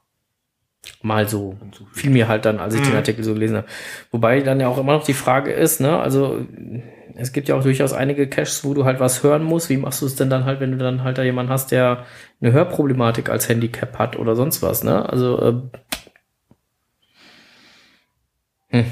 Mal 1.02 1.28
so 1.28 1.58
fiel 1.92 2.10
mir 2.12 2.28
halt 2.28 2.46
dann, 2.46 2.60
als 2.60 2.76
ich 2.76 2.82
den 2.82 2.92
Mhm. 2.92 2.98
Artikel 2.98 3.24
so 3.24 3.34
gelesen 3.34 3.58
habe. 3.58 3.68
Wobei 4.12 4.42
dann 4.42 4.60
ja 4.60 4.68
auch 4.68 4.78
immer 4.78 4.94
noch 4.94 5.04
die 5.04 5.14
Frage 5.14 5.52
ist, 5.52 5.80
ne, 5.82 6.00
also 6.00 6.46
es 7.16 7.32
gibt 7.32 7.48
ja 7.48 7.56
auch 7.56 7.64
durchaus 7.64 7.94
einige 7.94 8.28
Caches, 8.28 8.64
wo 8.66 8.74
du 8.74 8.86
halt 8.86 9.00
was 9.00 9.24
hören 9.24 9.44
musst. 9.44 9.70
Wie 9.70 9.78
machst 9.78 10.02
du 10.02 10.06
es 10.06 10.16
denn 10.16 10.30
dann 10.30 10.46
halt, 10.46 10.60
wenn 10.60 10.72
du 10.72 10.78
dann 10.78 11.04
halt 11.04 11.18
da 11.18 11.24
jemanden 11.24 11.52
hast, 11.52 11.72
der 11.72 12.06
eine 12.42 12.52
Hörproblematik 12.52 13.30
als 13.30 13.48
Handicap 13.50 13.98
hat 14.00 14.18
oder 14.18 14.36
sonst 14.36 14.62
was, 14.62 14.84
ne? 14.84 15.08
Also 15.10 15.42
ähm, 15.42 15.70
hm, 18.70 18.86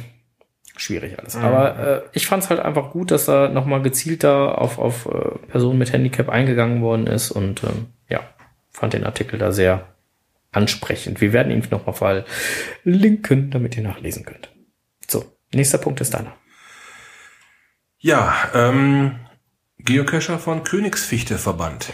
schwierig 0.77 1.17
alles. 1.19 1.35
Mhm. 1.35 1.43
Aber 1.43 1.79
äh, 1.79 2.01
ich 2.13 2.27
fand 2.27 2.43
es 2.43 2.49
halt 2.49 2.59
einfach 2.59 2.91
gut, 2.91 3.11
dass 3.11 3.25
da 3.25 3.49
nochmal 3.49 3.81
gezielter 3.81 4.59
auf, 4.61 4.77
auf 4.77 5.07
äh, 5.07 5.37
Personen 5.47 5.79
mit 5.79 5.91
Handicap 5.91 6.29
eingegangen 6.29 6.81
worden 6.81 7.07
ist 7.07 7.31
und 7.31 7.63
ähm, 7.63 7.87
ja, 8.09 8.21
fand 8.69 8.93
den 8.93 9.03
Artikel 9.03 9.39
da 9.39 9.51
sehr 9.51 9.87
ansprechend. 10.51 11.21
Wir 11.21 11.33
werden 11.33 11.51
ihn 11.51 11.65
nochmal 11.69 12.25
verlinken, 12.83 13.51
damit 13.51 13.77
ihr 13.77 13.83
nachlesen 13.83 14.25
könnt. 14.25 14.51
So, 15.07 15.25
nächster 15.53 15.77
Punkt 15.77 16.01
ist 16.01 16.13
deiner. 16.13 16.35
Ja, 17.99 18.33
ähm, 18.53 19.19
Geocacher 19.77 20.37
von 20.37 20.63
Königsfichte 20.63 21.37
Verband. 21.37 21.93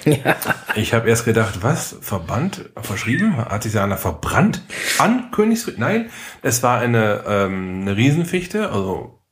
Ich 0.76 0.94
habe 0.94 1.10
erst 1.10 1.26
gedacht, 1.26 1.64
was? 1.64 1.96
Verband? 2.02 2.70
Verschrieben? 2.80 3.38
Hat 3.38 3.64
sich 3.64 3.80
einer 3.80 3.98
verbrannt? 3.98 4.62
An 5.00 5.32
Königsfichte? 5.32 5.80
Nein, 5.80 6.10
es 6.44 6.62
war 6.62 6.80
eine, 6.80 7.24
ähm, 7.26 7.82
eine 7.82 7.98
Riesenfichte, 7.98 8.70
also 8.70 9.24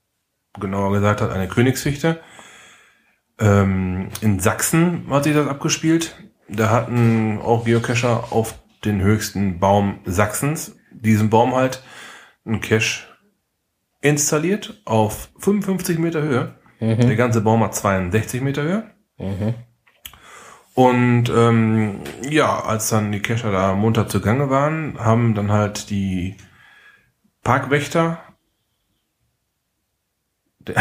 genauer 0.60 0.94
gesagt 0.94 1.22
hat 1.22 1.32
eine 1.32 1.48
Königsfichte. 1.48 2.20
Ähm, 3.40 4.10
in 4.22 4.40
Sachsen 4.40 5.06
hat 5.10 5.26
sich 5.26 5.36
das 5.36 5.48
abgespielt. 5.48 6.16
Da 6.48 6.70
hatten 6.70 7.40
auch 7.42 7.66
Geocacher 7.66 8.32
auf 8.32 8.56
den 8.86 9.02
höchsten 9.02 9.60
Baum 9.60 10.00
Sachsens, 10.06 10.76
diesen 10.92 11.30
Baum 11.30 11.54
halt, 11.56 11.84
einen 12.46 12.62
Cache 12.62 13.06
installiert 14.02 14.82
auf 14.86 15.30
55 15.40 15.98
Meter 16.00 16.22
Höhe. 16.22 16.56
Der 16.98 17.16
ganze 17.16 17.42
Baum 17.42 17.64
hat 17.64 17.76
62 17.76 18.42
Meter 18.42 18.64
Höhe. 18.64 18.92
Und 20.76 21.30
ähm, 21.30 22.02
ja, 22.30 22.60
als 22.64 22.90
dann 22.90 23.12
die 23.12 23.22
Cacher 23.22 23.52
da 23.52 23.74
munter 23.76 24.08
zugange 24.10 24.50
waren, 24.50 25.00
haben 25.00 25.34
dann 25.34 25.52
halt 25.52 25.90
die 25.90 26.36
Parkwächter 27.44 28.20
der- 30.60 30.76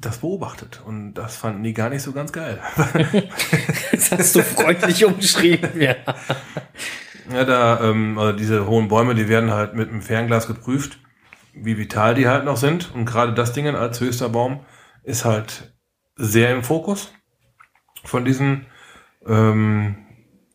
das 0.00 0.18
beobachtet. 0.18 0.80
Und 0.84 1.14
das 1.14 1.36
fanden 1.36 1.62
die 1.62 1.74
gar 1.74 1.90
nicht 1.90 2.02
so 2.02 2.12
ganz 2.12 2.32
geil. 2.32 2.60
Das 3.92 4.12
hast 4.12 4.34
du 4.34 4.42
freundlich 4.42 5.04
umschrieben, 5.04 5.80
ja. 5.80 5.94
Ja, 7.32 7.44
da, 7.44 7.80
ähm, 7.82 8.18
also 8.18 8.36
diese 8.36 8.66
hohen 8.66 8.88
Bäume, 8.88 9.14
die 9.14 9.28
werden 9.28 9.52
halt 9.52 9.74
mit 9.74 9.88
einem 9.88 10.02
Fernglas 10.02 10.48
geprüft, 10.48 10.98
wie 11.54 11.78
vital 11.78 12.16
die 12.16 12.26
halt 12.26 12.44
noch 12.44 12.56
sind. 12.56 12.92
Und 12.92 13.04
gerade 13.04 13.34
das 13.34 13.52
Ding 13.52 13.68
als 13.68 14.00
höchster 14.00 14.30
Baum 14.30 14.64
ist 15.04 15.24
halt 15.24 15.72
sehr 16.16 16.50
im 16.50 16.64
Fokus 16.64 17.12
von 18.04 18.24
diesen 18.24 18.66
ähm, 19.26 19.96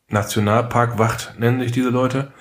Nationalparkwacht 0.09 1.39
nennen 1.39 1.61
sich 1.61 1.71
diese 1.71 1.89
Leute. 1.89 2.31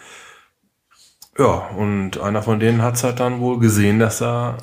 Ja, 1.38 1.68
und 1.76 2.18
einer 2.18 2.42
von 2.42 2.60
denen 2.60 2.82
hat's 2.82 3.04
halt 3.04 3.20
dann 3.20 3.40
wohl 3.40 3.58
gesehen, 3.58 3.98
dass 3.98 4.18
da 4.18 4.56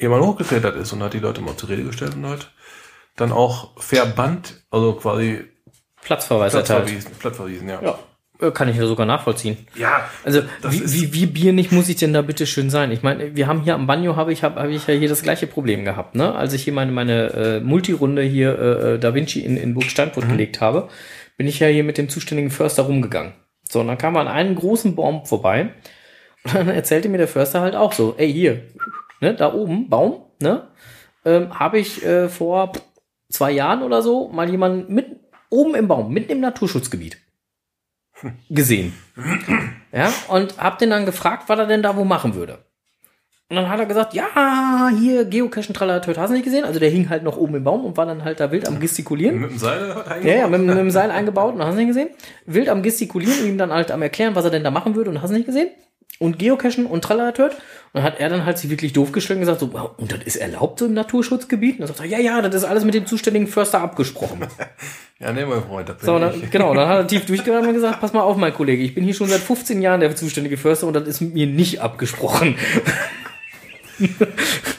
jemand 0.00 0.24
hochgeklettert 0.24 0.76
ist 0.76 0.92
und 0.92 1.02
hat 1.02 1.12
die 1.12 1.18
Leute 1.18 1.40
mal 1.40 1.56
zur 1.56 1.68
Rede 1.68 1.84
gestellt 1.84 2.14
und 2.16 2.26
halt 2.26 2.50
dann 3.16 3.32
auch 3.32 3.80
verbannt, 3.80 4.64
also 4.70 4.94
quasi 4.94 5.44
Platzverweis 6.02 6.52
Platz 6.52 6.70
erteilt. 6.70 6.88
verwiesen, 6.88 7.10
Platz 7.18 7.36
verwiesen, 7.36 7.68
ja. 7.68 7.82
Ja, 7.82 7.98
äh, 8.40 8.50
kann 8.50 8.68
ich 8.68 8.76
ja 8.76 8.86
sogar 8.86 9.04
nachvollziehen. 9.04 9.58
ja 9.74 10.08
Also 10.24 10.42
wie, 10.62 10.92
wie, 10.92 11.12
wie 11.12 11.26
biernig 11.26 11.72
muss 11.72 11.88
ich 11.88 11.96
denn 11.96 12.14
da 12.14 12.22
bitte 12.22 12.46
schön 12.46 12.70
sein? 12.70 12.90
Ich 12.90 13.02
meine, 13.02 13.36
wir 13.36 13.46
haben 13.46 13.62
hier 13.62 13.74
am 13.74 13.86
Banjo 13.86 14.16
habe 14.16 14.32
ich 14.32 14.42
hab, 14.42 14.56
hab 14.56 14.68
ich 14.68 14.86
ja 14.86 14.94
hier 14.94 15.08
das 15.08 15.22
gleiche 15.22 15.46
Problem 15.46 15.84
gehabt, 15.84 16.14
ne? 16.14 16.34
Als 16.34 16.54
ich 16.54 16.64
hier 16.64 16.72
meine 16.72 16.92
meine 16.92 17.32
äh, 17.32 17.60
Multirunde 17.60 18.22
hier 18.22 18.58
äh, 18.58 18.98
Da 18.98 19.14
Vinci 19.14 19.40
in, 19.40 19.58
in 19.58 19.74
Burg 19.74 19.90
Steinfurt 19.90 20.28
gelegt 20.28 20.62
habe, 20.62 20.88
bin 21.36 21.46
ich 21.46 21.60
ja 21.60 21.68
hier 21.68 21.84
mit 21.84 21.98
dem 21.98 22.08
zuständigen 22.08 22.50
Förster 22.50 22.84
rumgegangen. 22.84 23.34
So, 23.68 23.80
und 23.80 23.88
dann 23.88 23.98
kam 23.98 24.14
man 24.14 24.26
an 24.26 24.34
einen 24.34 24.54
großen 24.54 24.96
Baum 24.96 25.26
vorbei 25.26 25.74
und 26.44 26.54
dann 26.54 26.68
erzählte 26.68 27.10
mir 27.10 27.18
der 27.18 27.28
Förster 27.28 27.60
halt 27.60 27.76
auch 27.76 27.92
so, 27.92 28.14
ey 28.16 28.32
hier, 28.32 28.62
ne, 29.20 29.34
da 29.34 29.52
oben 29.52 29.88
Baum, 29.88 30.22
ne, 30.40 30.68
ähm, 31.24 31.58
habe 31.58 31.78
ich 31.78 32.04
äh, 32.04 32.28
vor 32.28 32.72
zwei 33.28 33.52
Jahren 33.52 33.82
oder 33.82 34.02
so 34.02 34.28
mal 34.28 34.50
jemanden 34.50 34.92
mit 34.92 35.06
oben 35.50 35.74
im 35.74 35.88
Baum, 35.88 36.12
mitten 36.12 36.32
im 36.32 36.40
Naturschutzgebiet 36.40 37.18
gesehen. 38.50 38.92
Ja, 39.92 40.12
und 40.28 40.58
hab 40.58 40.78
den 40.78 40.90
dann 40.90 41.06
gefragt, 41.06 41.44
was 41.48 41.58
er 41.58 41.66
denn 41.66 41.82
da 41.82 41.96
wo 41.96 42.04
machen 42.04 42.34
würde. 42.34 42.58
Und 43.48 43.56
dann 43.56 43.68
hat 43.68 43.80
er 43.80 43.86
gesagt, 43.86 44.14
ja, 44.14 44.90
hier 44.96 45.24
Geocachen 45.24 45.74
Tralatöt, 45.74 46.18
hast 46.18 46.30
du 46.30 46.34
nicht 46.34 46.44
gesehen? 46.44 46.64
Also 46.64 46.78
der 46.78 46.88
hing 46.88 47.10
halt 47.10 47.24
noch 47.24 47.36
oben 47.36 47.56
im 47.56 47.64
Baum 47.64 47.84
und 47.84 47.96
war 47.96 48.06
dann 48.06 48.22
halt 48.22 48.38
da 48.38 48.52
wild 48.52 48.68
am 48.68 48.78
gestikulieren. 48.78 49.40
Mit 49.40 49.50
dem 49.50 49.58
Seil 49.58 50.04
Ja, 50.22 50.34
ja, 50.34 50.46
mit, 50.46 50.60
mit 50.60 50.78
dem 50.78 50.92
Seil 50.92 51.10
eingebaut 51.10 51.54
und 51.54 51.64
hast 51.64 51.72
du 51.72 51.78
nicht 51.78 51.88
gesehen? 51.88 52.10
Wild 52.46 52.68
am 52.68 52.84
gestikulieren 52.84 53.40
und 53.40 53.48
ihm 53.48 53.58
dann 53.58 53.72
halt 53.72 53.90
am 53.90 54.02
erklären, 54.02 54.36
was 54.36 54.44
er 54.44 54.52
denn 54.52 54.62
da 54.62 54.70
machen 54.70 54.94
würde 54.94 55.10
und 55.10 55.20
hast 55.20 55.30
du 55.30 55.34
nicht 55.34 55.46
gesehen? 55.46 55.70
Und 56.20 56.38
Geocachen 56.38 56.84
und 56.84 57.02
Tralatöt. 57.02 57.52
Und 57.54 57.60
dann 57.94 58.02
hat 58.02 58.20
er 58.20 58.28
dann 58.28 58.44
halt 58.44 58.58
sich 58.58 58.68
wirklich 58.70 58.92
doof 58.92 59.10
gestellt 59.10 59.38
und 59.38 59.40
gesagt, 59.46 59.58
so, 59.60 59.72
"Wow, 59.72 59.92
und 59.96 60.12
das 60.12 60.20
ist 60.22 60.36
erlaubt 60.36 60.78
so 60.78 60.84
im 60.84 60.92
Naturschutzgebiet? 60.92 61.76
Und 61.76 61.80
dann 61.80 61.88
sagt 61.88 62.00
er, 62.00 62.06
ja, 62.06 62.18
ja, 62.18 62.42
das 62.42 62.54
ist 62.56 62.64
alles 62.64 62.84
mit 62.84 62.92
dem 62.94 63.06
zuständigen 63.06 63.48
Förster 63.48 63.80
abgesprochen. 63.80 64.46
Ja, 65.22 65.32
nee, 65.34 65.44
mein 65.44 65.62
Freund, 65.62 65.86
das 65.86 65.98
bin 65.98 66.06
So, 66.06 66.14
und 66.14 66.22
ich. 66.34 66.40
dann, 66.40 66.50
genau, 66.50 66.72
dann 66.72 66.88
hat 66.88 66.96
er 66.98 67.06
tief 67.06 67.26
durchgegangen 67.26 67.68
und 67.68 67.74
gesagt, 67.74 68.00
pass 68.00 68.14
mal 68.14 68.22
auf, 68.22 68.38
mein 68.38 68.54
Kollege, 68.54 68.82
ich 68.82 68.94
bin 68.94 69.04
hier 69.04 69.12
schon 69.12 69.28
seit 69.28 69.40
15 69.42 69.82
Jahren 69.82 70.00
der 70.00 70.16
zuständige 70.16 70.56
Förster 70.56 70.86
und 70.86 70.94
das 70.94 71.06
ist 71.06 71.20
mit 71.20 71.34
mir 71.34 71.46
nicht 71.46 71.80
abgesprochen. 71.82 72.56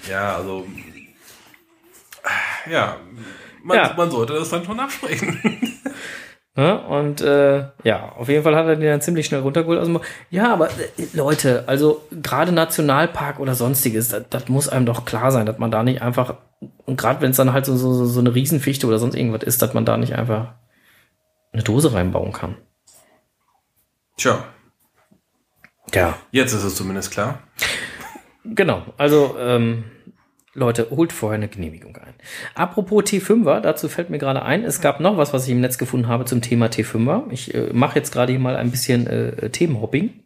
Ja, 0.09 0.35
also. 0.37 0.65
Ja, 2.71 2.97
man, 3.63 3.77
Ja. 3.77 3.93
man 3.95 4.09
sollte 4.11 4.33
das 4.33 4.49
dann 4.49 4.65
schon 4.65 4.79
absprechen. 4.79 5.39
Ne? 6.55 6.81
Und 6.85 7.21
äh, 7.21 7.65
ja, 7.83 8.11
auf 8.17 8.27
jeden 8.27 8.43
Fall 8.43 8.55
hat 8.57 8.65
er 8.65 8.75
den 8.75 8.89
dann 8.89 9.01
ziemlich 9.01 9.25
schnell 9.25 9.39
runtergeholt. 9.41 9.93
Bau. 9.93 10.01
ja, 10.29 10.51
aber 10.51 10.67
äh, 10.67 11.07
Leute, 11.13 11.63
also 11.67 12.01
gerade 12.11 12.51
Nationalpark 12.51 13.39
oder 13.39 13.55
sonstiges, 13.55 14.09
das, 14.09 14.23
das 14.29 14.49
muss 14.49 14.67
einem 14.67 14.85
doch 14.85 15.05
klar 15.05 15.31
sein, 15.31 15.45
dass 15.45 15.59
man 15.59 15.71
da 15.71 15.81
nicht 15.83 16.01
einfach, 16.01 16.35
und 16.85 16.99
gerade 16.99 17.21
wenn 17.21 17.31
es 17.31 17.37
dann 17.37 17.53
halt 17.53 17.65
so, 17.65 17.77
so, 17.77 18.05
so 18.05 18.19
eine 18.19 18.35
Riesenfichte 18.35 18.85
oder 18.85 18.99
sonst 18.99 19.15
irgendwas 19.15 19.43
ist, 19.43 19.61
dass 19.61 19.73
man 19.73 19.85
da 19.85 19.95
nicht 19.95 20.15
einfach 20.15 20.53
eine 21.53 21.63
Dose 21.63 21.93
reinbauen 21.93 22.33
kann. 22.33 22.57
Tja, 24.17 24.43
Ja. 25.93 26.17
jetzt 26.31 26.53
ist 26.53 26.63
es 26.63 26.75
zumindest 26.75 27.11
klar. 27.11 27.39
Genau, 28.43 28.81
also 28.97 29.35
ähm, 29.39 29.85
Leute, 30.53 30.89
holt 30.89 31.13
vorher 31.13 31.37
eine 31.37 31.47
Genehmigung 31.47 31.95
ein. 31.95 32.13
Apropos 32.55 33.03
T5er, 33.05 33.61
dazu 33.61 33.87
fällt 33.87 34.09
mir 34.09 34.17
gerade 34.17 34.41
ein, 34.43 34.65
es 34.65 34.81
gab 34.81 34.99
noch 34.99 35.15
was, 35.15 35.31
was 35.31 35.45
ich 35.45 35.51
im 35.51 35.61
Netz 35.61 35.77
gefunden 35.77 36.07
habe 36.07 36.25
zum 36.25 36.41
Thema 36.41 36.65
T5er. 36.65 37.31
Ich 37.31 37.53
äh, 37.53 37.69
mache 37.71 37.97
jetzt 37.97 38.11
gerade 38.11 38.33
hier 38.33 38.39
mal 38.39 38.57
ein 38.57 38.71
bisschen 38.71 39.07
äh, 39.07 39.49
Themenhopping. 39.49 40.21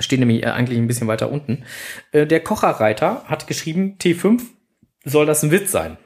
Steht 0.00 0.20
nämlich 0.20 0.42
äh, 0.42 0.46
eigentlich 0.46 0.78
ein 0.78 0.86
bisschen 0.86 1.08
weiter 1.08 1.30
unten. 1.30 1.64
Äh, 2.12 2.26
der 2.26 2.40
Kocherreiter 2.40 3.24
hat 3.26 3.46
geschrieben, 3.46 3.96
T5 4.00 4.40
soll 5.04 5.26
das 5.26 5.42
ein 5.42 5.50
Witz 5.50 5.70
sein. 5.70 5.98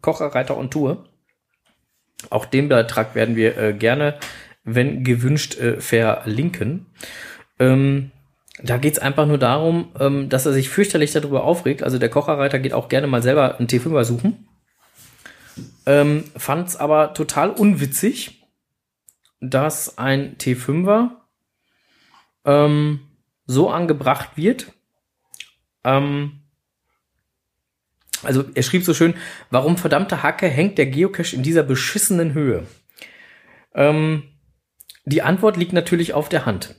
Kocherreiter 0.00 0.56
on 0.56 0.70
Tour. 0.70 1.08
Auch 2.30 2.46
den 2.46 2.70
Beitrag 2.70 3.14
werden 3.14 3.36
wir 3.36 3.58
äh, 3.58 3.74
gerne, 3.74 4.18
wenn 4.64 5.04
gewünscht, 5.04 5.58
äh, 5.58 5.80
verlinken. 5.80 6.86
Ähm, 7.58 8.12
da 8.62 8.78
geht's 8.78 8.98
einfach 8.98 9.26
nur 9.26 9.38
darum, 9.38 9.92
ähm, 9.98 10.28
dass 10.28 10.46
er 10.46 10.52
sich 10.52 10.68
fürchterlich 10.68 11.12
darüber 11.12 11.44
aufregt. 11.44 11.82
Also 11.82 11.98
der 11.98 12.08
Kocherreiter 12.08 12.58
geht 12.58 12.72
auch 12.72 12.88
gerne 12.88 13.06
mal 13.06 13.22
selber 13.22 13.58
einen 13.58 13.68
T5er 13.68 14.04
suchen. 14.04 14.48
Ähm, 15.86 16.24
fand's 16.36 16.76
aber 16.76 17.14
total 17.14 17.50
unwitzig, 17.50 18.44
dass 19.40 19.98
ein 19.98 20.36
T5er 20.38 21.10
ähm, 22.44 23.00
so 23.46 23.70
angebracht 23.70 24.36
wird. 24.36 24.72
Ähm, 25.82 26.40
also 28.22 28.44
er 28.54 28.62
schrieb 28.62 28.84
so 28.84 28.94
schön, 28.94 29.14
warum 29.50 29.76
verdammte 29.76 30.22
Hacke 30.22 30.48
hängt 30.48 30.78
der 30.78 30.86
Geocache 30.86 31.36
in 31.36 31.42
dieser 31.42 31.62
beschissenen 31.62 32.32
Höhe? 32.32 32.66
Ähm, 33.74 34.24
die 35.04 35.22
Antwort 35.22 35.56
liegt 35.56 35.72
natürlich 35.72 36.14
auf 36.14 36.28
der 36.28 36.46
Hand. 36.46 36.76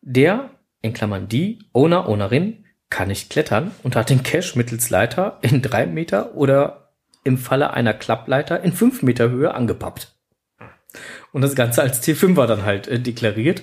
Der, 0.00 0.50
in 0.82 0.92
Klammern 0.92 1.28
die, 1.28 1.58
Owner, 1.72 2.08
Ownerin, 2.08 2.64
kann 2.88 3.08
nicht 3.08 3.30
klettern 3.30 3.70
und 3.82 3.96
hat 3.96 4.10
den 4.10 4.22
Cache 4.22 4.56
mittels 4.56 4.90
Leiter 4.90 5.38
in 5.42 5.62
drei 5.62 5.86
Meter 5.86 6.34
oder 6.34 6.92
im 7.24 7.38
Falle 7.38 7.72
einer 7.72 7.94
Klappleiter 7.94 8.60
in 8.62 8.72
fünf 8.72 9.02
Meter 9.02 9.30
Höhe 9.30 9.54
angepappt. 9.54 10.14
Und 11.32 11.42
das 11.42 11.54
Ganze 11.54 11.82
als 11.82 12.02
T5er 12.02 12.46
dann 12.46 12.64
halt 12.64 12.88
äh, 12.88 12.98
deklariert. 12.98 13.62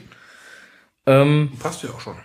Ähm, 1.05 1.51
Passt 1.59 1.83
ja 1.83 1.89
auch 1.89 1.99
schon. 1.99 2.15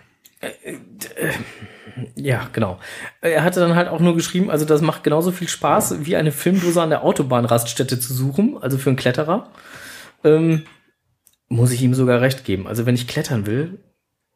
ja, 2.15 2.49
genau. 2.53 2.79
Er 3.21 3.43
hatte 3.43 3.59
dann 3.59 3.75
halt 3.75 3.89
auch 3.89 3.99
nur 3.99 4.15
geschrieben, 4.15 4.49
also 4.49 4.65
das 4.65 4.81
macht 4.81 5.03
genauso 5.03 5.31
viel 5.31 5.47
Spaß, 5.47 6.05
wie 6.05 6.15
eine 6.15 6.31
Filmdose 6.31 6.81
an 6.81 6.89
der 6.89 7.03
Autobahnraststätte 7.03 7.99
zu 7.99 8.13
suchen, 8.13 8.57
also 8.61 8.77
für 8.77 8.89
einen 8.89 8.97
Kletterer. 8.97 9.51
Ähm, 10.23 10.65
muss 11.49 11.71
ich 11.71 11.81
ihm 11.81 11.93
sogar 11.93 12.21
recht 12.21 12.45
geben. 12.45 12.67
Also 12.67 12.85
wenn 12.85 12.95
ich 12.95 13.07
klettern 13.07 13.45
will, 13.45 13.79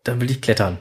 dann 0.08 0.22
will 0.22 0.32
ich 0.32 0.42
klettern. 0.42 0.78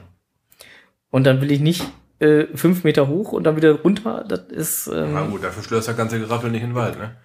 Und 1.09 1.25
dann 1.25 1.41
will 1.41 1.51
ich 1.51 1.59
nicht 1.59 1.83
äh, 2.19 2.45
fünf 2.55 2.83
Meter 2.83 3.07
hoch 3.07 3.31
und 3.31 3.43
dann 3.43 3.55
wieder 3.55 3.71
runter. 3.71 4.25
Das 4.27 4.45
ist. 4.49 4.87
Ähm, 4.87 5.13
Na 5.13 5.21
gut, 5.21 5.43
dafür 5.43 5.63
stört 5.63 5.87
das 5.87 5.97
ganze 5.97 6.19
Geraffel 6.19 6.51
nicht 6.51 6.63
in 6.63 6.71
den 6.71 6.75
Wald, 6.75 6.97
ne? 6.97 7.15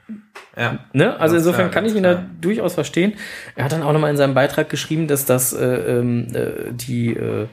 Ja. 0.57 0.78
Ne? 0.92 1.18
Also 1.18 1.34
Ganz 1.34 1.46
insofern 1.46 1.70
klar, 1.70 1.82
kann 1.82 1.86
ich 1.86 1.94
ihn 1.94 2.03
da 2.03 2.14
klar. 2.14 2.26
durchaus 2.40 2.74
verstehen. 2.74 3.14
Er 3.57 3.64
hat 3.64 3.72
dann 3.72 3.82
auch 3.82 3.92
nochmal 3.92 4.11
in 4.11 4.16
seinem 4.16 4.34
Beitrag 4.34 4.68
geschrieben, 4.68 5.09
dass 5.09 5.24
das 5.24 5.53
äh, 5.53 5.64
ähm, 5.64 6.28
äh, 6.34 6.72
die 6.72 7.14
äh, 7.14 7.46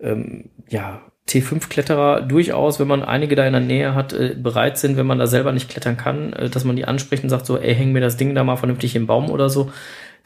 ähm, 0.00 0.50
ja, 0.68 1.00
T5-Kletterer 1.28 2.22
durchaus, 2.22 2.78
wenn 2.78 2.86
man 2.86 3.02
einige 3.02 3.34
da 3.34 3.44
in 3.46 3.52
der 3.52 3.62
Nähe 3.62 3.94
hat, 3.94 4.12
äh, 4.12 4.36
bereit 4.38 4.78
sind, 4.78 4.96
wenn 4.96 5.06
man 5.06 5.18
da 5.18 5.26
selber 5.26 5.52
nicht 5.52 5.68
klettern 5.68 5.96
kann, 5.96 6.32
äh, 6.34 6.48
dass 6.48 6.64
man 6.64 6.76
die 6.76 6.84
anspricht 6.84 7.24
und 7.24 7.30
sagt 7.30 7.46
so, 7.46 7.58
ey, 7.58 7.74
häng 7.74 7.92
mir 7.92 8.00
das 8.00 8.16
Ding 8.16 8.34
da 8.34 8.44
mal 8.44 8.56
vernünftig 8.56 8.94
im 8.94 9.06
Baum 9.08 9.30
oder 9.30 9.48
so. 9.48 9.72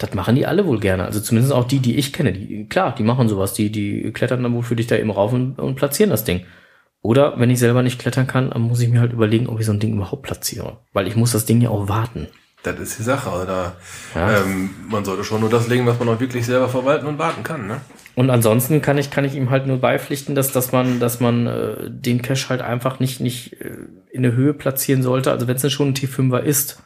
Das 0.00 0.14
machen 0.14 0.34
die 0.34 0.46
alle 0.46 0.66
wohl 0.66 0.80
gerne. 0.80 1.04
Also 1.04 1.20
zumindest 1.20 1.52
auch 1.52 1.64
die, 1.68 1.78
die 1.80 1.96
ich 1.98 2.14
kenne. 2.14 2.32
Die, 2.32 2.64
klar, 2.66 2.94
die 2.96 3.02
machen 3.02 3.28
sowas. 3.28 3.52
Die, 3.52 3.70
die 3.70 4.10
klettern 4.12 4.42
dann 4.42 4.54
wohl 4.54 4.62
für 4.62 4.74
dich 4.74 4.86
da 4.86 4.96
eben 4.96 5.10
rauf 5.10 5.34
und, 5.34 5.58
und 5.58 5.74
platzieren 5.74 6.08
das 6.08 6.24
Ding. 6.24 6.46
Oder 7.02 7.38
wenn 7.38 7.50
ich 7.50 7.58
selber 7.58 7.82
nicht 7.82 7.98
klettern 7.98 8.26
kann, 8.26 8.48
dann 8.48 8.62
muss 8.62 8.80
ich 8.80 8.88
mir 8.88 9.00
halt 9.00 9.12
überlegen, 9.12 9.46
ob 9.46 9.60
ich 9.60 9.66
so 9.66 9.72
ein 9.72 9.78
Ding 9.78 9.94
überhaupt 9.94 10.22
platziere. 10.22 10.78
Weil 10.94 11.06
ich 11.06 11.16
muss 11.16 11.32
das 11.32 11.44
Ding 11.44 11.60
ja 11.60 11.68
auch 11.68 11.88
warten. 11.88 12.28
Das 12.62 12.78
ist 12.80 12.98
die 12.98 13.02
Sache. 13.02 13.28
Also 13.30 13.44
da, 13.44 13.74
Ja. 14.14 14.40
ähm, 14.42 14.70
man 14.88 15.04
sollte 15.04 15.22
schon 15.22 15.42
nur 15.42 15.50
das 15.50 15.68
legen, 15.68 15.86
was 15.86 15.98
man 15.98 16.08
auch 16.08 16.20
wirklich 16.20 16.46
selber 16.46 16.70
verwalten 16.70 17.06
und 17.06 17.18
warten 17.18 17.42
kann, 17.42 17.66
ne? 17.66 17.82
Und 18.14 18.30
ansonsten 18.30 18.80
kann 18.80 18.96
ich, 18.96 19.10
kann 19.10 19.26
ich 19.26 19.34
ihm 19.34 19.50
halt 19.50 19.66
nur 19.66 19.78
beipflichten, 19.78 20.34
dass, 20.34 20.50
dass 20.50 20.72
man, 20.72 20.98
dass 20.98 21.20
man 21.20 21.46
äh, 21.46 21.90
den 21.90 22.22
Cache 22.22 22.48
halt 22.48 22.62
einfach 22.62 23.00
nicht, 23.00 23.20
nicht 23.20 23.60
äh, 23.60 23.76
in 24.12 24.22
der 24.22 24.32
Höhe 24.32 24.54
platzieren 24.54 25.02
sollte. 25.02 25.30
Also 25.30 25.46
wenn 25.46 25.56
es 25.56 25.72
schon 25.72 25.88
ein 25.88 25.94
T5er 25.94 26.40
ist. 26.40 26.82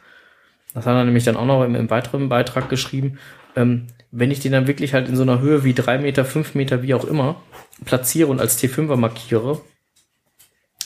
Das 0.75 0.85
hat 0.85 0.93
er 0.93 1.05
nämlich 1.05 1.23
dann 1.23 1.37
auch 1.37 1.45
noch 1.45 1.63
im, 1.63 1.73
im 1.73 1.89
weiteren 1.89 2.29
Beitrag 2.29 2.69
geschrieben. 2.69 3.17
Ähm, 3.55 3.87
wenn 4.11 4.29
ich 4.29 4.41
den 4.41 4.51
dann 4.51 4.67
wirklich 4.67 4.93
halt 4.93 5.07
in 5.07 5.15
so 5.15 5.23
einer 5.23 5.39
Höhe 5.39 5.63
wie 5.63 5.73
drei 5.73 5.97
Meter, 5.97 6.25
fünf 6.25 6.53
Meter, 6.53 6.83
wie 6.83 6.93
auch 6.93 7.05
immer, 7.05 7.41
platziere 7.85 8.29
und 8.29 8.39
als 8.39 8.61
T5er 8.61 8.97
markiere, 8.97 9.61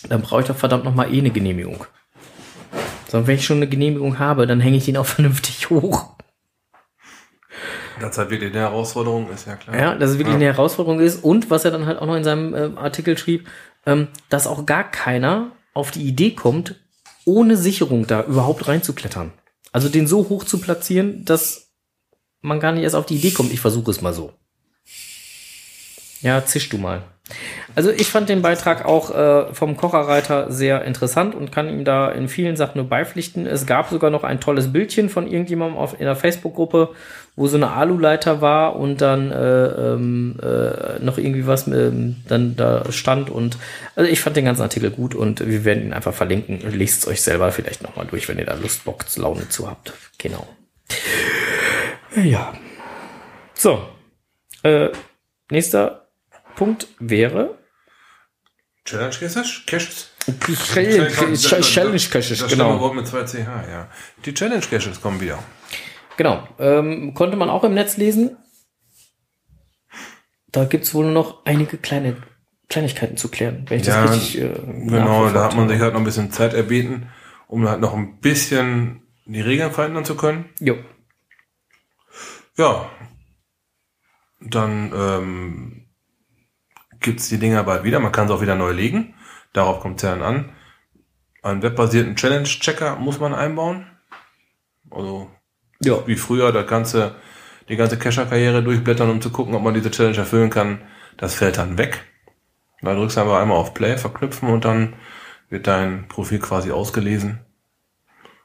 dann 0.08 0.22
brauche 0.22 0.42
ich 0.42 0.48
doch 0.48 0.56
verdammt 0.56 0.86
noch 0.86 0.94
mal 0.94 1.14
eh 1.14 1.18
eine 1.18 1.32
Genehmigung. 1.32 1.86
Sondern 3.08 3.28
wenn 3.28 3.36
ich 3.36 3.46
schon 3.46 3.58
eine 3.58 3.68
Genehmigung 3.68 4.20
habe, 4.20 4.46
dann 4.46 4.60
hänge 4.60 4.78
ich 4.78 4.86
den 4.86 4.98
auch 4.98 5.06
vernünftig 5.08 5.70
hoch. 5.72 6.16
Das 8.00 8.18
halt 8.18 8.30
wirklich 8.30 8.52
eine 8.52 8.62
Herausforderung 8.62 9.30
ist, 9.30 9.48
ja 9.48 9.56
klar. 9.56 9.76
Ja, 9.76 9.96
dass 9.96 10.12
es 10.12 10.18
wirklich 10.20 10.36
eine 10.36 10.46
Herausforderung 10.46 11.00
ist. 11.00 11.24
Und 11.24 11.50
was 11.50 11.66
er 11.66 11.72
dann 11.72 11.88
halt 11.88 12.00
auch 12.00 12.06
noch 12.06 12.16
in 12.16 12.24
seinem 12.24 12.54
ähm, 12.54 12.78
Artikel 12.78 13.18
schrieb, 13.18 13.50
ähm, 13.86 14.08
dass 14.30 14.48
auch 14.48 14.66
gar 14.66 14.90
keiner 14.90 15.52
auf 15.74 15.92
die 15.92 16.04
Idee 16.04 16.32
kommt, 16.32 16.76
ohne 17.26 17.58
Sicherung 17.58 18.08
da 18.08 18.24
überhaupt 18.24 18.68
reinzuklettern. 18.68 19.34
Also 19.72 19.90
den 19.90 20.08
so 20.08 20.30
hoch 20.30 20.44
zu 20.44 20.60
platzieren, 20.60 21.26
dass 21.26 21.72
man 22.42 22.60
gar 22.60 22.72
nicht 22.72 22.84
erst 22.84 22.96
auf 22.96 23.06
die 23.06 23.16
Idee 23.16 23.32
kommt. 23.32 23.52
Ich 23.52 23.60
versuche 23.60 23.92
es 23.92 24.02
mal 24.02 24.14
so. 24.14 24.34
Ja, 26.22 26.46
zisch 26.46 26.70
du 26.70 26.78
mal. 26.78 27.04
Also 27.76 27.92
ich 27.92 28.08
fand 28.08 28.30
den 28.30 28.42
Beitrag 28.42 28.86
auch 28.86 29.14
äh, 29.16 29.54
vom 29.54 29.78
Kocherreiter 29.78 30.52
sehr 30.52 30.84
interessant 30.84 31.36
und 31.36 31.52
kann 31.52 31.70
ihm 31.70 31.86
da 31.86 32.10
in 32.10 32.28
vielen 32.28 32.56
Sachen 32.56 32.78
nur 32.78 32.90
beipflichten. 32.90 33.46
Es 33.46 33.66
gab 33.66 33.90
sogar 33.90 34.10
noch 34.10 34.24
ein 34.24 34.40
tolles 34.40 34.74
Bildchen 34.74 35.10
von 35.10 35.28
irgendjemandem 35.28 35.78
auf, 35.78 35.94
in 36.00 36.06
der 36.06 36.16
Facebook-Gruppe, 36.16 36.90
wo 37.36 37.48
so 37.48 37.58
eine 37.58 37.72
Aluleiter 37.72 38.42
war 38.42 38.76
und 38.76 39.02
dann 39.02 39.32
äh, 39.32 39.66
ähm, 39.68 40.38
äh, 40.42 41.00
noch 41.04 41.18
irgendwie 41.18 41.48
was 41.48 41.68
ähm, 41.68 42.18
dann 42.28 42.56
da 42.56 42.92
stand. 42.92 43.30
Und 43.30 43.58
also 43.96 44.10
ich 44.10 44.20
fand 44.20 44.36
den 44.36 44.46
ganzen 44.46 44.64
Artikel 44.64 44.92
gut 44.92 45.16
und 45.16 45.48
wir 45.48 45.64
werden 45.64 45.84
ihn 45.84 45.94
einfach 45.94 46.14
verlinken. 46.14 46.60
Lest 46.72 47.04
es 47.04 47.08
euch 47.08 47.22
selber 47.22 47.52
vielleicht 47.52 47.84
nochmal 47.84 48.08
durch, 48.08 48.28
wenn 48.28 48.40
ihr 48.40 48.46
da 48.46 48.56
Lust, 48.56 48.84
Bock, 48.84 49.06
Laune 49.16 49.48
zu 49.48 49.70
habt. 49.70 49.94
Genau. 50.18 50.48
Ja. 52.16 52.54
So. 53.54 53.84
Äh, 54.64 54.90
nächster 55.50 56.09
Punkt 56.56 56.88
wäre 57.00 57.58
Challenge 58.86 59.16
Caches? 59.16 59.64
Challenge 59.66 61.38
Challenge 61.62 62.00
Caches, 62.00 62.48
genau. 62.48 62.94
mit 62.94 63.08
2 63.08 63.24
CH, 63.24 63.38
ja. 63.38 63.88
Die 64.26 64.34
Challenge 64.34 64.66
Caches 64.66 65.00
kommen 65.02 65.22
wieder. 65.22 65.40
Genau. 66.18 66.48
Ähm, 66.58 67.14
konnte 67.14 67.38
man 67.38 67.50
auch 67.50 67.64
im 67.64 67.74
Netz 67.74 67.98
lesen. 67.98 68.38
Da 70.52 70.66
gibt's 70.66 70.94
wohl 70.94 71.12
noch 71.12 71.46
einige 71.46 71.78
kleine 71.78 72.18
Kleinigkeiten 72.68 73.18
zu 73.18 73.30
klären, 73.30 73.66
wenn 73.68 73.80
ich 73.80 73.88
Ja, 73.88 74.04
das 74.04 74.16
richtig 74.16 74.42
äh, 74.42 74.54
Genau, 74.86 75.30
da 75.30 75.44
hat 75.44 75.56
man 75.56 75.68
sich 75.70 75.80
halt 75.80 75.94
noch 75.94 76.02
ein 76.02 76.06
bisschen 76.06 76.32
Zeit 76.32 76.54
erbeten, 76.54 77.10
um 77.48 77.68
halt 77.68 77.82
noch 77.82 77.96
ein 77.96 78.20
bisschen 78.20 79.02
die 79.26 79.42
Regeln 79.42 79.72
verändern 79.72 80.06
zu 80.06 80.16
können. 80.16 80.50
Jo. 80.60 80.78
Ja. 82.58 82.90
Dann 84.40 84.92
ähm, 84.96 85.89
gibt's 87.00 87.30
die 87.30 87.38
Dinger 87.40 87.64
bald 87.64 87.84
wieder. 87.84 88.00
Man 88.00 88.12
kann 88.12 88.28
sie 88.28 88.34
auch 88.34 88.42
wieder 88.42 88.56
neu 88.56 88.72
legen. 88.72 89.14
Darauf 89.54 89.80
kommt 89.80 89.98
es 89.98 90.04
ja 90.04 90.12
dann 90.16 90.22
an. 90.24 90.50
Einen 91.42 91.62
webbasierten 91.62 92.16
Challenge-Checker 92.16 92.98
muss 92.98 93.20
man 93.20 93.34
einbauen. 93.34 93.88
Also 94.92 95.30
Ja. 95.82 96.06
wie 96.08 96.16
früher, 96.16 96.52
das 96.52 96.68
ganze, 96.68 97.16
die 97.70 97.76
ganze 97.78 97.98
Cacher-Karriere 97.98 98.62
durchblättern, 98.64 99.10
um 99.10 99.22
zu 99.22 99.32
gucken, 99.32 99.56
ob 99.56 99.64
man 99.64 99.74
diese 99.74 99.92
Challenge 99.92 100.18
erfüllen 100.18 100.50
kann. 100.50 100.82
Das 101.18 101.36
fällt 101.36 101.58
dann 101.58 101.78
weg. 101.78 102.04
Da 102.82 102.94
drückst 102.94 103.18
du 103.18 103.22
einfach 103.22 103.40
einmal 103.40 103.58
auf 103.58 103.74
Play, 103.74 103.98
verknüpfen 103.98 104.50
und 104.50 104.66
dann 104.66 104.94
wird 105.50 105.68
dein 105.68 106.08
Profil 106.08 106.40
quasi 106.40 106.72
ausgelesen, 106.72 107.40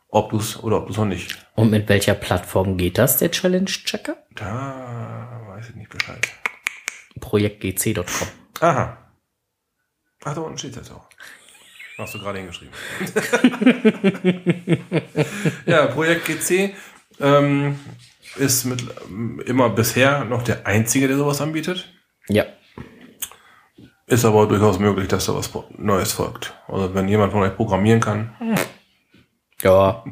ob 0.09 0.31
du 0.31 0.39
es 0.39 0.61
oder 0.63 0.79
ob 0.79 0.87
du 0.87 0.93
es 0.93 0.99
noch 0.99 1.05
nicht. 1.05 1.47
Und 1.55 1.71
mit 1.71 1.89
welcher 1.89 2.15
Plattform 2.15 2.77
geht 2.77 2.99
das, 2.99 3.19
der 3.19 3.31
Challenge 3.31 3.67
Checker? 3.67 4.17
Da 4.35 5.43
weiß 5.49 5.71
ich 5.71 5.75
nicht 5.77 5.91
Bescheid. 5.91 6.27
Projektgc.com. 7.21 8.29
Aha. 8.61 8.99
Ach, 10.25 10.35
da 10.35 10.41
unten 10.41 10.59
steht 10.59 10.77
das 10.77 10.91
auch. 10.91 11.09
Hast 11.99 12.15
du 12.15 12.19
gerade 12.19 12.39
hingeschrieben. 12.39 12.75
ja, 15.67 15.87
Projekt 15.87 16.27
GC 16.27 16.75
ähm, 17.21 17.79
ist 18.37 18.65
mit, 18.65 18.85
immer 19.47 19.71
bisher 19.71 20.25
noch 20.25 20.43
der 20.43 20.67
einzige, 20.67 21.07
der 21.07 21.17
sowas 21.17 21.41
anbietet. 21.41 21.93
Ja. 22.29 22.47
Ist 24.07 24.25
aber 24.25 24.47
durchaus 24.47 24.79
möglich, 24.79 25.09
dass 25.09 25.27
da 25.27 25.35
was 25.35 25.51
Neues 25.77 26.13
folgt. 26.13 26.55
Also 26.67 26.95
wenn 26.95 27.09
jemand 27.09 27.33
von 27.33 27.43
euch 27.43 27.55
programmieren 27.55 28.01
kann. 28.01 28.35
Ja. 29.63 30.05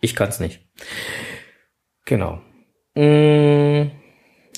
Ich 0.00 0.14
kann's 0.14 0.40
nicht. 0.40 0.60
Genau. 2.04 2.42
Mm, 2.94 3.90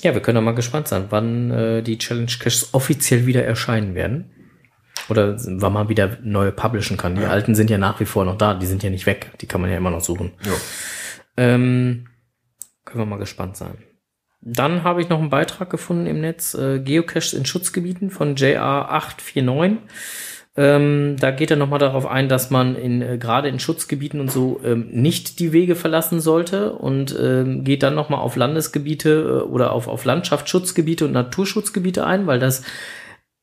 ja, 0.03 0.13
wir 0.13 0.21
können 0.21 0.35
doch 0.35 0.41
mal 0.41 0.51
gespannt 0.51 0.87
sein, 0.87 1.05
wann 1.09 1.51
äh, 1.51 1.81
die 1.81 1.97
Challenge 1.97 2.31
Caches 2.39 2.73
offiziell 2.73 3.25
wieder 3.25 3.43
erscheinen 3.43 3.95
werden. 3.95 4.31
Oder 5.07 5.37
wann 5.39 5.73
man 5.73 5.89
wieder 5.89 6.17
neue 6.21 6.51
publishen 6.51 6.97
kann. 6.97 7.15
Die 7.15 7.23
alten 7.23 7.55
sind 7.55 7.69
ja 7.69 7.77
nach 7.77 7.99
wie 7.99 8.05
vor 8.05 8.25
noch 8.25 8.37
da, 8.37 8.53
die 8.53 8.67
sind 8.67 8.83
ja 8.83 8.89
nicht 8.89 9.05
weg. 9.05 9.31
Die 9.41 9.47
kann 9.47 9.61
man 9.61 9.71
ja 9.71 9.77
immer 9.77 9.89
noch 9.89 10.01
suchen. 10.01 10.33
Ja. 10.43 10.53
Ähm, 11.37 12.05
können 12.85 13.01
wir 13.01 13.05
mal 13.05 13.17
gespannt 13.17 13.57
sein. 13.57 13.77
Dann 14.41 14.83
habe 14.83 15.01
ich 15.01 15.09
noch 15.09 15.19
einen 15.19 15.29
Beitrag 15.29 15.69
gefunden 15.69 16.05
im 16.05 16.21
Netz, 16.21 16.53
äh, 16.53 16.79
Geocaches 16.79 17.33
in 17.33 17.45
Schutzgebieten 17.45 18.09
von 18.09 18.35
JR849. 18.35 19.77
Ähm, 20.57 21.15
da 21.19 21.31
geht 21.31 21.51
er 21.51 21.57
nochmal 21.57 21.79
darauf 21.79 22.05
ein, 22.05 22.27
dass 22.27 22.49
man 22.49 22.75
in, 22.75 23.01
äh, 23.01 23.17
gerade 23.17 23.47
in 23.49 23.59
Schutzgebieten 23.59 24.19
und 24.19 24.31
so 24.31 24.59
ähm, 24.65 24.87
nicht 24.91 25.39
die 25.39 25.53
Wege 25.53 25.75
verlassen 25.75 26.19
sollte 26.19 26.73
und 26.73 27.15
ähm, 27.19 27.63
geht 27.63 27.83
dann 27.83 27.95
nochmal 27.95 28.19
auf 28.21 28.35
Landesgebiete 28.35 29.43
äh, 29.43 29.47
oder 29.47 29.71
auf, 29.71 29.87
auf 29.87 30.05
Landschaftsschutzgebiete 30.05 31.05
und 31.05 31.11
Naturschutzgebiete 31.11 32.05
ein, 32.05 32.25
weil 32.25 32.39
das 32.39 32.63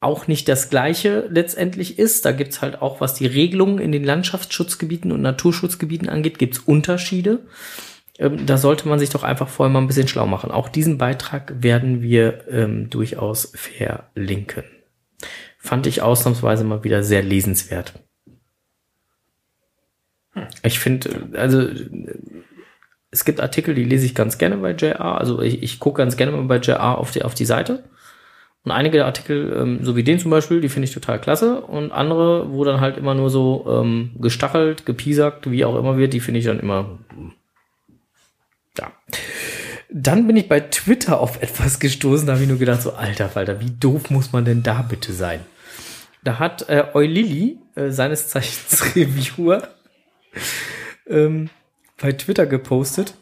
auch 0.00 0.26
nicht 0.26 0.48
das 0.48 0.68
gleiche 0.68 1.26
letztendlich 1.30 1.98
ist. 1.98 2.24
Da 2.24 2.32
gibt's 2.32 2.60
halt 2.60 2.82
auch, 2.82 3.00
was 3.00 3.14
die 3.14 3.26
Regelungen 3.26 3.78
in 3.78 3.92
den 3.92 4.04
Landschaftsschutzgebieten 4.04 5.12
und 5.12 5.22
Naturschutzgebieten 5.22 6.08
angeht, 6.08 6.38
gibt's 6.38 6.58
Unterschiede. 6.58 7.40
Ähm, 8.18 8.46
da 8.46 8.56
sollte 8.58 8.88
man 8.88 8.98
sich 8.98 9.10
doch 9.10 9.22
einfach 9.22 9.48
vorher 9.48 9.72
mal 9.72 9.80
ein 9.80 9.86
bisschen 9.86 10.08
schlau 10.08 10.26
machen. 10.26 10.50
Auch 10.50 10.68
diesen 10.68 10.98
Beitrag 10.98 11.62
werden 11.62 12.02
wir 12.02 12.46
ähm, 12.50 12.90
durchaus 12.90 13.52
verlinken. 13.54 14.64
Fand 15.66 15.88
ich 15.88 16.00
ausnahmsweise 16.00 16.62
mal 16.62 16.84
wieder 16.84 17.02
sehr 17.02 17.24
lesenswert. 17.24 17.94
Ich 20.62 20.78
finde, 20.78 21.10
also 21.34 21.68
es 23.10 23.24
gibt 23.24 23.40
Artikel, 23.40 23.74
die 23.74 23.82
lese 23.82 24.06
ich 24.06 24.14
ganz 24.14 24.38
gerne 24.38 24.58
bei 24.58 24.70
JR. 24.70 25.18
Also 25.18 25.42
ich, 25.42 25.64
ich 25.64 25.80
gucke 25.80 25.98
ganz 25.98 26.16
gerne 26.16 26.30
mal 26.30 26.44
bei 26.44 26.58
JR 26.58 26.96
auf 26.96 27.10
die, 27.10 27.24
auf 27.24 27.34
die 27.34 27.46
Seite. 27.46 27.82
Und 28.62 28.70
einige 28.70 29.06
Artikel, 29.06 29.56
ähm, 29.60 29.80
so 29.82 29.96
wie 29.96 30.04
den 30.04 30.20
zum 30.20 30.30
Beispiel, 30.30 30.60
die 30.60 30.68
finde 30.68 30.86
ich 30.86 30.94
total 30.94 31.20
klasse. 31.20 31.62
Und 31.62 31.90
andere, 31.90 32.52
wo 32.52 32.62
dann 32.62 32.80
halt 32.80 32.96
immer 32.96 33.16
nur 33.16 33.28
so 33.28 33.66
ähm, 33.68 34.12
gestachelt, 34.20 34.86
gepiesackt, 34.86 35.50
wie 35.50 35.64
auch 35.64 35.76
immer 35.76 35.98
wird, 35.98 36.12
die 36.12 36.20
finde 36.20 36.38
ich 36.38 36.46
dann 36.46 36.60
immer. 36.60 36.96
Ja. 38.78 38.92
Dann 39.90 40.28
bin 40.28 40.36
ich 40.36 40.48
bei 40.48 40.60
Twitter 40.60 41.18
auf 41.18 41.42
etwas 41.42 41.80
gestoßen, 41.80 42.28
da 42.28 42.34
habe 42.34 42.44
ich 42.44 42.48
nur 42.48 42.58
gedacht, 42.58 42.82
so 42.82 42.92
alter 42.92 43.28
Falter, 43.28 43.58
wie 43.58 43.72
doof 43.80 44.10
muss 44.10 44.32
man 44.32 44.44
denn 44.44 44.62
da 44.62 44.82
bitte 44.82 45.12
sein? 45.12 45.40
Da 46.26 46.40
hat 46.40 46.68
äh, 46.68 46.88
Eulili, 46.92 47.60
äh, 47.76 47.90
seines 47.90 48.26
Zeichens 48.26 48.96
Reviewer, 48.96 49.68
ähm, 51.06 51.50
bei 52.02 52.10
Twitter 52.10 52.46
gepostet. 52.46 53.14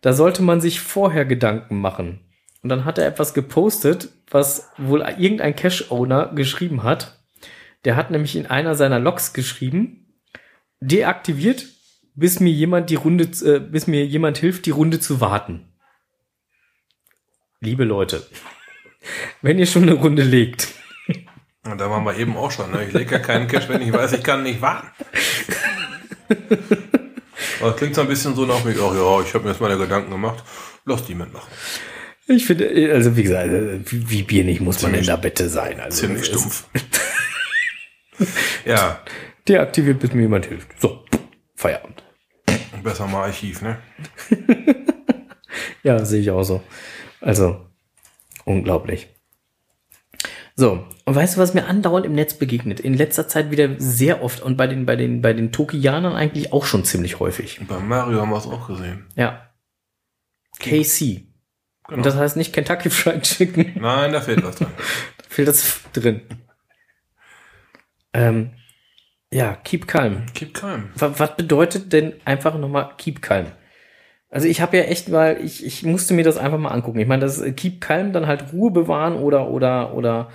Da 0.00 0.12
sollte 0.12 0.42
man 0.42 0.60
sich 0.60 0.80
vorher 0.80 1.24
Gedanken 1.24 1.80
machen. 1.80 2.18
Und 2.64 2.70
dann 2.70 2.84
hat 2.84 2.98
er 2.98 3.06
etwas 3.06 3.32
gepostet, 3.32 4.08
was 4.28 4.72
wohl 4.76 5.02
irgendein 5.02 5.54
Cache-Owner 5.54 6.32
geschrieben 6.34 6.82
hat. 6.82 7.16
Der 7.84 7.94
hat 7.94 8.10
nämlich 8.10 8.34
in 8.34 8.46
einer 8.46 8.74
seiner 8.74 8.98
Logs 8.98 9.32
geschrieben, 9.32 10.12
deaktiviert, 10.80 11.64
bis 12.16 12.40
mir 12.40 12.52
jemand 12.52 12.90
die 12.90 12.96
Runde, 12.96 13.30
äh, 13.44 13.60
bis 13.60 13.86
mir 13.86 14.04
jemand 14.04 14.38
hilft, 14.38 14.66
die 14.66 14.72
Runde 14.72 14.98
zu 14.98 15.20
warten. 15.20 15.68
Liebe 17.60 17.84
Leute, 17.84 18.26
wenn 19.42 19.60
ihr 19.60 19.66
schon 19.66 19.84
eine 19.84 19.94
Runde 19.94 20.24
legt. 20.24 20.75
Und 21.72 21.80
da 21.80 21.90
waren 21.90 22.04
wir 22.04 22.16
eben 22.16 22.36
auch 22.36 22.50
schon. 22.50 22.70
Ne? 22.70 22.84
Ich 22.86 22.92
lege 22.92 23.12
ja 23.12 23.18
keinen 23.18 23.48
Cache, 23.48 23.68
wenn 23.68 23.82
ich 23.82 23.92
weiß, 23.92 24.12
ich 24.12 24.22
kann 24.22 24.42
nicht 24.42 24.60
warten. 24.60 24.88
Aber 27.60 27.70
das 27.70 27.76
klingt 27.76 27.94
so 27.94 28.02
ein 28.02 28.08
bisschen 28.08 28.34
so 28.34 28.46
nach 28.46 28.64
mir, 28.64 28.72
ach 28.72 28.94
ja, 28.94 29.20
ich 29.20 29.34
habe 29.34 29.44
mir 29.44 29.50
jetzt 29.50 29.60
meine 29.60 29.78
Gedanken 29.78 30.10
gemacht, 30.10 30.44
lass 30.84 31.04
die 31.04 31.14
mitmachen. 31.14 31.50
Ich 32.28 32.44
finde, 32.46 32.68
also 32.92 33.16
wie 33.16 33.22
gesagt, 33.22 33.50
wie, 33.90 34.22
biernig 34.22 34.60
muss 34.60 34.82
man 34.82 34.92
denn 34.92 35.06
da 35.06 35.16
bitte 35.16 35.48
sein? 35.48 35.78
Also, 35.78 36.00
Ziemlich 36.00 36.26
stumpf. 36.26 36.64
ja. 38.64 39.00
Deaktiviert, 39.46 40.00
bis 40.00 40.12
mir 40.12 40.22
jemand 40.22 40.46
hilft. 40.46 40.80
So, 40.80 41.04
Feierabend. 41.54 42.02
Besser 42.82 43.06
mal 43.06 43.26
Archiv, 43.26 43.62
ne? 43.62 43.78
ja, 45.84 46.04
sehe 46.04 46.20
ich 46.20 46.30
auch 46.30 46.42
so. 46.42 46.62
Also, 47.20 47.64
unglaublich. 48.44 49.08
So, 50.58 50.86
und 51.04 51.14
weißt 51.14 51.36
du, 51.36 51.40
was 51.40 51.52
mir 51.52 51.66
andauernd 51.66 52.06
im 52.06 52.14
Netz 52.14 52.32
begegnet? 52.34 52.80
In 52.80 52.94
letzter 52.94 53.28
Zeit 53.28 53.50
wieder 53.50 53.78
sehr 53.78 54.22
oft 54.22 54.40
und 54.40 54.56
bei 54.56 54.66
den, 54.66 54.86
bei 54.86 54.96
den, 54.96 55.20
bei 55.20 55.34
den 55.34 55.52
Tokianern 55.52 56.14
eigentlich 56.14 56.54
auch 56.54 56.64
schon 56.64 56.82
ziemlich 56.84 57.20
häufig. 57.20 57.60
Bei 57.68 57.78
Mario 57.78 58.22
haben 58.22 58.30
wir 58.30 58.38
es 58.38 58.46
auch 58.46 58.66
gesehen. 58.66 59.06
Ja. 59.16 59.50
KC. 60.58 61.26
Genau. 61.84 61.98
Und 61.98 62.06
das 62.06 62.16
heißt 62.16 62.38
nicht 62.38 62.54
Kentucky 62.54 62.88
Fried 62.88 63.22
Chicken. 63.22 63.72
Nein, 63.78 64.14
da 64.14 64.22
fehlt 64.22 64.42
was 64.42 64.56
drin. 64.56 64.68
da 65.18 65.24
fehlt 65.28 65.48
das 65.48 65.82
drin. 65.92 66.22
Ähm, 68.14 68.52
ja, 69.30 69.56
keep 69.56 69.86
calm. 69.86 70.24
Keep 70.32 70.54
calm. 70.54 70.88
Was, 70.94 71.20
was 71.20 71.36
bedeutet 71.36 71.92
denn 71.92 72.14
einfach 72.24 72.56
nochmal 72.56 72.94
keep 72.96 73.20
calm? 73.20 73.52
Also 74.36 74.48
ich 74.48 74.60
habe 74.60 74.76
ja 74.76 74.82
echt 74.82 75.08
mal, 75.08 75.38
ich, 75.42 75.64
ich 75.64 75.82
musste 75.82 76.12
mir 76.12 76.22
das 76.22 76.36
einfach 76.36 76.58
mal 76.58 76.68
angucken. 76.68 76.98
Ich 76.98 77.06
meine, 77.08 77.22
das 77.22 77.40
äh, 77.40 77.52
Keep 77.52 77.80
Calm 77.80 78.12
dann 78.12 78.26
halt 78.26 78.52
Ruhe 78.52 78.70
bewahren 78.70 79.16
oder 79.16 79.48
oder 79.48 79.94
oder 79.94 80.28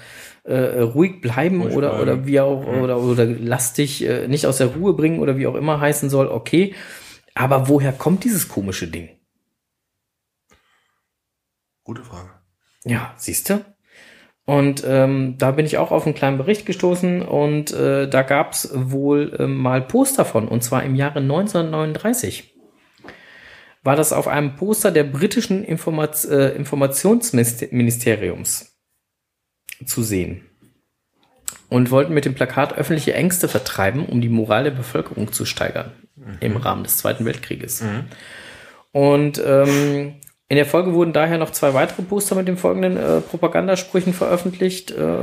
äh, 0.43 0.79
ruhig 0.79 1.21
bleiben 1.21 1.61
ruhig 1.61 1.75
oder 1.75 1.89
bleiben. 1.89 2.01
oder 2.01 2.25
wie 2.25 2.39
auch 2.39 2.65
mhm. 2.65 2.81
oder 2.81 2.99
oder 2.99 3.25
lastig 3.25 4.03
äh, 4.03 4.27
nicht 4.27 4.47
aus 4.47 4.57
der 4.57 4.73
Ruhe 4.73 4.95
bringen 4.95 5.19
oder 5.19 5.37
wie 5.37 5.45
auch 5.45 5.53
immer 5.53 5.79
heißen 5.79 6.09
soll. 6.09 6.29
Okay, 6.29 6.73
aber 7.35 7.69
woher 7.69 7.93
kommt 7.93 8.23
dieses 8.23 8.47
komische 8.47 8.87
Ding? 8.87 9.09
Gute 11.83 12.01
Frage. 12.01 12.31
Ja, 12.83 13.13
siehst 13.17 13.51
du? 13.51 13.63
Und 14.45 14.83
ähm, 14.83 15.35
da 15.37 15.51
bin 15.51 15.67
ich 15.67 15.77
auch 15.77 15.91
auf 15.91 16.07
einen 16.07 16.15
kleinen 16.15 16.39
Bericht 16.39 16.65
gestoßen 16.65 17.21
und 17.21 17.71
äh, 17.71 18.09
da 18.09 18.23
gab 18.23 18.53
es 18.53 18.71
wohl 18.73 19.35
äh, 19.37 19.45
mal 19.45 19.83
Poster 19.83 20.25
von 20.25 20.47
und 20.47 20.63
zwar 20.63 20.83
im 20.83 20.95
Jahre 20.95 21.19
1939 21.19 22.50
war 23.83 23.95
das 23.95 24.13
auf 24.13 24.27
einem 24.27 24.55
Poster 24.55 24.91
der 24.91 25.03
britischen 25.03 25.63
Informat 25.63 26.23
äh, 26.25 26.55
Informationsministeriums 26.55 28.77
zu 29.85 30.03
sehen 30.03 30.41
und 31.69 31.89
wollten 31.89 32.13
mit 32.13 32.25
dem 32.25 32.35
Plakat 32.35 32.77
öffentliche 32.77 33.13
Ängste 33.13 33.47
vertreiben, 33.47 34.05
um 34.05 34.21
die 34.21 34.29
Moral 34.29 34.65
der 34.65 34.71
Bevölkerung 34.71 35.31
zu 35.31 35.45
steigern 35.45 35.91
mhm. 36.15 36.37
im 36.39 36.57
Rahmen 36.57 36.83
des 36.83 36.97
Zweiten 36.97 37.25
Weltkrieges. 37.25 37.81
Mhm. 37.81 38.03
Und 38.91 39.41
ähm, 39.43 40.15
in 40.49 40.57
der 40.57 40.65
Folge 40.65 40.93
wurden 40.93 41.13
daher 41.13 41.37
noch 41.37 41.51
zwei 41.51 41.73
weitere 41.73 42.01
Poster 42.01 42.35
mit 42.35 42.47
den 42.47 42.57
folgenden 42.57 42.97
äh, 42.97 43.21
Propagandasprüchen 43.21 44.13
veröffentlicht. 44.13 44.91
Äh, 44.91 45.15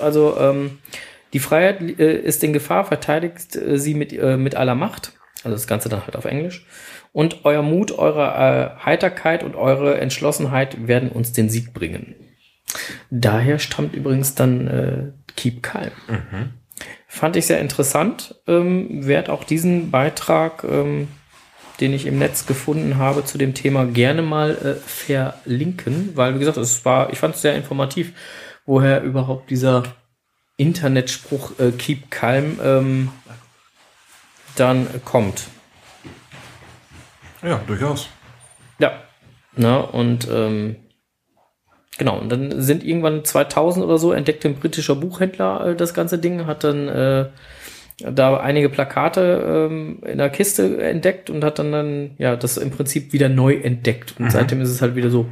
also 0.00 0.36
ähm, 0.36 0.78
die 1.32 1.38
Freiheit 1.38 1.80
äh, 1.80 2.16
ist 2.16 2.42
in 2.42 2.52
Gefahr, 2.52 2.84
verteidigt 2.84 3.54
äh, 3.54 3.78
sie 3.78 3.94
mit, 3.94 4.12
äh, 4.12 4.36
mit 4.36 4.56
aller 4.56 4.74
Macht. 4.74 5.12
Also 5.44 5.54
das 5.54 5.68
Ganze 5.68 5.88
dann 5.88 6.04
halt 6.04 6.16
auf 6.16 6.24
Englisch 6.24 6.66
und 7.14 7.44
euer 7.44 7.62
Mut, 7.62 7.96
eure 7.96 8.74
äh, 8.80 8.84
Heiterkeit 8.84 9.44
und 9.44 9.54
eure 9.54 10.00
Entschlossenheit 10.00 10.88
werden 10.88 11.10
uns 11.10 11.32
den 11.32 11.48
Sieg 11.48 11.72
bringen. 11.72 12.16
Daher 13.08 13.60
stammt 13.60 13.94
übrigens 13.94 14.34
dann 14.34 14.66
äh, 14.66 15.32
Keep 15.36 15.62
Calm. 15.62 15.92
Mhm. 16.08 16.50
Fand 17.06 17.36
ich 17.36 17.46
sehr 17.46 17.60
interessant. 17.60 18.34
Ähm, 18.48 19.06
Werde 19.06 19.32
auch 19.32 19.44
diesen 19.44 19.92
Beitrag, 19.92 20.64
ähm, 20.64 21.06
den 21.80 21.92
ich 21.92 22.06
im 22.06 22.18
Netz 22.18 22.46
gefunden 22.46 22.98
habe, 22.98 23.24
zu 23.24 23.38
dem 23.38 23.54
Thema 23.54 23.86
gerne 23.86 24.22
mal 24.22 24.50
äh, 24.50 24.74
verlinken, 24.74 26.10
weil 26.16 26.34
wie 26.34 26.40
gesagt, 26.40 26.56
es 26.56 26.84
war, 26.84 27.12
ich 27.12 27.20
fand 27.20 27.36
es 27.36 27.42
sehr 27.42 27.54
informativ, 27.54 28.12
woher 28.66 29.02
überhaupt 29.02 29.50
dieser 29.50 29.84
Internetspruch 30.56 31.60
äh, 31.60 31.70
Keep 31.70 32.10
Calm 32.10 32.58
ähm, 32.60 33.10
dann 34.56 34.88
kommt. 35.04 35.44
Ja, 37.44 37.60
durchaus. 37.66 38.08
Ja. 38.78 38.92
Na, 39.56 39.76
und 39.76 40.26
ähm, 40.32 40.76
genau, 41.98 42.18
und 42.18 42.30
dann 42.30 42.60
sind 42.62 42.82
irgendwann 42.82 43.24
2000 43.24 43.84
oder 43.84 43.98
so 43.98 44.12
entdeckte 44.12 44.48
ein 44.48 44.56
britischer 44.56 44.96
Buchhändler 44.96 45.66
äh, 45.66 45.76
das 45.76 45.94
ganze 45.94 46.18
Ding, 46.18 46.46
hat 46.46 46.64
dann 46.64 46.88
äh, 46.88 47.26
da 47.98 48.36
einige 48.38 48.68
Plakate 48.68 49.68
ähm, 49.70 50.02
in 50.04 50.18
der 50.18 50.30
Kiste 50.30 50.82
entdeckt 50.82 51.30
und 51.30 51.44
hat 51.44 51.60
dann 51.60 51.70
dann 51.70 52.10
ja 52.18 52.34
das 52.34 52.56
im 52.56 52.70
Prinzip 52.70 53.12
wieder 53.12 53.28
neu 53.28 53.54
entdeckt 53.54 54.14
und 54.18 54.26
mhm. 54.26 54.30
seitdem 54.30 54.60
ist 54.60 54.70
es 54.70 54.82
halt 54.82 54.96
wieder 54.96 55.10
so 55.10 55.26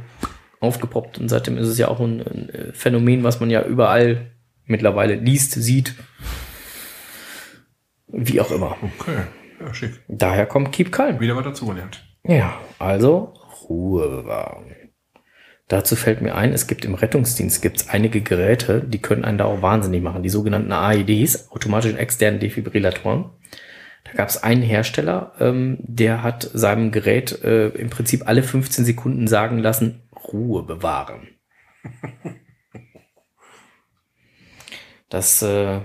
aufgepoppt 0.61 1.17
und 1.17 1.27
seitdem 1.27 1.57
ist 1.57 1.67
es 1.67 1.77
ja 1.77 1.89
auch 1.89 1.99
ein, 1.99 2.21
ein 2.21 2.49
äh, 2.49 2.73
Phänomen, 2.73 3.23
was 3.23 3.41
man 3.41 3.49
ja 3.49 3.63
überall 3.63 4.31
mittlerweile 4.65 5.15
liest, 5.15 5.51
sieht, 5.51 5.95
wie 8.07 8.39
auch 8.39 8.51
immer. 8.51 8.77
Okay. 8.81 9.23
Ja, 9.63 9.73
schick. 9.73 10.01
Daher 10.07 10.45
kommt 10.45 10.71
Keep 10.71 10.91
Calm. 10.91 11.19
Wieder 11.19 11.35
was 11.35 11.45
dazugelernt. 11.45 12.03
Ja, 12.23 12.59
also 12.79 13.33
Ruhe 13.69 14.09
bewahren. 14.09 14.75
Dazu 15.67 15.95
fällt 15.95 16.21
mir 16.21 16.35
ein, 16.35 16.51
es 16.51 16.67
gibt 16.67 16.83
im 16.85 16.93
Rettungsdienst 16.93 17.61
gibt's 17.61 17.89
einige 17.89 18.21
Geräte, 18.21 18.83
die 18.83 19.01
können 19.01 19.23
einen 19.23 19.37
da 19.37 19.45
auch 19.45 19.61
wahnsinnig 19.61 20.01
machen. 20.01 20.21
Die 20.21 20.29
sogenannten 20.29 20.71
AEDs, 20.71 21.51
automatischen 21.51 21.97
externen 21.97 22.39
Defibrillatoren. 22.39 23.29
Da 24.03 24.11
gab 24.11 24.27
es 24.27 24.43
einen 24.43 24.61
Hersteller, 24.61 25.33
ähm, 25.39 25.77
der 25.79 26.21
hat 26.21 26.49
seinem 26.53 26.91
Gerät 26.91 27.41
äh, 27.43 27.69
im 27.69 27.89
Prinzip 27.89 28.27
alle 28.27 28.43
15 28.43 28.83
Sekunden 28.83 29.27
sagen 29.27 29.59
lassen, 29.59 30.01
Ruhe 30.31 30.63
bewahren. 30.63 31.29
Das 35.09 35.41
äh, 35.43 35.79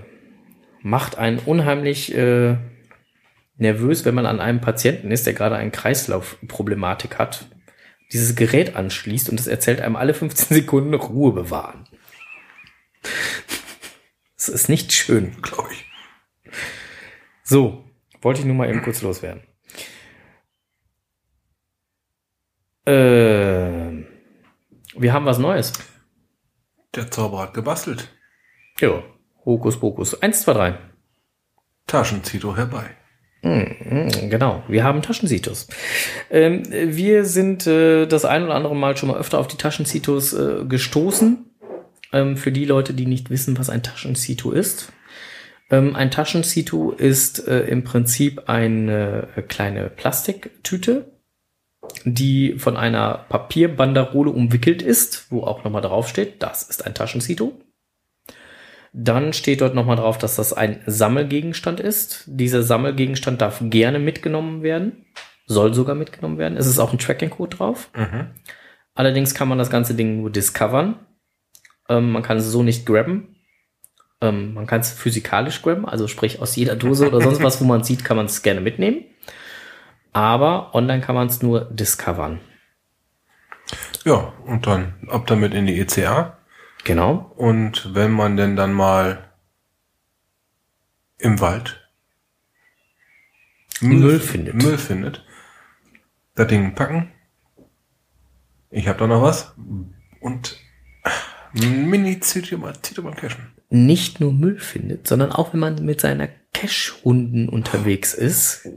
macht 0.81 1.17
einen 1.17 1.39
unheimlich 1.39 2.15
äh, 2.15 2.57
nervös, 3.59 4.05
wenn 4.05 4.15
man 4.15 4.25
an 4.25 4.39
einem 4.39 4.61
Patienten 4.61 5.11
ist, 5.11 5.25
der 5.25 5.33
gerade 5.33 5.55
eine 5.55 5.71
Kreislaufproblematik 5.71 7.17
hat, 7.17 7.45
dieses 8.11 8.35
Gerät 8.35 8.75
anschließt 8.75 9.29
und 9.29 9.39
es 9.39 9.47
erzählt 9.47 9.81
einem 9.81 9.95
alle 9.95 10.13
15 10.13 10.55
Sekunden 10.57 10.93
Ruhe 10.93 11.33
bewahren. 11.33 11.87
Das 14.35 14.49
ist 14.49 14.69
nicht 14.69 14.93
schön. 14.93 15.41
Glaube 15.41 15.69
ich. 15.71 15.85
So, 17.43 17.83
wollte 18.21 18.39
ich 18.41 18.45
nur 18.45 18.55
mal 18.55 18.69
eben 18.69 18.81
kurz 18.81 19.01
loswerden. 19.01 19.43
Äh, 22.85 24.05
wir 24.95 25.13
haben 25.13 25.25
was 25.25 25.37
Neues. 25.37 25.73
Der 26.95 27.11
Zauberer 27.11 27.43
hat 27.43 27.53
gebastelt. 27.53 28.09
Ja, 28.79 29.03
Hokus 29.45 29.79
Pokus. 29.79 30.21
Eins, 30.21 30.41
zwei, 30.41 30.53
drei. 30.53 30.77
Taschenzito 31.85 32.55
herbei. 32.55 32.95
Mhm, 33.41 34.29
Genau, 34.29 34.63
wir 34.67 34.83
haben 34.83 35.01
Taschensitus. 35.01 35.67
Ähm, 36.29 36.63
wir 36.69 37.25
sind 37.25 37.67
äh, 37.67 38.05
das 38.05 38.25
ein 38.25 38.43
oder 38.43 38.55
andere 38.55 38.75
Mal 38.75 38.97
schon 38.97 39.09
mal 39.09 39.17
öfter 39.17 39.39
auf 39.39 39.47
die 39.47 39.57
Taschensitus 39.57 40.33
äh, 40.33 40.65
gestoßen. 40.67 41.45
Ähm, 42.11 42.37
für 42.37 42.51
die 42.51 42.65
Leute, 42.65 42.93
die 42.93 43.05
nicht 43.05 43.29
wissen, 43.29 43.57
was 43.57 43.69
ein 43.69 43.83
Taschensitu 43.83 44.51
ist. 44.51 44.91
Ähm, 45.69 45.95
ein 45.95 46.11
Taschensitu 46.11 46.91
ist 46.91 47.47
äh, 47.47 47.61
im 47.61 47.83
Prinzip 47.83 48.49
eine 48.49 49.27
kleine 49.47 49.89
Plastiktüte, 49.89 51.11
die 52.03 52.55
von 52.57 52.77
einer 52.77 53.25
Papierbanderole 53.29 54.31
umwickelt 54.31 54.81
ist, 54.81 55.27
wo 55.29 55.43
auch 55.43 55.63
nochmal 55.63 55.81
draufsteht, 55.81 56.41
das 56.41 56.63
ist 56.63 56.85
ein 56.85 56.93
Taschensitu. 56.95 57.53
Dann 58.93 59.33
steht 59.33 59.61
dort 59.61 59.75
nochmal 59.75 59.97
drauf, 59.97 60.17
dass 60.17 60.35
das 60.35 60.53
ein 60.53 60.81
Sammelgegenstand 60.85 61.79
ist. 61.79 62.23
Dieser 62.25 62.63
Sammelgegenstand 62.63 63.41
darf 63.41 63.59
gerne 63.61 63.99
mitgenommen 63.99 64.63
werden, 64.63 65.05
soll 65.45 65.73
sogar 65.73 65.95
mitgenommen 65.95 66.37
werden. 66.37 66.57
Es 66.57 66.67
ist 66.67 66.79
auch 66.79 66.91
ein 66.91 66.99
Tracking-Code 66.99 67.57
drauf. 67.57 67.89
Mhm. 67.95 68.27
Allerdings 68.95 69.33
kann 69.33 69.47
man 69.47 69.57
das 69.57 69.69
ganze 69.69 69.93
Ding 69.93 70.21
nur 70.21 70.31
discovern. 70.31 70.99
Ähm, 71.87 72.11
man 72.11 72.23
kann 72.23 72.37
es 72.37 72.45
so 72.45 72.63
nicht 72.63 72.85
grabben. 72.85 73.35
Ähm, 74.21 74.53
man 74.53 74.67
kann 74.67 74.81
es 74.81 74.91
physikalisch 74.91 75.61
grabben, 75.61 75.87
also 75.87 76.07
sprich 76.07 76.41
aus 76.41 76.55
jeder 76.55 76.75
Dose 76.75 77.07
oder 77.07 77.21
sonst 77.21 77.41
was, 77.41 77.61
wo 77.61 77.65
man 77.65 77.83
sieht, 77.83 78.03
kann 78.03 78.17
man 78.17 78.25
es 78.25 78.41
gerne 78.41 78.59
mitnehmen. 78.59 79.05
Aber 80.11 80.75
online 80.75 81.01
kann 81.01 81.15
man 81.15 81.27
es 81.27 81.41
nur 81.41 81.65
discovern. 81.65 82.41
Ja, 84.03 84.33
und 84.45 84.65
dann 84.67 84.95
ab 85.07 85.27
damit 85.27 85.53
in 85.53 85.67
die 85.67 85.79
ECA. 85.79 86.38
Genau. 86.83 87.31
Und 87.35 87.93
wenn 87.93 88.11
man 88.11 88.37
denn 88.37 88.55
dann 88.55 88.73
mal 88.73 89.29
im 91.17 91.39
Wald 91.39 91.89
Müll 93.81 94.19
findet. 94.19 94.55
Müll 94.55 94.77
findet, 94.77 95.23
das 96.35 96.47
Ding 96.47 96.75
packen. 96.75 97.11
Ich 98.71 98.87
habe 98.87 98.99
da 98.99 99.07
noch 99.07 99.21
was. 99.21 99.53
Und 100.19 100.57
mini 101.53 102.19
Zittermann 102.19 102.75
cashen. 103.15 103.53
Nicht 103.69 104.19
nur 104.19 104.33
Müll 104.33 104.59
findet, 104.59 105.07
sondern 105.07 105.31
auch 105.31 105.53
wenn 105.53 105.59
man 105.59 105.85
mit 105.85 106.01
seiner 106.01 106.27
Cash-Hunden 106.53 107.49
unterwegs 107.49 108.13
ist, 108.13 108.67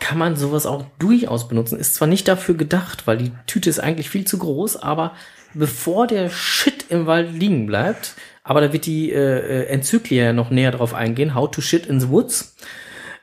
kann 0.00 0.18
man 0.18 0.36
sowas 0.36 0.66
auch 0.66 0.86
durchaus 0.98 1.48
benutzen. 1.48 1.78
Ist 1.78 1.94
zwar 1.94 2.08
nicht 2.08 2.26
dafür 2.26 2.56
gedacht, 2.56 3.06
weil 3.06 3.18
die 3.18 3.32
Tüte 3.46 3.70
ist 3.70 3.78
eigentlich 3.78 4.10
viel 4.10 4.26
zu 4.26 4.38
groß, 4.38 4.76
aber 4.76 5.14
bevor 5.54 6.06
der 6.06 6.30
Shit 6.30 6.86
im 6.88 7.06
Wald 7.06 7.32
liegen 7.32 7.66
bleibt, 7.66 8.14
aber 8.42 8.60
da 8.60 8.72
wird 8.72 8.86
die 8.86 9.12
äh, 9.12 9.62
äh, 9.62 9.66
Enzyklia 9.66 10.32
noch 10.32 10.50
näher 10.50 10.72
drauf 10.72 10.94
eingehen, 10.94 11.34
How 11.34 11.50
to 11.50 11.60
Shit 11.60 11.86
in 11.86 12.00
the 12.00 12.08
Woods. 12.08 12.56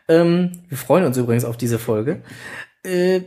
Ähm, 0.07 0.51
wir 0.69 0.77
freuen 0.77 1.05
uns 1.05 1.17
übrigens 1.17 1.45
auf 1.45 1.57
diese 1.57 1.79
Folge. 1.79 2.21
Äh, 2.83 3.21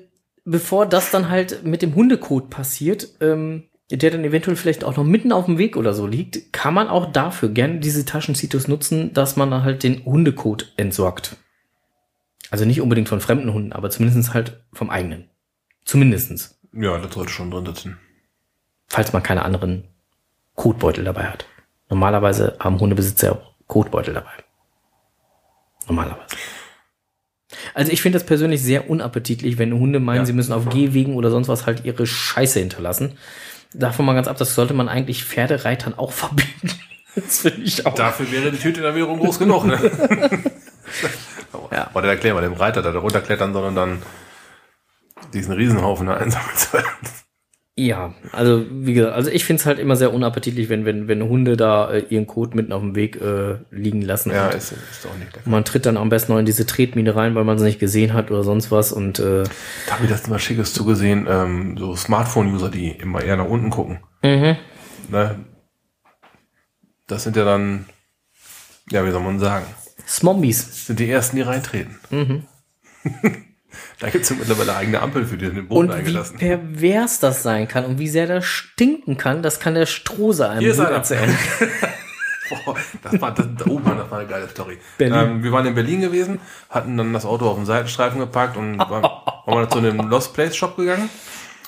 bevor 0.45 0.87
das 0.87 1.11
dann 1.11 1.29
halt 1.29 1.65
mit 1.65 1.83
dem 1.83 1.95
Hundekot 1.95 2.51
passiert, 2.51 3.09
ähm, 3.21 3.65
der 3.91 4.11
dann 4.11 4.25
eventuell 4.25 4.57
vielleicht 4.57 4.85
auch 4.85 4.97
noch 4.97 5.05
mitten 5.05 5.33
auf 5.33 5.47
dem 5.47 5.59
Weg 5.59 5.77
oder 5.77 5.95
so 5.95 6.07
liegt, 6.07 6.53
kann 6.53 6.75
man 6.75 6.89
auch 6.89 7.13
dafür 7.13 7.49
gerne 7.49 7.81
diese 7.81 8.05
Taschenzitus 8.05 8.69
nutzen, 8.69 9.13
dass 9.13 9.37
man 9.37 9.51
dann 9.51 9.65
halt 9.65 9.83
den 9.83 10.05
Hundekot 10.05 10.73
entsorgt. 10.77 11.37
Also 12.51 12.65
nicht 12.65 12.81
unbedingt 12.81 13.09
von 13.09 13.21
fremden 13.21 13.53
Hunden, 13.53 13.73
aber 13.73 13.91
zumindest 13.91 14.33
halt 14.33 14.61
vom 14.73 14.91
eigenen. 14.91 15.29
Zumindestens. 15.85 16.61
Ja, 16.73 16.99
das 16.99 17.15
sollte 17.15 17.33
schon 17.33 17.51
drin 17.51 17.67
sitzen. 17.67 17.99
Falls 18.91 19.13
man 19.13 19.23
keine 19.23 19.45
anderen 19.45 19.85
Kotbeutel 20.57 21.05
dabei 21.05 21.25
hat. 21.25 21.47
Normalerweise 21.89 22.57
haben 22.61 22.79
Hundebesitzer 22.79 23.27
ja 23.29 23.33
auch 23.35 23.53
Kotbeutel 23.67 24.13
dabei. 24.15 24.31
Normalerweise. 25.87 26.37
Also 27.75 27.91
ich 27.93 28.03
finde 28.03 28.19
das 28.19 28.27
persönlich 28.27 28.63
sehr 28.63 28.91
unappetitlich, 28.91 29.59
wenn 29.59 29.73
Hunde 29.73 30.01
meinen, 30.01 30.19
Ja. 30.19 30.27
sie 30.27 30.33
müssen 30.33 30.53
auf 30.53 30.69
Gehwegen 30.69 31.15
oder 31.17 31.31
sonst 31.31 31.49
was 31.49 31.67
halt 31.67 31.85
ihre 31.85 32.07
Scheiße 32.07 32.59
hinterlassen. 32.61 33.17
Davon 33.73 34.05
mal 34.05 34.15
ganz 34.15 34.29
ab, 34.29 34.37
das 34.39 34.55
sollte 34.55 34.75
man 34.75 34.89
eigentlich 34.89 35.25
Pferdereitern 35.25 35.97
auch 35.97 36.13
verbieten. 36.13 36.71
Das 37.15 37.41
finde 37.41 37.63
ich 37.63 37.87
auch. 37.87 37.95
Dafür 37.95 38.31
wäre 38.31 38.53
die 38.53 38.59
Tüte 38.59 38.83
dann 38.83 38.95
wiederum 38.95 39.19
groß 39.19 39.39
genug. 39.39 39.65
Ne? 39.65 39.79
Ja. 41.73 41.89
Der 41.95 42.11
erklären 42.11 42.37
wir 42.37 42.41
dem 42.43 42.55
Reiter, 42.55 42.83
da 42.83 42.91
runterklettern, 42.99 43.53
sondern 43.53 43.75
dann 43.75 44.03
diesen 45.33 45.55
Riesenhaufen 45.55 46.07
da 46.07 46.17
einsammeln 46.17 46.57
soll. 46.57 46.85
Ja, 47.83 48.13
also 48.33 48.67
wie 48.71 48.93
gesagt, 48.93 49.15
also 49.15 49.31
ich 49.31 49.47
finde 49.47 49.61
es 49.61 49.65
halt 49.65 49.79
immer 49.79 49.97
sehr 49.97 50.13
unappetitlich, 50.13 50.69
wenn, 50.69 50.85
wenn, 50.85 51.09
wenn 51.09 51.23
Hunde 51.23 51.57
da 51.57 51.91
äh, 51.91 52.05
ihren 52.11 52.27
Kot 52.27 52.55
mitten 52.55 52.73
auf 52.75 52.83
dem 52.83 52.95
Weg 52.95 53.19
äh, 53.23 53.57
liegen 53.71 54.03
lassen. 54.03 54.33
Ja, 54.33 54.49
ist, 54.51 54.73
ist 54.73 55.03
doch 55.03 55.17
nicht 55.17 55.35
lecker. 55.35 55.49
man 55.49 55.65
tritt 55.65 55.87
dann 55.87 55.97
am 55.97 56.11
besten 56.11 56.33
noch 56.33 56.39
in 56.39 56.45
diese 56.45 56.67
Tretmine 56.67 57.17
rein, 57.17 57.35
weil 57.35 57.45
man 57.45 57.59
sie 57.59 57.65
nicht 57.65 57.79
gesehen 57.79 58.13
hat 58.13 58.31
oder 58.31 58.45
sonst 58.45 58.71
was. 58.71 58.93
Und 58.93 59.19
äh, 59.19 59.45
Da 59.87 59.95
habe 59.95 60.05
ich 60.05 60.11
das 60.11 60.27
mal 60.27 60.39
Schickes 60.39 60.75
zugesehen, 60.75 61.27
ähm, 61.27 61.79
so 61.79 61.97
Smartphone-User, 61.97 62.69
die 62.69 62.91
immer 62.91 63.23
eher 63.23 63.39
nach 63.39 63.49
unten 63.49 63.71
gucken. 63.71 64.01
mhm. 64.23 64.57
Ne? 65.09 65.37
Das 67.07 67.23
sind 67.23 67.35
ja 67.35 67.47
dann, 67.47 67.87
ja, 68.91 69.07
wie 69.07 69.11
soll 69.11 69.23
man 69.23 69.39
sagen, 69.39 69.65
Smombies. 70.07 70.87
sind 70.87 71.01
die 71.01 71.11
Ersten, 71.11 71.37
die 71.37 71.43
reintreten. 71.43 71.99
Mhm. 72.11 72.43
Da 73.99 74.09
gibt 74.11 74.25
es 74.25 74.31
ja 74.31 74.37
mittlerweile 74.37 74.77
eigene 74.77 75.01
Ampel 75.01 75.25
für 75.25 75.37
die 75.37 75.47
in 75.47 75.55
den 75.55 75.69
Boden 75.69 75.89
Und 75.89 75.95
wie 75.95 75.99
eingelassen. 76.01 76.39
pervers 76.39 77.21
das 77.21 77.43
sein 77.43 77.69
kann 77.69 77.85
und 77.85 77.99
wie 77.99 78.09
sehr 78.09 78.27
das 78.27 78.45
stinken 78.45 79.17
kann, 79.17 79.43
das 79.43 79.61
kann 79.61 79.75
der 79.75 79.87
Strose 79.87 80.49
einem 80.49 80.61
Hier 80.61 80.71
ist 80.73 80.81
einer. 80.81 80.91
erzählen. 80.91 81.35
Boah, 82.65 82.75
das 83.03 83.21
war, 83.21 83.33
das, 83.33 83.47
oh 83.69 83.79
Mann, 83.79 83.97
das 83.99 84.11
war 84.11 84.19
eine 84.19 84.29
geile 84.29 84.49
Story. 84.49 84.79
Ähm, 84.99 85.45
wir 85.45 85.53
waren 85.53 85.67
in 85.67 85.75
Berlin 85.77 86.01
gewesen, 86.01 86.41
hatten 86.69 86.97
dann 86.97 87.13
das 87.13 87.25
Auto 87.25 87.47
auf 87.49 87.57
den 87.57 87.65
Seitenstreifen 87.67 88.19
geparkt 88.19 88.57
und 88.57 88.77
waren, 88.79 89.03
waren 89.05 89.59
wir 89.61 89.69
zu 89.69 89.79
einem 89.79 89.99
Lost 90.09 90.35
Place 90.35 90.57
Shop 90.57 90.77
gegangen, 90.77 91.09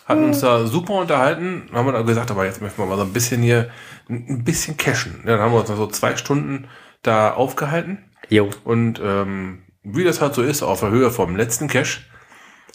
hatten 0.07 0.25
uns 0.25 0.41
da 0.41 0.67
super 0.67 0.95
unterhalten, 0.95 1.69
haben 1.73 1.87
wir 1.87 1.93
dann 1.93 2.05
gesagt, 2.05 2.33
aber 2.33 2.47
jetzt 2.47 2.61
möchten 2.61 2.83
wir 2.83 2.87
mal 2.87 2.97
so 2.97 3.05
ein 3.05 3.13
bisschen 3.13 3.43
hier, 3.43 3.71
ein 4.11 4.43
bisschen 4.43 4.77
cashen. 4.77 5.21
Ja, 5.25 5.33
dann 5.37 5.41
haben 5.43 5.53
wir 5.53 5.61
uns 5.61 5.69
noch 5.69 5.77
so 5.77 5.87
zwei 5.87 6.17
Stunden 6.17 6.67
da 7.03 7.33
aufgehalten 7.33 7.99
Jo. 8.29 8.51
und 8.65 9.01
ähm, 9.05 9.63
wie 9.83 10.05
das 10.05 10.21
halt 10.21 10.35
so 10.35 10.43
ist, 10.43 10.63
auf 10.63 10.81
der 10.81 10.91
Höhe 10.91 11.11
vom 11.11 11.37
letzten 11.37 11.69
Cache, 11.69 12.01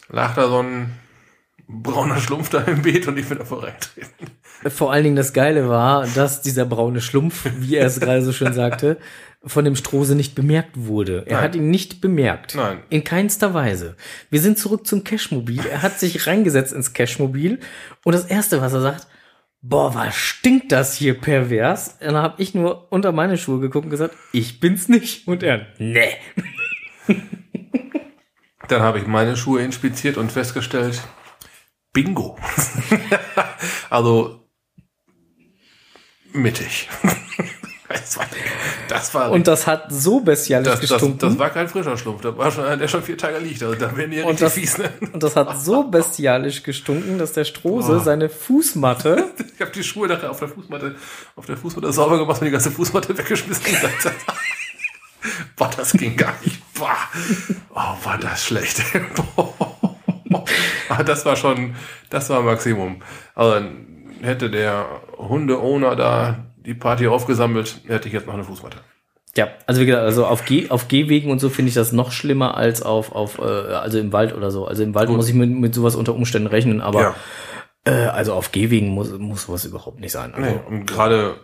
lag 0.08 0.34
da 0.34 0.48
so 0.48 0.62
ein 0.62 0.92
brauner 1.68 2.18
Schlumpf 2.18 2.48
da 2.48 2.60
im 2.62 2.82
Beet 2.82 3.06
und 3.08 3.18
ich 3.18 3.28
bin 3.28 3.38
da 3.38 3.44
vorbeigetreten. 3.44 4.30
Vor 4.68 4.92
allen 4.92 5.04
Dingen 5.04 5.16
das 5.16 5.32
Geile 5.32 5.68
war, 5.68 6.06
dass 6.06 6.42
dieser 6.42 6.64
braune 6.64 7.00
Schlumpf, 7.00 7.48
wie 7.58 7.76
er 7.76 7.86
es 7.86 8.00
gerade 8.00 8.22
so 8.22 8.32
schön 8.32 8.52
sagte, 8.52 8.98
von 9.44 9.64
dem 9.64 9.76
Strose 9.76 10.14
nicht 10.14 10.34
bemerkt 10.34 10.72
wurde. 10.74 11.24
Er 11.26 11.36
Nein. 11.36 11.44
hat 11.44 11.54
ihn 11.54 11.70
nicht 11.70 12.00
bemerkt. 12.00 12.54
Nein. 12.54 12.80
In 12.90 13.04
keinster 13.04 13.54
Weise. 13.54 13.96
Wir 14.30 14.40
sind 14.40 14.58
zurück 14.58 14.86
zum 14.86 15.04
Cashmobil. 15.04 15.64
Er 15.64 15.82
hat 15.82 16.00
sich 16.00 16.26
reingesetzt 16.26 16.72
ins 16.72 16.92
Cashmobil 16.92 17.60
und 18.02 18.14
das 18.14 18.24
erste, 18.24 18.60
was 18.60 18.72
er 18.72 18.80
sagt, 18.80 19.06
boah, 19.60 19.94
was 19.94 20.16
stinkt 20.16 20.72
das 20.72 20.96
hier 20.96 21.14
pervers? 21.20 21.96
Und 22.00 22.06
dann 22.06 22.16
habe 22.16 22.42
ich 22.42 22.54
nur 22.54 22.90
unter 22.90 23.12
meine 23.12 23.38
Schuhe 23.38 23.60
geguckt 23.60 23.84
und 23.84 23.90
gesagt, 23.90 24.16
ich 24.32 24.60
bin's 24.60 24.88
nicht. 24.88 25.28
Und 25.28 25.42
er, 25.42 25.66
nee. 25.78 26.16
Dann 28.68 28.82
habe 28.82 28.98
ich 28.98 29.06
meine 29.06 29.36
Schuhe 29.36 29.62
inspiziert 29.62 30.16
und 30.18 30.30
festgestellt, 30.30 31.02
Bingo. 31.92 32.36
also 33.90 34.44
mittig. 36.32 36.88
das 37.88 38.16
war, 38.18 38.26
das 38.88 39.14
war, 39.14 39.30
Und 39.30 39.46
das 39.48 39.66
hat 39.66 39.86
so 39.90 40.20
bestialisch 40.20 40.68
das, 40.68 40.80
das, 40.80 40.90
gestunken. 40.90 41.18
das 41.30 41.38
war 41.38 41.48
kein 41.50 41.68
frischer 41.68 41.96
Schlumpf, 41.96 42.20
das 42.20 42.36
war 42.36 42.50
schon 42.50 42.64
einer, 42.64 42.76
der 42.76 42.88
schon 42.88 43.02
vier 43.02 43.16
Tage 43.16 43.38
liegt. 43.38 43.62
Also 43.62 43.74
da 43.74 43.96
werden 43.96 44.10
die 44.10 44.18
ja 44.18 44.26
Und 44.26 44.40
das, 44.40 44.52
fies. 44.52 44.76
Ne? 44.76 44.90
und 45.12 45.22
das 45.22 45.34
hat 45.34 45.58
so 45.62 45.84
bestialisch 45.84 46.62
gestunken, 46.62 47.18
dass 47.18 47.32
der 47.32 47.44
Strose 47.44 47.96
Oh. 47.96 47.98
seine 48.00 48.28
Fußmatte 48.28 49.30
Ich 49.54 49.60
habe 49.62 49.70
die 49.70 49.82
Schuhe 49.82 50.08
nachher 50.08 50.30
auf 50.30 50.38
der 50.40 50.48
Fußmatte, 50.48 50.94
auf 51.36 51.46
der 51.46 51.56
Fußmatte 51.56 51.90
sauber 51.92 52.18
gemacht 52.18 52.40
und 52.42 52.44
die 52.44 52.50
ganze 52.52 52.70
Fußmatte 52.70 53.16
weggeschmissen. 53.16 53.64
Boah, 55.56 55.70
das 55.76 55.92
ging 55.92 56.16
gar 56.16 56.34
nicht. 56.44 56.60
Boah, 56.74 56.96
oh, 57.74 58.04
war 58.04 58.18
das 58.20 58.44
schlecht. 58.44 58.82
Ah, 60.90 61.02
das 61.02 61.24
war 61.24 61.36
schon, 61.36 61.74
das 62.10 62.28
war 62.30 62.42
Maximum. 62.42 63.02
Also 63.34 63.66
hätte 64.22 64.50
der 64.50 64.86
Hunde-Owner 65.16 65.96
da 65.96 66.46
die 66.56 66.74
Party 66.74 67.06
aufgesammelt, 67.08 67.80
hätte 67.86 68.08
ich 68.08 68.14
jetzt 68.14 68.26
noch 68.26 68.34
eine 68.34 68.44
Fußmatte. 68.44 68.78
Ja, 69.36 69.48
also 69.66 69.80
wie 69.80 69.86
gesagt, 69.86 70.04
also 70.04 70.26
auf, 70.26 70.44
Geh 70.44 70.70
auf 70.70 70.88
Gehwegen 70.88 71.30
und 71.30 71.38
so 71.38 71.48
finde 71.48 71.68
ich 71.70 71.74
das 71.74 71.92
noch 71.92 72.10
schlimmer 72.12 72.56
als 72.56 72.82
auf, 72.82 73.12
auf 73.12 73.38
äh, 73.38 73.42
also 73.42 73.98
im 73.98 74.12
Wald 74.12 74.34
oder 74.34 74.50
so. 74.50 74.66
Also 74.66 74.82
im 74.82 74.94
Wald 74.94 75.08
Gut. 75.08 75.16
muss 75.16 75.28
ich 75.28 75.34
mit, 75.34 75.50
mit 75.50 75.74
sowas 75.74 75.94
unter 75.94 76.14
Umständen 76.14 76.48
rechnen, 76.48 76.80
aber 76.80 77.00
Ja. 77.00 77.14
äh, 77.84 78.06
also 78.08 78.32
auf 78.34 78.52
Gehwegen 78.52 78.88
muss, 78.88 79.10
muss 79.18 79.44
sowas 79.44 79.64
überhaupt 79.64 80.00
nicht 80.00 80.12
sein. 80.12 80.34
Also, 80.34 80.50
Nee, 80.50 80.60
und 80.68 80.86
gerade 80.86 81.36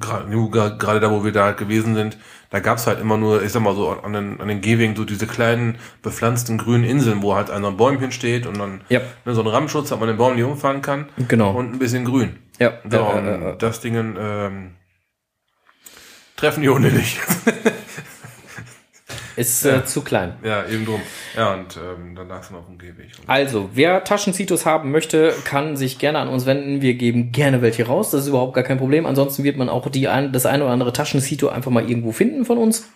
gerade 0.00 1.00
da, 1.00 1.10
wo 1.10 1.24
wir 1.24 1.32
da 1.32 1.44
halt 1.46 1.56
gewesen 1.58 1.94
sind, 1.94 2.18
da 2.50 2.60
gab's 2.60 2.86
halt 2.86 3.00
immer 3.00 3.16
nur, 3.16 3.42
ich 3.42 3.52
sag 3.52 3.62
mal 3.62 3.74
so, 3.74 3.90
an 3.90 4.12
den, 4.12 4.40
an 4.40 4.48
den 4.48 4.60
Gehwegen 4.60 4.94
so 4.96 5.04
diese 5.04 5.26
kleinen 5.26 5.78
bepflanzten 6.02 6.58
grünen 6.58 6.84
Inseln, 6.84 7.22
wo 7.22 7.34
halt 7.34 7.50
ein 7.50 7.76
Bäumchen 7.76 8.12
steht 8.12 8.46
und 8.46 8.58
dann 8.58 8.80
Ja. 8.88 9.00
ne, 9.24 9.34
so 9.34 9.40
ein 9.42 9.46
Rammschutz, 9.46 9.88
dass 9.88 9.98
man 9.98 10.08
den 10.08 10.16
Baum 10.16 10.34
nicht 10.36 10.44
umfahren 10.44 10.82
kann. 10.82 11.06
Genau. 11.28 11.50
Und 11.52 11.72
ein 11.72 11.78
bisschen 11.78 12.04
grün. 12.04 12.36
ja, 12.58 12.72
und 12.78 13.26
äh, 13.26 13.50
äh, 13.52 13.56
das 13.58 13.80
Ding 13.80 13.94
ähm, 13.96 14.70
treffen 16.36 16.62
die 16.62 16.68
Hunde 16.68 16.90
nicht. 16.90 17.20
Ist 19.36 19.64
Ja. 19.64 19.76
äh, 19.78 19.84
zu 19.84 20.00
klein. 20.02 20.34
Ja, 20.42 20.66
eben 20.66 20.84
drum. 20.86 21.00
Ja, 21.36 21.54
und 21.54 21.76
ähm, 21.76 22.14
dann 22.16 22.26
lag 22.28 22.42
es 22.42 22.50
noch 22.50 22.60
auf 22.60 22.66
dem 22.66 22.78
Gehweg. 22.78 23.10
Also, 23.26 23.68
wer 23.74 24.02
Taschenzitos 24.02 24.64
haben 24.64 24.90
möchte, 24.90 25.34
kann 25.44 25.76
sich 25.76 25.98
gerne 25.98 26.18
an 26.20 26.28
uns 26.28 26.46
wenden. 26.46 26.80
Wir 26.80 26.94
geben 26.94 27.32
gerne 27.32 27.60
welche 27.62 27.86
raus. 27.86 28.10
Das 28.10 28.22
ist 28.22 28.28
überhaupt 28.28 28.54
gar 28.54 28.64
kein 28.64 28.78
Problem. 28.78 29.04
Ansonsten 29.04 29.44
wird 29.44 29.56
man 29.58 29.68
auch 29.68 29.88
die 29.90 30.08
ein, 30.08 30.32
das 30.32 30.46
eine 30.46 30.64
oder 30.64 30.72
andere 30.72 30.92
Taschenzito 30.92 31.48
einfach 31.48 31.70
mal 31.70 31.88
irgendwo 31.88 32.12
finden 32.12 32.44
von 32.46 32.56
uns. 32.58 32.88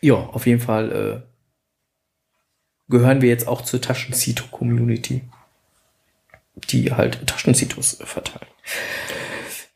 Ja, 0.00 0.14
auf 0.14 0.46
jeden 0.46 0.60
Fall 0.60 0.92
äh, 0.92 2.90
gehören 2.90 3.20
wir 3.20 3.28
jetzt 3.28 3.46
auch 3.46 3.62
zur 3.62 3.80
Taschenzito-Community, 3.80 5.22
die 6.70 6.92
halt 6.92 7.26
Taschenzitos 7.26 8.00
äh, 8.00 8.06
verteilen. 8.06 8.46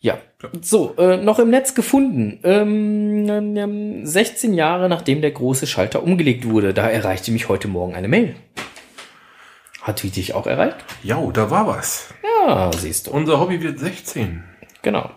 Ja, 0.02 0.18
so, 0.62 0.96
äh, 0.98 1.16
noch 1.18 1.38
im 1.38 1.50
Netz 1.50 1.74
gefunden. 1.76 2.40
Ähm, 2.42 3.56
ähm, 3.56 4.04
16 4.04 4.52
Jahre 4.52 4.88
nachdem 4.88 5.20
der 5.20 5.30
große 5.30 5.68
Schalter 5.68 6.02
umgelegt 6.02 6.44
wurde, 6.44 6.74
da 6.74 6.88
erreichte 6.90 7.30
mich 7.30 7.48
heute 7.48 7.68
Morgen 7.68 7.94
eine 7.94 8.08
Mail. 8.08 8.34
Hat 9.80 10.02
die 10.02 10.10
dich 10.10 10.34
auch 10.34 10.48
erreicht? 10.48 10.76
Ja, 11.04 11.24
da 11.32 11.50
war 11.52 11.68
was. 11.68 12.12
Ja, 12.46 12.72
siehst 12.76 13.06
du. 13.06 13.12
Unser 13.12 13.38
Hobby 13.38 13.62
wird 13.62 13.78
16. 13.78 14.42
Genau. 14.82 15.08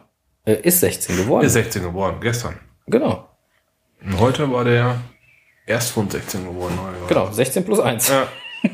Äh, 0.45 0.61
ist 0.61 0.81
16 0.81 1.17
geworden. 1.17 1.45
Ist 1.45 1.53
16 1.53 1.81
geworden, 1.81 2.17
gestern. 2.21 2.59
genau. 2.86 3.27
Und 4.03 4.19
heute 4.19 4.51
war 4.51 4.63
der 4.63 5.01
Erstfund 5.65 6.11
16 6.11 6.45
geworden. 6.45 6.77
oder? 6.77 7.07
Genau, 7.07 7.31
16 7.31 7.65
plus 7.65 7.79
1. 7.79 8.09
Ja. 8.09 8.27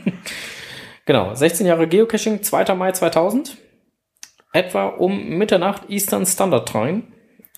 Genau, 1.06 1.34
16 1.34 1.66
Jahre 1.66 1.88
Geocaching, 1.88 2.44
2. 2.44 2.76
Mai 2.76 2.92
2000. 2.92 3.58
Etwa 4.54 4.88
um 4.88 5.30
Mitternacht 5.38 5.90
Eastern 5.90 6.26
Standard 6.26 6.70
Time 6.70 7.04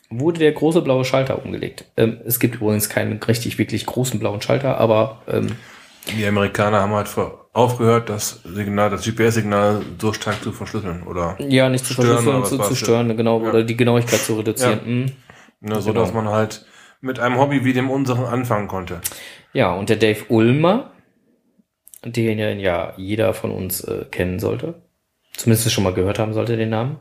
wurde 0.10 0.40
der 0.40 0.52
große 0.52 0.82
blaue 0.82 1.06
Schalter 1.06 1.44
umgelegt. 1.44 1.86
Ähm, 1.98 2.20
es 2.26 2.40
gibt 2.40 2.56
übrigens 2.56 2.88
keinen 2.90 3.22
richtig, 3.24 3.58
wirklich 3.58 3.86
großen 3.86 4.20
blauen 4.20 4.42
Schalter, 4.42 4.78
aber 4.78 5.22
ähm, 5.28 5.48
Die 6.16 6.26
Amerikaner 6.26 6.82
haben 6.82 6.94
halt 6.94 7.10
aufgehört, 7.54 8.10
das 8.10 8.42
Signal, 8.44 8.90
das 8.92 9.04
GPS-Signal 9.06 9.82
so 10.00 10.14
stark 10.14 10.44
zu 10.44 10.52
verschlüsseln. 10.52 11.04
Oder 11.04 11.36
ja, 11.40 11.70
nicht 11.70 11.86
zu 11.86 11.94
Stören 11.94 12.24
verschlüsseln, 12.24 12.62
zu, 12.62 12.68
zu 12.70 12.76
stören, 12.76 13.18
genau, 13.18 13.42
Ja. 13.42 13.50
oder 13.50 13.64
die 13.64 13.78
Genauigkeit 13.78 14.20
zu 14.20 14.36
reduzieren. 14.38 14.80
Ja. 14.86 14.92
Mhm. 14.92 15.06
ne, 15.62 15.82
so, 15.82 15.92
Genau. 15.92 16.02
dass 16.04 16.14
man 16.14 16.28
halt 16.30 16.66
mit 17.02 17.20
einem 17.20 17.38
Hobby 17.40 17.66
wie 17.66 17.74
dem 17.74 17.90
unseren 17.90 18.26
anfangen 18.26 18.68
konnte. 18.68 19.02
Ja, 19.54 19.74
und 19.74 19.90
der 19.90 19.98
Dave 19.98 20.26
Ulmer, 20.30 20.92
den 22.06 22.38
ja- 22.38 22.50
ja 22.52 22.94
jeder 22.98 23.34
von 23.34 23.52
uns 23.52 23.82
äh, 23.84 24.06
kennen 24.12 24.40
sollte, 24.40 24.83
zumindest 25.36 25.72
schon 25.72 25.84
mal 25.84 25.94
gehört 25.94 26.20
haben 26.20 26.34
sollte, 26.34 26.58
den 26.58 26.70
Namen, 26.70 27.00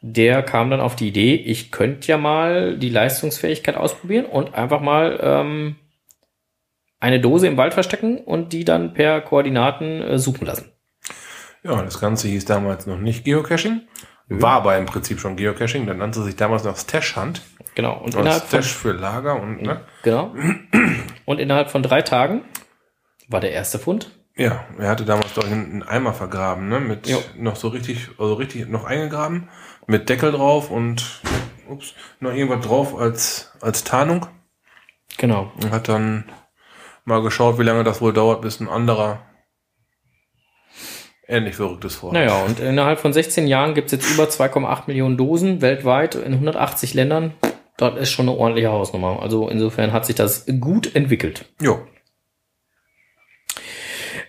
der 0.00 0.42
kam 0.42 0.70
dann 0.70 0.80
auf 0.80 0.96
die 0.96 1.08
Idee, 1.08 1.34
ich 1.34 1.72
könnte 1.72 2.08
ja 2.08 2.18
mal 2.18 2.78
die 2.78 2.90
Leistungsfähigkeit 2.90 3.76
ausprobieren 3.76 4.26
und 4.26 4.54
einfach 4.54 4.80
mal 4.80 5.18
ähm, 5.20 5.76
eine 7.00 7.20
Dose 7.20 7.46
im 7.46 7.56
Wald 7.56 7.74
verstecken 7.74 8.18
und 8.18 8.52
die 8.52 8.64
dann 8.64 8.94
per 8.94 9.20
Koordinaten 9.20 10.02
äh, 10.02 10.18
suchen 10.18 10.46
lassen. 10.46 10.72
Ja, 11.62 11.82
das 11.82 12.00
Ganze 12.00 12.28
hieß 12.28 12.44
damals 12.44 12.86
noch 12.86 12.98
nicht 12.98 13.24
Geocaching. 13.24 13.82
War 14.28 14.52
aber 14.52 14.76
im 14.76 14.86
Prinzip 14.86 15.20
schon 15.20 15.36
Geocaching. 15.36 15.86
Dann 15.86 15.98
nannte 15.98 16.22
sich 16.22 16.36
damals 16.36 16.64
noch 16.64 16.76
Stash 16.76 17.16
Hunt. 17.16 17.42
Genau. 17.74 17.94
Und 17.94 18.14
Und 18.14 18.22
innerhalb 18.22 18.42
von, 18.42 18.62
Stash 18.62 18.74
für 18.74 18.92
Lager 18.92 19.40
und, 19.40 19.62
ne? 19.62 19.80
genau. 20.02 20.34
Und 21.24 21.40
innerhalb 21.40 21.70
von 21.70 21.82
drei 21.82 22.02
Tagen 22.02 22.42
war 23.28 23.40
der 23.40 23.52
erste 23.52 23.78
Fund. 23.78 24.17
Ja, 24.38 24.64
er 24.78 24.88
hatte 24.88 25.04
damals 25.04 25.34
doch 25.34 25.44
einen 25.44 25.82
Eimer 25.82 26.14
vergraben, 26.14 26.68
ne? 26.68 26.78
Mit 26.78 27.08
Jo. 27.08 27.18
noch 27.36 27.56
so 27.56 27.68
richtig, 27.68 28.08
also 28.18 28.34
richtig 28.34 28.68
noch 28.68 28.84
eingegraben, 28.84 29.48
mit 29.88 30.08
Deckel 30.08 30.30
drauf 30.30 30.70
und 30.70 31.20
ups, 31.68 31.94
noch 32.20 32.32
irgendwas 32.32 32.64
drauf 32.64 32.96
als, 32.96 33.52
als 33.60 33.82
Tarnung. 33.82 34.26
Genau. 35.16 35.50
Und 35.60 35.72
hat 35.72 35.88
dann 35.88 36.24
mal 37.04 37.20
geschaut, 37.20 37.58
wie 37.58 37.64
lange 37.64 37.82
das 37.82 38.00
wohl 38.00 38.12
dauert, 38.12 38.40
bis 38.40 38.60
ein 38.60 38.68
anderer 38.68 39.20
ähnlich 41.26 41.56
verrücktes 41.56 41.96
vorhat. 41.96 42.14
Naja, 42.14 42.44
und 42.44 42.60
innerhalb 42.60 43.00
von 43.00 43.12
16 43.12 43.48
Jahren 43.48 43.74
gibt 43.74 43.86
es 43.86 43.92
jetzt 43.92 44.08
über 44.08 44.24
2,8 44.24 44.84
Millionen 44.86 45.16
Dosen 45.16 45.60
weltweit 45.60 46.14
in 46.14 46.32
180 46.32 46.94
Ländern. 46.94 47.34
Das 47.76 47.98
ist 47.98 48.10
schon 48.10 48.28
eine 48.28 48.38
ordentliche 48.38 48.70
Hausnummer. 48.70 49.20
Also 49.20 49.48
insofern 49.48 49.92
hat 49.92 50.06
sich 50.06 50.14
das 50.14 50.46
gut 50.60 50.94
entwickelt. 50.94 51.44
Jo. 51.60 51.80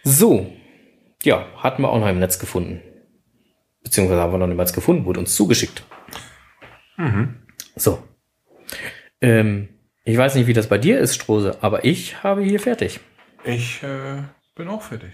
So, 0.09 0.51
ja, 1.21 1.45
hatten 1.57 1.83
wir 1.83 1.89
auch 1.89 1.99
noch 1.99 2.09
im 2.09 2.17
Netz 2.17 2.39
gefunden. 2.39 2.81
Beziehungsweise 3.83 4.19
haben 4.19 4.33
wir 4.33 4.39
noch 4.39 4.47
nicht 4.47 4.57
mal 4.57 4.65
gefunden, 4.65 5.05
wurde 5.05 5.19
uns 5.19 5.35
zugeschickt. 5.35 5.83
So. 7.75 8.01
Ähm, 9.21 9.69
ich 10.05 10.17
weiß 10.17 10.33
nicht, 10.33 10.47
wie 10.47 10.53
das 10.53 10.67
bei 10.67 10.79
dir 10.79 10.99
ist, 10.99 11.13
Strose, 11.13 11.59
aber 11.61 11.85
ich 11.85 12.23
habe 12.23 12.41
hier 12.41 12.59
fertig. 12.59 12.99
Ich 13.43 13.83
äh, 13.83 14.23
bin 14.55 14.67
auch 14.67 14.81
fertig. 14.81 15.11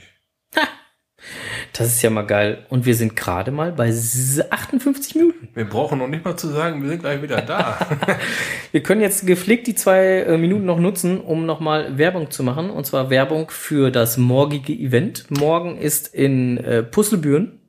Das 1.74 1.88
ist 1.88 2.02
ja 2.02 2.10
mal 2.10 2.26
geil. 2.26 2.66
Und 2.70 2.86
wir 2.86 2.96
sind 2.96 3.16
gerade 3.16 3.52
mal 3.52 3.72
bei 3.72 3.90
58 3.90 5.16
Minuten. 5.16 5.50
Wir 5.54 5.66
brauchen 5.66 6.00
noch 6.00 6.08
nicht 6.08 6.24
mal 6.24 6.38
zu 6.38 6.48
sagen, 6.48 6.82
wir 6.82 6.90
sind 6.90 7.02
gleich 7.02 7.22
wieder 7.22 7.42
da. 7.42 7.78
Wir 8.72 8.84
können 8.84 9.02
jetzt 9.02 9.26
gepflegt 9.26 9.68
die 9.68 9.76
zwei 9.76 10.24
äh, 10.24 10.38
Minuten 10.38 10.66
noch 10.66 10.80
nutzen, 10.80 11.22
um 11.22 11.46
nochmal 11.46 11.98
Werbung 11.98 12.30
zu 12.32 12.44
machen. 12.44 12.70
Und 12.70 12.86
zwar 12.86 13.10
Werbung 13.10 13.50
für 13.50 13.90
das 13.90 14.18
morgige 14.18 14.74
Event. 14.74 15.26
Morgen 15.30 15.78
ist 15.78 16.14
in 16.14 16.58
äh, 16.58 16.84
Pusselbüren 16.84 17.62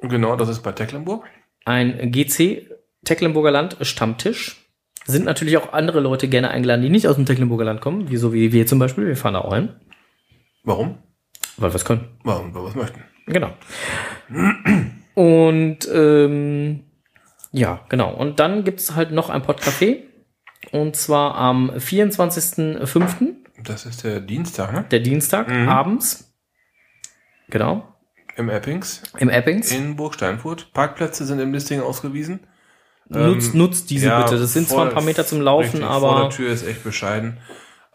genau, 0.00 0.36
das 0.36 0.48
ist 0.48 0.62
bei 0.62 0.72
Tecklenburg. 0.72 1.24
ein 1.64 2.12
GC 2.12 2.70
Tecklenburger 3.04 3.50
Land 3.50 3.76
Stammtisch. 3.82 4.60
Sind 5.06 5.26
natürlich 5.26 5.58
auch 5.58 5.72
andere 5.72 6.00
Leute 6.00 6.28
gerne 6.28 6.50
eingeladen, 6.50 6.82
die 6.82 6.88
nicht 6.88 7.06
aus 7.08 7.16
dem 7.16 7.26
Tecklenburger 7.26 7.64
Land 7.64 7.82
kommen, 7.82 8.10
wie 8.10 8.16
so 8.16 8.32
wie 8.32 8.52
wir 8.52 8.66
zum 8.66 8.78
Beispiel. 8.78 9.06
Wir 9.06 9.16
fahren 9.16 9.34
da 9.34 9.40
auch 9.40 9.54
hin, 9.54 9.68
Warum? 10.62 10.98
Weil 11.56 11.70
wir 11.70 11.76
es 11.76 11.84
können. 11.84 12.08
Warum 12.24 12.54
wir 12.54 12.64
was 12.64 12.74
möchten. 12.74 13.02
Genau. 13.26 13.52
Und 15.14 15.78
ähm, 15.92 16.84
ja, 17.52 17.80
genau. 17.88 18.12
Und 18.14 18.40
dann 18.40 18.64
gibt's 18.64 18.94
halt 18.96 19.12
noch 19.12 19.30
ein 19.30 19.42
Podcafé. 19.42 20.02
Und 20.72 20.96
zwar 20.96 21.34
am 21.36 21.70
24.05., 21.70 23.34
Das 23.62 23.86
ist 23.86 24.02
der 24.04 24.20
Dienstag, 24.20 24.72
ne? 24.72 24.84
der 24.90 25.00
Dienstag, 25.00 25.48
Mhm. 25.48 25.68
abends. 25.68 26.34
Genau. 27.48 27.86
Im 28.36 28.48
Eppings 28.48 29.02
Im 29.18 29.28
Eppings. 29.28 29.70
in 29.70 29.94
Burg 29.94 30.14
Steinfurt. 30.14 30.72
Parkplätze 30.72 31.24
sind 31.24 31.38
im 31.38 31.52
Listing 31.52 31.80
ausgewiesen. 31.80 32.40
nutzt, 33.08 33.52
Ähm, 33.52 33.58
nutzt 33.58 33.90
diese 33.90 34.06
ja, 34.06 34.22
bitte. 34.22 34.38
Das 34.38 34.52
sind 34.54 34.66
zwar 34.68 34.78
vor- 34.78 34.86
ein 34.88 34.92
paar 34.94 35.02
Meter 35.02 35.24
zum 35.26 35.40
Laufen, 35.42 35.64
Richtig, 35.66 35.82
Vor 35.82 35.90
aber 35.90 36.20
der 36.22 36.30
Tür 36.30 36.50
ist 36.50 36.66
echt 36.66 36.82
bescheiden. 36.82 37.36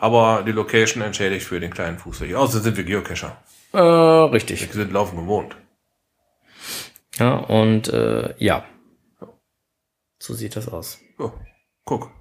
Aber 0.02 0.44
die 0.44 0.54
Location 0.54 1.04
entschädigt 1.04 1.46
für 1.46 1.60
den 1.60 1.72
kleinen 1.72 1.98
Fußweg. 2.00 2.34
Außerdem 2.34 2.64
sind 2.64 2.78
wir 2.78 2.84
Geocacher. 2.86 3.38
äh, 3.74 3.78
richtig. 3.80 4.66
Wir 4.66 4.74
sind 4.74 4.94
laufen 4.94 5.18
gewohnt. 5.18 5.58
Ja, 7.18 7.36
und 7.36 7.90
äh, 7.90 8.34
ja. 8.38 8.64
So 10.18 10.34
sieht 10.34 10.56
das 10.56 10.70
aus. 10.70 11.00
So, 11.18 11.34
guck. 11.84 12.12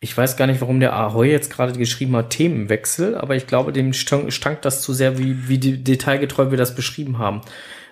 Ich 0.00 0.14
weiß 0.14 0.36
gar 0.36 0.46
nicht, 0.46 0.60
warum 0.60 0.80
der 0.80 0.92
Ahoy 0.92 1.30
jetzt 1.30 1.50
gerade 1.50 1.72
geschrieben 1.72 2.14
hat, 2.14 2.28
Themenwechsel, 2.28 3.14
aber 3.16 3.34
ich 3.34 3.46
glaube, 3.46 3.72
dem 3.72 3.94
stank, 3.94 4.60
das 4.60 4.82
zu 4.82 4.92
sehr, 4.92 5.16
wie, 5.18 5.48
wie 5.48 5.58
detailgetreu 5.58 6.50
wir 6.50 6.58
das 6.58 6.74
beschrieben 6.74 7.16
haben. 7.18 7.40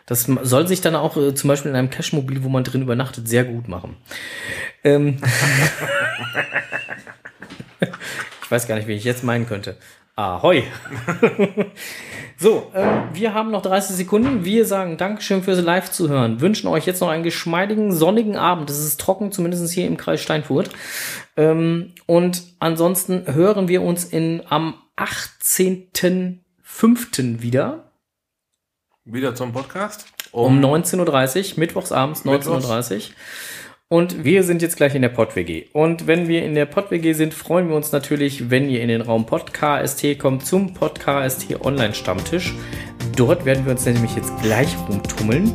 Das 0.04 0.24
soll 0.42 0.68
sich 0.68 0.82
dann 0.82 0.94
auch 0.94 1.16
äh, 1.16 1.34
zum 1.34 1.48
Beispiel 1.48 1.70
in 1.70 1.76
einem 1.76 1.88
Cashmobil, 1.88 2.44
wo 2.44 2.50
man 2.50 2.64
drin 2.64 2.82
übernachtet, 2.82 3.26
sehr 3.26 3.44
gut 3.44 3.68
machen. 3.68 3.96
Ähm, 4.84 5.16
weiß 8.54 8.68
gar 8.68 8.76
nicht, 8.76 8.86
wen 8.86 8.96
ich 8.96 9.04
jetzt 9.04 9.24
meinen 9.24 9.46
könnte. 9.46 9.76
Ahoi. 10.16 10.62
so, 12.38 12.70
ähm, 12.72 13.08
wir 13.12 13.34
haben 13.34 13.50
noch 13.50 13.62
30 13.62 13.96
Sekunden. 13.96 14.44
Wir 14.44 14.64
sagen 14.64 14.96
Dankeschön 14.96 15.42
fürs 15.42 15.60
Live-Zuhören. 15.60 16.40
Wünschen 16.40 16.68
euch 16.68 16.86
jetzt 16.86 17.00
noch 17.00 17.08
einen 17.08 17.24
geschmeidigen, 17.24 17.92
sonnigen 17.92 18.36
Abend. 18.36 18.70
Es 18.70 18.78
ist 18.78 19.00
trocken, 19.00 19.32
zumindest 19.32 19.72
hier 19.72 19.88
im 19.88 19.96
Kreis 19.96 20.22
Steinfurt. 20.22 20.70
Ähm, 21.36 21.94
und 22.06 22.44
ansonsten 22.60 23.34
hören 23.34 23.66
wir 23.66 23.82
uns 23.82 24.04
in, 24.04 24.40
am 24.48 24.74
18.05. 24.96 27.42
wieder 27.42 27.90
Wieder 29.04 29.34
zum 29.34 29.52
Podcast. 29.52 30.06
um 30.30 30.60
19.30 30.60 31.54
Uhr, 31.54 31.58
mittwochs 31.58 31.90
abends 31.90 32.24
19.30 32.24 32.94
Uhr. 32.94 33.00
Und 33.94 34.24
wir 34.24 34.42
sind 34.42 34.60
jetzt 34.60 34.76
gleich 34.76 34.96
in 34.96 35.02
der 35.02 35.08
Pod-WG. 35.08 35.66
Und 35.72 36.08
wenn 36.08 36.26
wir 36.26 36.44
in 36.44 36.56
der 36.56 36.66
Pod-WG 36.66 37.12
sind, 37.12 37.32
freuen 37.32 37.68
wir 37.68 37.76
uns 37.76 37.92
natürlich, 37.92 38.50
wenn 38.50 38.68
ihr 38.68 38.82
in 38.82 38.88
den 38.88 39.02
Raum 39.02 39.24
Podcast 39.24 40.04
kommt 40.18 40.44
zum 40.44 40.74
Podcast 40.74 41.46
Online-Stammtisch. 41.64 42.54
Dort 43.14 43.44
werden 43.44 43.64
wir 43.64 43.70
uns 43.70 43.86
nämlich 43.86 44.16
jetzt 44.16 44.32
gleich 44.42 44.76
rumtummeln 44.88 45.52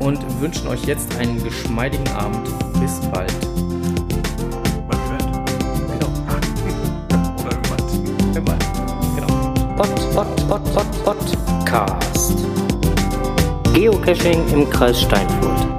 und 0.00 0.18
wünschen 0.40 0.66
euch 0.68 0.82
jetzt 0.86 1.14
einen 1.18 1.44
geschmeidigen 1.44 2.08
Abend. 2.08 2.48
Bis 2.80 3.02
bald. 3.10 3.30
Genau. 5.92 6.08
Oder. 7.44 7.58
Genau. 8.32 9.52
Pod, 9.76 10.14
Pod, 10.14 10.48
Pod, 10.48 10.74
Pod, 11.04 11.04
Podcast. 11.04 12.34
Geocaching 13.74 14.42
im 14.54 14.70
Kreis 14.70 15.02
Steinfurt. 15.02 15.77